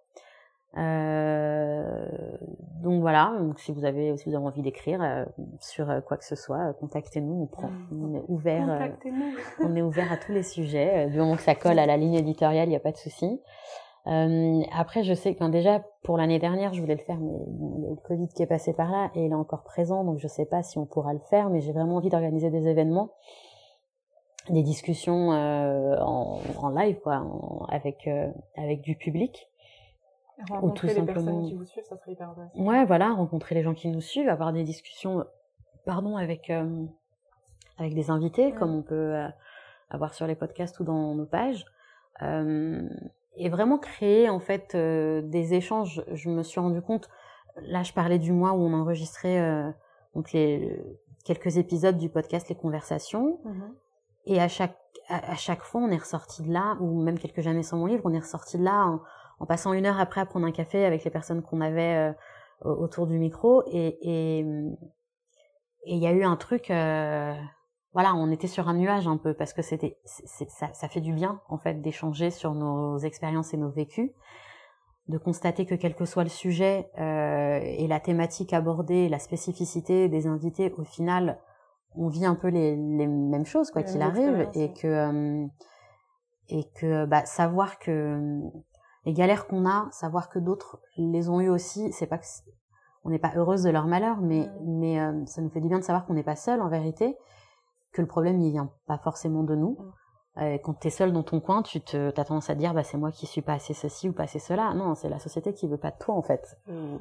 donc 2.83 3.01
voilà, 3.01 3.35
donc 3.39 3.59
si 3.61 3.73
vous 3.73 3.85
avez 3.85 4.17
si 4.17 4.29
vous 4.29 4.35
avez 4.35 4.45
envie 4.45 4.63
d'écrire 4.63 5.03
euh, 5.03 5.25
sur 5.61 5.91
euh, 5.91 6.01
quoi 6.01 6.17
que 6.17 6.25
ce 6.25 6.37
soit, 6.37 6.71
euh, 6.71 6.73
contactez-nous, 6.73 7.43
on 7.43 7.47
prend, 7.47 7.69
mmh. 7.69 8.05
on 8.05 8.15
est 8.15 8.25
ouvert, 8.29 8.91
on 9.61 9.77
est 9.77 9.83
ouvert 9.83 10.11
à 10.11 10.17
tous 10.17 10.33
les 10.33 10.43
sujets, 10.43 11.09
du 11.09 11.19
moment 11.19 11.37
que 11.37 11.43
ça 11.43 11.55
colle 11.55 11.79
à 11.79 11.87
la 11.87 11.97
ligne 11.97 12.15
éditoriale, 12.15 12.69
il 12.69 12.71
n'y 12.71 12.77
a 12.77 12.81
pas 12.81 12.93
de 12.93 12.97
souci. 12.97 13.41
après, 14.07 15.03
je 15.03 15.13
sais 15.15 15.35
que 15.35 15.45
déjà 15.51 15.85
pour 16.03 16.17
l'année 16.17 16.39
dernière, 16.39 16.73
je 16.73 16.81
voulais 16.81 16.97
le 16.97 17.03
faire, 17.03 17.19
mais 17.19 17.33
il 17.77 17.83
y 17.83 17.87
a 17.87 17.91
le 17.91 17.97
Covid 17.97 18.29
qui 18.29 18.43
est 18.43 18.47
passé 18.47 18.73
par 18.73 18.91
là 18.91 19.11
et 19.15 19.25
il 19.25 19.33
est 19.33 19.35
encore 19.35 19.63
présent, 19.63 20.05
donc 20.05 20.19
je 20.19 20.29
sais 20.29 20.47
pas 20.47 20.63
si 20.63 20.79
on 20.79 20.87
pourra 20.87 21.13
le 21.13 21.21
faire, 21.31 21.51
mais 21.51 21.61
j'ai 21.61 21.73
vraiment 21.73 21.97
envie 21.97 22.09
d'organiser 22.09 22.51
des 22.51 22.67
événements, 22.67 23.13
des 24.49 24.63
discussions 24.63 25.29
en, 25.31 26.41
en, 26.63 26.69
live, 26.71 26.99
quoi, 27.03 27.27
avec 27.69 28.09
avec 28.57 28.81
du 28.81 28.97
public 28.97 29.50
Rencontrer 30.49 30.95
les 30.95 31.03
personnes 31.03 31.47
qui 31.47 31.55
vous 31.55 31.65
suivent, 31.65 31.85
ça 31.85 31.97
serait 31.97 32.13
hyper 32.13 32.35
Ouais, 32.55 32.85
voilà, 32.85 33.13
rencontrer 33.13 33.55
les 33.55 33.63
gens 33.63 33.75
qui 33.75 33.89
nous 33.89 34.01
suivent, 34.01 34.29
avoir 34.29 34.53
des 34.53 34.65
discussions, 34.65 35.25
pardon, 35.85 36.17
avec 36.17 36.51
euh, 36.51 36.87
avec 37.79 37.95
des 37.95 38.11
invités, 38.11 38.53
comme 38.53 38.75
on 38.75 38.83
peut 38.83 39.15
avoir 39.89 40.15
sur 40.15 40.27
les 40.27 40.35
podcasts 40.35 40.79
ou 40.81 40.85
dans 40.85 41.15
nos 41.15 41.27
pages. 41.27 41.65
et 42.21 43.49
vraiment 43.49 43.79
créer 43.79 44.29
en 44.29 44.41
fait 44.41 44.77
des 44.77 45.55
échanges. 45.55 46.05
Je 46.13 46.31
me 46.31 46.43
suis 46.43 46.61
rendu 46.61 46.83
compte, 46.83 47.09
là 47.63 47.83
je 47.83 47.93
parlais 47.93 48.19
du 48.19 48.33
mois 48.33 48.53
où 48.53 48.63
on 48.63 48.73
enregistrait 48.75 49.73
donc 50.15 50.33
les 50.33 50.83
quelques 51.25 51.59
épisodes 51.59 51.97
du 51.97 52.09
podcast 52.09 52.49
Les 52.49 52.55
Conversations. 52.55 53.39
Mhm. 53.45 53.75
Et 54.27 54.41
à 54.41 54.49
chaque, 54.49 54.77
à, 55.09 55.35
chaque 55.35 55.63
fois, 55.63 55.81
on 55.81 55.91
est 55.91 55.97
ressorti 55.97 56.43
de 56.43 56.53
là, 56.53 56.77
ou 56.81 57.03
même 57.03 57.19
quelques 57.19 57.41
jamais 57.41 57.63
sans 57.63 57.79
mon 57.79 57.87
livre, 57.87 58.03
on 58.05 58.13
est 58.13 58.21
ressorti 58.21 58.59
de 58.59 58.65
là 58.65 58.87
en, 58.87 59.01
en, 59.41 59.47
passant 59.47 59.73
une 59.73 59.87
heure 59.87 59.99
après 59.99 60.21
à 60.21 60.27
prendre 60.27 60.47
un 60.47 60.53
café 60.53 60.85
avec 60.85 61.05
les 61.05 61.11
personnes 61.11 61.43
qu'on 61.43 61.61
avait 61.61 62.15
euh, 62.65 62.75
autour 62.75 63.07
du 63.07 63.19
micro. 63.19 63.65
Et 63.73 63.99
il 64.05 64.77
et, 65.85 65.97
y 65.97 66.07
a 66.07 66.13
eu 66.13 66.23
un 66.23 66.37
truc, 66.37 66.71
euh, 66.71 67.35
voilà, 67.93 68.15
on 68.15 68.31
était 68.31 68.47
sur 68.47 68.69
un 68.69 68.75
nuage 68.75 69.09
un 69.09 69.17
peu, 69.17 69.35
parce 69.35 69.53
que 69.53 69.63
c'était, 69.63 69.99
ça, 70.05 70.69
ça 70.73 70.89
fait 70.89 71.01
du 71.01 71.13
bien, 71.13 71.41
en 71.49 71.59
fait, 71.59 71.81
d'échanger 71.81 72.31
sur 72.31 72.55
nos 72.55 72.99
expériences 72.99 73.53
et 73.55 73.57
nos 73.57 73.71
vécus 73.71 74.11
de 75.11 75.19
constater 75.19 75.67
que 75.67 75.75
quel 75.75 75.95
que 75.95 76.07
soit 76.07 76.23
le 76.23 76.31
sujet 76.31 76.89
euh, 76.99 77.61
et 77.63 77.87
la 77.87 78.01
thématique 78.01 78.53
abordée, 78.53 79.09
la 79.09 79.19
spécificité 79.19 80.09
des 80.09 80.27
invités, 80.27 80.73
au 80.79 80.85
final, 80.85 81.39
on 81.97 82.09
vit 82.09 82.25
un 82.25 82.37
peu 82.37 82.49
les, 82.49 82.77
les 82.77 83.07
mêmes 83.07 83.45
choses 83.45 83.71
quoi 83.71 83.83
qu'il 83.83 84.01
arrive 84.01 84.49
et 84.55 84.73
que 84.73 84.87
euh, 84.87 85.47
et 86.49 86.65
que 86.77 87.05
bah, 87.07 87.25
savoir 87.27 87.79
que 87.79 88.41
les 89.05 89.13
galères 89.13 89.47
qu'on 89.47 89.67
a, 89.67 89.89
savoir 89.93 90.29
que 90.29 90.39
d'autres 90.39 90.81
les 90.97 91.29
ont 91.29 91.41
eu 91.41 91.49
aussi, 91.49 91.93
c'est 91.93 92.07
pas 92.07 92.19
que 92.19 92.27
on 93.05 93.11
n'est 93.11 93.19
pas 93.19 93.33
heureuse 93.35 93.63
de 93.63 93.71
leur 93.71 93.87
malheur, 93.87 94.21
mais 94.21 94.51
mais 94.63 95.01
euh, 95.01 95.25
ça 95.27 95.41
nous 95.41 95.49
fait 95.49 95.61
du 95.61 95.69
bien 95.69 95.79
de 95.79 95.85
savoir 95.85 96.05
qu'on 96.05 96.15
n'est 96.15 96.23
pas 96.23 96.37
seul 96.37 96.61
en 96.61 96.69
vérité, 96.69 97.17
que 97.93 98.03
le 98.03 98.07
problème 98.07 98.41
il 98.41 98.51
vient 98.51 98.71
pas 98.87 98.99
forcément 98.99 99.43
de 99.43 99.55
nous. 99.55 99.79
Euh, 100.37 100.59
quand 100.63 100.75
tu 100.75 100.89
es 100.89 100.91
seul 100.91 101.13
dans 101.13 101.23
ton 101.23 101.41
coin, 101.41 101.63
tu 101.63 101.81
te, 101.81 102.09
as 102.09 102.25
tendance 102.25 102.51
à 102.51 102.55
dire 102.55 102.73
bah 102.75 102.85
c'est 102.85 102.99
moi 102.99 103.11
qui 103.11 103.27
suis 103.27 103.43
pas 103.43 103.55
assez 103.55 103.75
ceci 103.75 104.09
ou 104.09 104.13
pas 104.13 104.25
assez 104.25 104.39
cela. 104.39 104.75
Non, 104.75 104.95
c'est 104.95 105.09
la 105.09 105.19
société 105.19 105.55
qui 105.55 105.67
veut 105.67 105.79
pas 105.79 105.91
de 105.91 105.99
toi 105.99 106.15
en 106.15 106.23
fait. 106.23 106.59
Mm. 106.67 106.97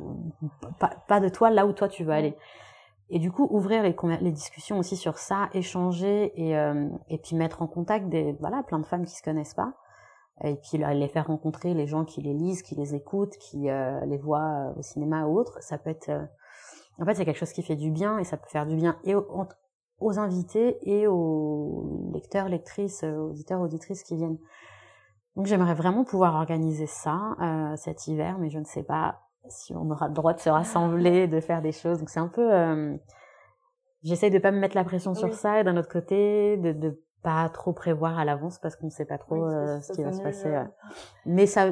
Pas, 0.80 0.92
pas, 1.08 1.20
de 1.20 1.30
toi 1.30 1.50
là 1.50 1.66
où 1.66 1.74
toi 1.74 1.90
tu 1.90 2.04
veux 2.04 2.14
aller. 2.14 2.36
Et 3.12 3.20
du 3.20 3.32
coup, 3.32 3.48
ouvrir 3.50 3.82
les, 3.84 3.96
les 4.22 4.32
discussions 4.32 4.78
aussi 4.78 4.96
sur 4.96 5.18
ça, 5.18 5.50
échanger 5.54 6.32
et, 6.36 6.56
euh, 6.58 6.88
et 7.10 7.18
puis 7.18 7.36
mettre 7.36 7.62
en 7.62 7.68
contact 7.68 8.08
des 8.10 8.34
voilà 8.40 8.62
plein 8.64 8.80
de 8.80 8.86
femmes 8.86 9.06
qui 9.06 9.16
se 9.16 9.24
connaissent 9.24 9.56
pas, 9.56 9.74
et 10.44 10.56
puis 10.56 10.78
les 10.78 11.08
faire 11.08 11.28
rencontrer 11.28 11.74
les 11.74 11.88
gens 11.88 12.06
qui 12.06 12.22
les 12.22 12.34
lisent, 12.34 12.62
qui 12.62 12.76
les 12.76 12.96
écoutent, 12.96 13.38
qui 13.38 13.70
euh, 13.70 14.00
les 14.06 14.18
voient 14.18 14.74
au 14.78 14.82
cinéma 14.82 15.26
ou 15.26 15.38
autre. 15.38 15.58
Ça 15.62 15.78
peut 15.78 15.90
être, 15.90 16.10
en 17.00 17.06
fait, 17.06 17.16
c'est 17.16 17.26
quelque 17.26 17.38
chose 17.40 17.54
qui 17.54 17.64
fait 17.64 17.76
du 17.76 17.92
bien 17.92 18.20
et 18.20 18.24
ça 18.24 18.38
peut 18.38 18.50
faire 18.50 18.66
du 18.66 18.76
bien 18.76 18.98
et 19.04 19.16
aux 19.16 20.20
invités 20.20 20.78
et 20.84 21.08
aux 21.08 22.12
lecteurs, 22.14 22.48
lectrices, 22.48 23.04
auditeurs, 23.04 23.62
auditrices 23.62 24.04
qui 24.04 24.16
viennent. 24.16 24.38
Donc 25.36 25.46
j'aimerais 25.46 25.74
vraiment 25.74 26.04
pouvoir 26.04 26.36
organiser 26.36 26.86
ça 26.86 27.36
euh, 27.42 27.76
cet 27.78 28.08
hiver, 28.08 28.38
mais 28.40 28.50
je 28.50 28.60
ne 28.60 28.66
sais 28.66 28.84
pas 28.84 29.22
si 29.48 29.74
on 29.74 29.90
aura 29.90 30.10
le 30.10 30.14
droit 30.14 30.34
de 30.34 30.40
se 30.40 30.50
rassembler, 30.50 31.28
de 31.28 31.40
faire 31.40 31.62
des 31.62 31.72
choses. 31.72 32.00
Donc 32.00 32.10
c'est 32.10 32.20
un 32.20 32.28
peu, 32.28 32.54
euh, 32.54 32.98
j'essaye 34.04 34.32
de 34.32 34.40
pas 34.40 34.52
me 34.52 34.60
mettre 34.60 34.76
la 34.76 34.84
pression 34.84 35.14
sur 35.14 35.34
ça 35.34 35.62
et 35.62 35.64
d'un 35.64 35.78
autre 35.78 35.88
côté 35.88 36.58
de, 36.58 36.74
de 36.74 37.02
pas 37.22 37.50
trop 37.50 37.74
prévoir 37.74 38.18
à 38.18 38.26
l'avance 38.26 38.60
parce 38.60 38.76
qu'on 38.76 38.88
ne 38.88 38.92
sait 38.92 39.06
pas 39.06 39.18
trop 39.18 39.46
euh, 39.46 39.82
ce 39.82 39.94
qui 39.94 40.04
va 40.04 40.14
se 40.14 40.22
passer. 40.22 40.64
Mais 41.26 41.46
ça, 41.46 41.72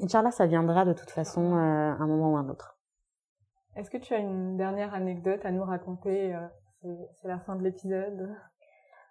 Inch'Allah, 0.00 0.30
ça 0.30 0.46
viendra 0.46 0.84
de 0.84 0.92
toute 0.92 1.10
façon 1.10 1.56
euh, 1.56 1.92
un 1.98 2.06
moment 2.06 2.32
ou 2.32 2.36
un 2.36 2.48
autre. 2.48 2.78
Est-ce 3.76 3.90
que 3.90 3.98
tu 3.98 4.14
as 4.14 4.18
une 4.18 4.56
dernière 4.56 4.94
anecdote 4.94 5.44
à 5.44 5.50
nous 5.52 5.64
raconter 5.64 6.36
c'est 6.82 7.28
la 7.28 7.38
fin 7.38 7.56
de 7.56 7.62
l'épisode? 7.62 8.34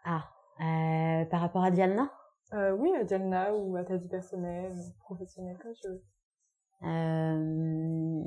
Ah, 0.04 0.24
euh, 0.62 1.26
par 1.26 1.42
rapport 1.42 1.64
à 1.64 1.72
Diana 1.72 2.10
euh, 2.54 2.72
Oui, 2.72 2.92
à 3.00 3.04
Diana 3.04 3.54
ou 3.54 3.76
à 3.76 3.84
ta 3.84 3.98
vie 3.98 4.08
personnelle, 4.08 4.74
professionnelle, 5.02 5.58
comme 5.62 5.74
tu 5.74 5.88
veux. 5.88 6.04
Euh... 6.84 8.24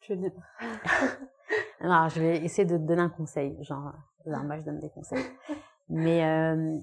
Tu 0.00 0.12
es 0.12 0.16
libre. 0.16 0.42
Je 1.80 2.20
vais 2.20 2.38
essayer 2.38 2.66
de 2.66 2.76
te 2.76 2.82
donner 2.82 3.02
un 3.02 3.10
conseil. 3.10 3.56
Genre, 3.62 3.92
genre 4.26 4.44
moi, 4.44 4.58
je 4.58 4.62
donne 4.62 4.80
des 4.80 4.90
conseils. 4.90 5.24
Mais, 5.90 6.24
euh... 6.24 6.78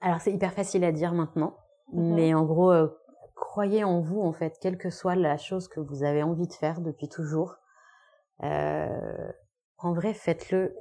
alors, 0.00 0.20
c'est 0.20 0.32
hyper 0.32 0.52
facile 0.52 0.82
à 0.84 0.92
dire 0.92 1.12
maintenant. 1.12 1.56
Mhm. 1.92 2.14
Mais 2.14 2.34
en 2.34 2.44
gros, 2.44 2.72
euh, 2.72 2.88
croyez 3.34 3.84
en 3.84 4.00
vous, 4.00 4.20
en 4.20 4.32
fait, 4.32 4.58
quelle 4.60 4.78
que 4.78 4.90
soit 4.90 5.14
la 5.14 5.36
chose 5.36 5.68
que 5.68 5.80
vous 5.80 6.02
avez 6.02 6.22
envie 6.22 6.48
de 6.48 6.52
faire 6.52 6.80
depuis 6.80 7.08
toujours. 7.08 7.56
Euh, 8.42 9.32
en 9.78 9.92
vrai, 9.92 10.14
faites-le. 10.14 10.74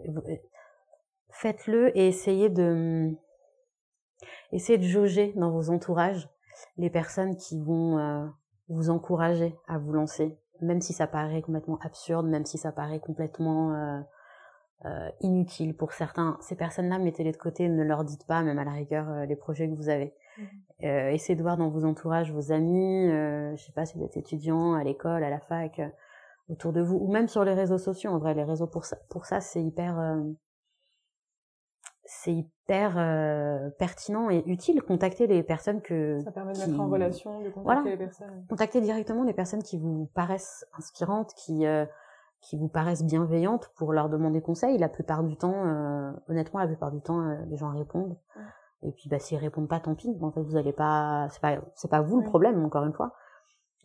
Faites-le 1.29 1.95
et 1.97 2.07
essayez 2.07 2.49
de, 2.49 3.11
essayez 4.51 4.77
de 4.77 4.83
jauger 4.83 5.33
dans 5.35 5.51
vos 5.51 5.69
entourages 5.69 6.29
les 6.77 6.89
personnes 6.89 7.35
qui 7.35 7.59
vont 7.59 7.99
euh, 7.99 8.25
vous 8.69 8.89
encourager 8.89 9.55
à 9.67 9.77
vous 9.77 9.91
lancer, 9.91 10.39
même 10.61 10.81
si 10.81 10.93
ça 10.93 11.05
paraît 11.05 11.41
complètement 11.41 11.77
absurde, 11.81 12.25
même 12.25 12.45
si 12.45 12.57
ça 12.57 12.71
paraît 12.71 12.99
complètement 12.99 14.03
euh, 14.85 14.89
euh, 14.89 15.09
inutile 15.21 15.75
pour 15.75 15.93
certains. 15.93 16.37
Ces 16.41 16.55
personnes-là, 16.55 16.99
mettez-les 16.99 17.31
de 17.31 17.37
côté, 17.37 17.67
ne 17.67 17.83
leur 17.83 18.03
dites 18.03 18.25
pas, 18.27 18.43
même 18.43 18.59
à 18.59 18.63
la 18.63 18.71
rigueur, 18.71 19.25
les 19.25 19.35
projets 19.35 19.67
que 19.67 19.75
vous 19.75 19.89
avez. 19.89 20.13
Mmh. 20.37 20.85
essayez 20.85 21.35
de 21.35 21.41
voir 21.41 21.57
dans 21.57 21.69
vos 21.69 21.83
entourages 21.83 22.31
vos 22.31 22.51
amis, 22.51 23.07
je 23.09 23.55
sais 23.57 23.71
pas 23.71 23.87
si 23.87 23.97
vous 23.97 24.03
êtes 24.03 24.17
étudiant 24.17 24.75
à 24.75 24.83
l'école, 24.83 25.23
à 25.23 25.31
la 25.31 25.39
fac, 25.39 25.81
autour 26.49 26.73
de 26.73 26.81
vous, 26.81 26.97
ou 26.97 27.11
même 27.11 27.27
sur 27.27 27.43
les 27.43 27.53
réseaux 27.53 27.77
sociaux. 27.77 28.11
En 28.11 28.19
vrai, 28.19 28.33
les 28.33 28.43
réseaux 28.43 28.67
pour 28.67 28.85
ça, 28.85 28.97
pour 29.09 29.25
ça, 29.25 29.41
c'est 29.41 29.61
hyper, 29.61 29.99
euh, 29.99 30.21
c'est 32.05 32.33
hyper 32.33 32.97
euh, 32.97 33.69
pertinent 33.77 34.29
et 34.29 34.43
utile. 34.45 34.81
Contacter 34.81 35.27
les 35.27 35.43
personnes 35.43 35.81
que 35.81 36.19
ça 36.23 36.31
permet 36.31 36.53
de 36.53 36.59
mettre 36.59 36.79
en 36.79 36.87
relation, 36.87 37.41
de 37.41 37.49
contacter 37.49 37.89
les 37.89 37.97
personnes. 37.97 38.45
Contacter 38.49 38.81
directement 38.81 39.23
les 39.23 39.33
personnes 39.33 39.63
qui 39.63 39.77
vous 39.77 40.09
paraissent 40.13 40.65
inspirantes, 40.77 41.33
qui 41.33 41.65
euh, 41.65 41.85
qui 42.41 42.57
vous 42.57 42.67
paraissent 42.67 43.03
bienveillantes 43.03 43.71
pour 43.75 43.93
leur 43.93 44.09
demander 44.09 44.41
conseil. 44.41 44.77
La 44.77 44.89
plupart 44.89 45.23
du 45.23 45.35
temps, 45.35 46.13
honnêtement, 46.27 46.59
la 46.59 46.67
plupart 46.67 46.91
du 46.91 47.01
temps, 47.01 47.21
les 47.49 47.57
gens 47.57 47.69
répondent. 47.69 48.17
Et 48.83 48.91
puis, 48.91 49.09
bah, 49.09 49.19
s'ils 49.19 49.37
répondent 49.37 49.67
pas, 49.67 49.79
tant 49.79 49.95
pis. 49.95 50.15
En 50.21 50.31
fait, 50.31 50.41
vous 50.41 50.55
allez 50.55 50.71
pas, 50.71 51.27
c'est 51.31 51.41
pas, 51.41 51.57
c'est 51.75 51.89
pas 51.89 52.01
vous 52.01 52.19
le 52.19 52.23
problème, 52.23 52.63
encore 52.63 52.85
une 52.85 52.93
fois 52.93 53.13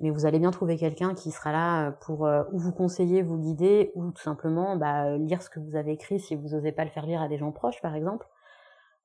mais 0.02 0.10
vous 0.10 0.26
allez 0.26 0.38
bien 0.38 0.50
trouver 0.50 0.76
quelqu'un 0.76 1.14
qui 1.14 1.30
sera 1.30 1.52
là 1.52 1.86
euh, 1.86 1.90
pour 1.92 2.26
euh, 2.26 2.42
ou 2.52 2.58
vous 2.58 2.72
conseiller, 2.72 3.22
vous 3.22 3.38
guider, 3.38 3.92
ou 3.94 4.10
tout 4.10 4.22
simplement 4.22 4.76
bah, 4.76 5.16
lire 5.16 5.42
ce 5.42 5.48
que 5.48 5.60
vous 5.60 5.76
avez 5.76 5.92
écrit 5.92 6.18
si 6.18 6.34
vous 6.34 6.48
n'osez 6.48 6.72
pas 6.72 6.84
le 6.84 6.90
faire 6.90 7.06
lire 7.06 7.22
à 7.22 7.28
des 7.28 7.38
gens 7.38 7.52
proches, 7.52 7.80
par 7.80 7.94
exemple, 7.94 8.26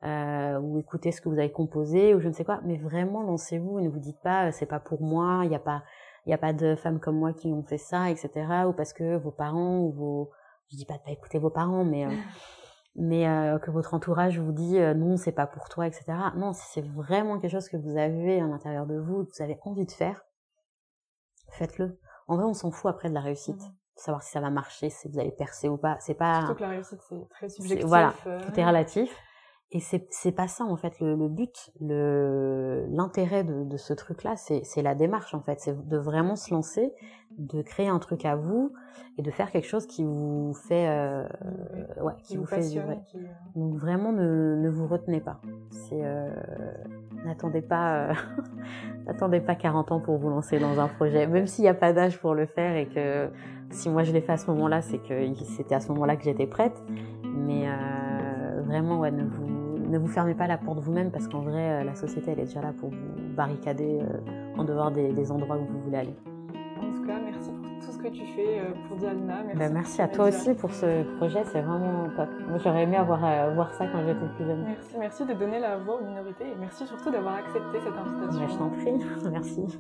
euh, 0.03 0.59
ou 0.59 0.79
écouter 0.79 1.11
ce 1.11 1.21
que 1.21 1.29
vous 1.29 1.37
avez 1.37 1.51
composé, 1.51 2.15
ou 2.15 2.19
je 2.19 2.27
ne 2.27 2.33
sais 2.33 2.43
quoi. 2.43 2.59
Mais 2.65 2.77
vraiment, 2.77 3.21
lancez-vous 3.21 3.79
et 3.79 3.83
ne 3.83 3.89
vous 3.89 3.99
dites 3.99 4.19
pas 4.21 4.51
c'est 4.51 4.65
pas 4.65 4.79
pour 4.79 5.01
moi, 5.01 5.41
il 5.43 5.49
n'y 5.49 5.55
a 5.55 5.59
pas 5.59 5.83
il 6.27 6.31
y 6.31 6.33
a 6.33 6.37
pas 6.37 6.53
de 6.53 6.75
femmes 6.75 6.99
comme 6.99 7.17
moi 7.17 7.33
qui 7.33 7.47
ont 7.47 7.63
fait 7.63 7.79
ça, 7.79 8.11
etc. 8.11 8.29
Ou 8.67 8.73
parce 8.73 8.93
que 8.93 9.17
vos 9.17 9.31
parents 9.31 9.79
ou 9.79 9.91
vos 9.91 10.31
je 10.69 10.75
dis 10.75 10.85
pas 10.85 10.97
de 10.97 11.03
pas 11.03 11.11
écouter 11.11 11.39
vos 11.39 11.49
parents, 11.49 11.83
mais 11.83 12.05
mais 12.95 13.25
que 13.61 13.71
votre 13.71 13.93
entourage 13.93 14.39
vous 14.39 14.51
dit 14.51 14.77
non 14.95 15.17
c'est 15.17 15.31
pas 15.31 15.47
pour 15.47 15.69
toi, 15.69 15.87
etc. 15.87 16.05
Non, 16.35 16.51
c'est 16.53 16.85
vraiment 16.85 17.39
quelque 17.39 17.51
chose 17.51 17.69
que 17.69 17.77
vous 17.77 17.97
avez 17.97 18.39
à 18.39 18.45
l'intérieur 18.45 18.85
de 18.85 18.99
vous, 18.99 19.25
que 19.25 19.31
vous 19.35 19.43
avez 19.43 19.57
envie 19.63 19.85
de 19.85 19.91
faire 19.91 20.27
faites-le. 21.51 21.99
En 22.27 22.35
vrai, 22.35 22.45
on 22.45 22.53
s'en 22.53 22.71
fout 22.71 22.89
après 22.89 23.09
de 23.09 23.13
la 23.13 23.21
réussite. 23.21 23.61
Mmh. 23.61 23.73
Savoir 23.95 24.21
si 24.21 24.31
ça 24.31 24.39
va 24.39 24.51
marcher, 24.51 24.89
si 24.89 25.07
vous 25.09 25.19
allez 25.19 25.31
percer 25.31 25.69
ou 25.69 25.77
pas. 25.77 25.97
C'est 25.99 26.13
pas. 26.13 26.41
Surtout 26.41 26.55
que 26.55 26.61
la 26.61 26.69
réussite, 26.69 27.01
c'est 27.01 27.29
très 27.29 27.49
subjectif. 27.49 27.87
Voilà, 27.87 28.13
euh. 28.27 28.39
tout 28.41 28.59
est 28.59 28.65
relatif. 28.65 29.15
Et 29.71 29.81
c'est 29.81 30.31
pas 30.31 30.47
ça 30.47 30.63
en 30.63 30.77
fait 30.77 30.97
le, 31.01 31.15
le 31.15 31.27
but, 31.27 31.71
le 31.81 32.85
l'intérêt 32.89 33.43
de, 33.43 33.65
de 33.65 33.77
ce 33.77 33.91
truc-là, 33.91 34.37
c'est 34.37 34.61
c'est 34.63 34.81
la 34.81 34.95
démarche 34.95 35.33
en 35.33 35.41
fait, 35.41 35.59
c'est 35.59 35.87
de 35.89 35.97
vraiment 35.97 36.37
se 36.37 36.53
lancer, 36.53 36.93
de 37.37 37.61
créer 37.61 37.89
un 37.89 37.99
truc 37.99 38.23
à 38.23 38.37
vous 38.37 38.71
et 39.17 39.21
de 39.21 39.29
faire 39.29 39.51
quelque 39.51 39.67
chose 39.67 39.85
qui 39.85 40.05
vous 40.05 40.53
fait 40.53 40.87
euh, 40.87 41.27
ouais, 42.01 42.13
qui, 42.23 42.37
vous, 42.37 42.45
fait 42.45 42.61
vibrer. 42.61 42.99
Euh, 43.15 43.19
Donc 43.55 43.75
vraiment 43.75 44.13
ne 44.13 44.55
ne 44.55 44.69
vous 44.69 44.87
retenez 44.87 45.19
pas. 45.19 45.41
C'est 45.69 45.99
euh, 46.01 46.33
n'attendez 47.25 47.61
pas 47.61 48.11
euh, 48.11 48.13
n'attendez 49.05 49.41
pas 49.41 49.55
40 49.55 49.91
ans 49.91 49.99
pour 49.99 50.17
vous 50.17 50.29
lancer 50.29 50.59
dans 50.59 50.79
un 50.79 50.87
projet, 50.87 51.27
même 51.27 51.45
s'il 51.45 51.63
n'y 51.63 51.69
a 51.69 51.73
pas 51.73 51.91
d'âge 51.91 52.19
pour 52.19 52.35
le 52.35 52.45
faire 52.45 52.77
et 52.77 52.87
que 52.87 53.29
si 53.71 53.89
moi 53.89 54.03
je 54.03 54.13
l'ai 54.13 54.21
fait 54.21 54.31
à 54.31 54.37
ce 54.37 54.49
moment-là, 54.51 54.81
c'est 54.81 54.99
que 54.99 55.33
c'était 55.57 55.75
à 55.75 55.81
ce 55.81 55.91
moment-là 55.91 56.15
que 56.15 56.23
j'étais 56.23 56.47
prête. 56.47 56.81
Mais 57.25 57.67
vraiment 58.65 58.99
ouais, 58.99 59.11
ne 59.11 59.23
vous 59.23 59.46
ne 59.87 59.97
vous 59.97 60.07
fermez 60.07 60.33
pas 60.33 60.47
la 60.47 60.57
porte 60.57 60.79
vous-même 60.79 61.11
parce 61.11 61.27
qu'en 61.27 61.41
vrai, 61.41 61.81
euh, 61.81 61.83
la 61.83 61.95
société, 61.95 62.31
elle 62.31 62.39
est 62.39 62.45
déjà 62.45 62.61
là 62.61 62.73
pour 62.77 62.89
vous 62.89 63.35
barricader 63.35 64.01
euh, 64.01 64.57
en 64.57 64.63
dehors 64.63 64.91
des, 64.91 65.31
endroits 65.31 65.57
où 65.57 65.65
vous 65.65 65.81
voulez 65.81 65.97
aller. 65.97 66.15
En 66.77 66.91
tout 66.91 67.05
cas, 67.05 67.19
merci 67.23 67.49
pour 67.51 67.69
tout 67.79 67.91
ce 67.91 67.97
que 67.97 68.07
tu 68.09 68.25
fais 68.35 68.59
euh, 68.59 68.73
pour 68.87 68.97
Diana. 68.97 69.43
Merci, 69.43 69.57
ben, 69.57 69.73
merci 69.73 70.01
à 70.01 70.07
toi 70.07 70.27
aussi 70.27 70.53
pour 70.53 70.71
ce 70.71 71.03
projet, 71.17 71.43
c'est 71.45 71.61
vraiment 71.61 72.09
top. 72.15 72.29
Moi, 72.47 72.57
j'aurais 72.63 72.83
aimé 72.83 72.97
avoir 72.97 73.19
voir 73.53 73.73
ça 73.73 73.87
quand 73.87 73.99
j'étais 74.05 74.27
plus 74.35 74.45
jeune. 74.45 74.63
Merci, 74.65 74.95
merci 74.99 75.25
de 75.25 75.33
donner 75.33 75.59
la 75.59 75.77
voix 75.77 76.01
aux 76.01 76.05
minorités 76.05 76.45
et 76.45 76.55
merci 76.59 76.85
surtout 76.85 77.11
d'avoir 77.11 77.35
accepté 77.35 77.79
cette 77.79 77.93
invitation. 77.93 78.39
Ben, 78.39 78.49
je 78.49 78.57
t'en 78.57 78.69
prie, 78.69 79.29
merci. 79.31 79.79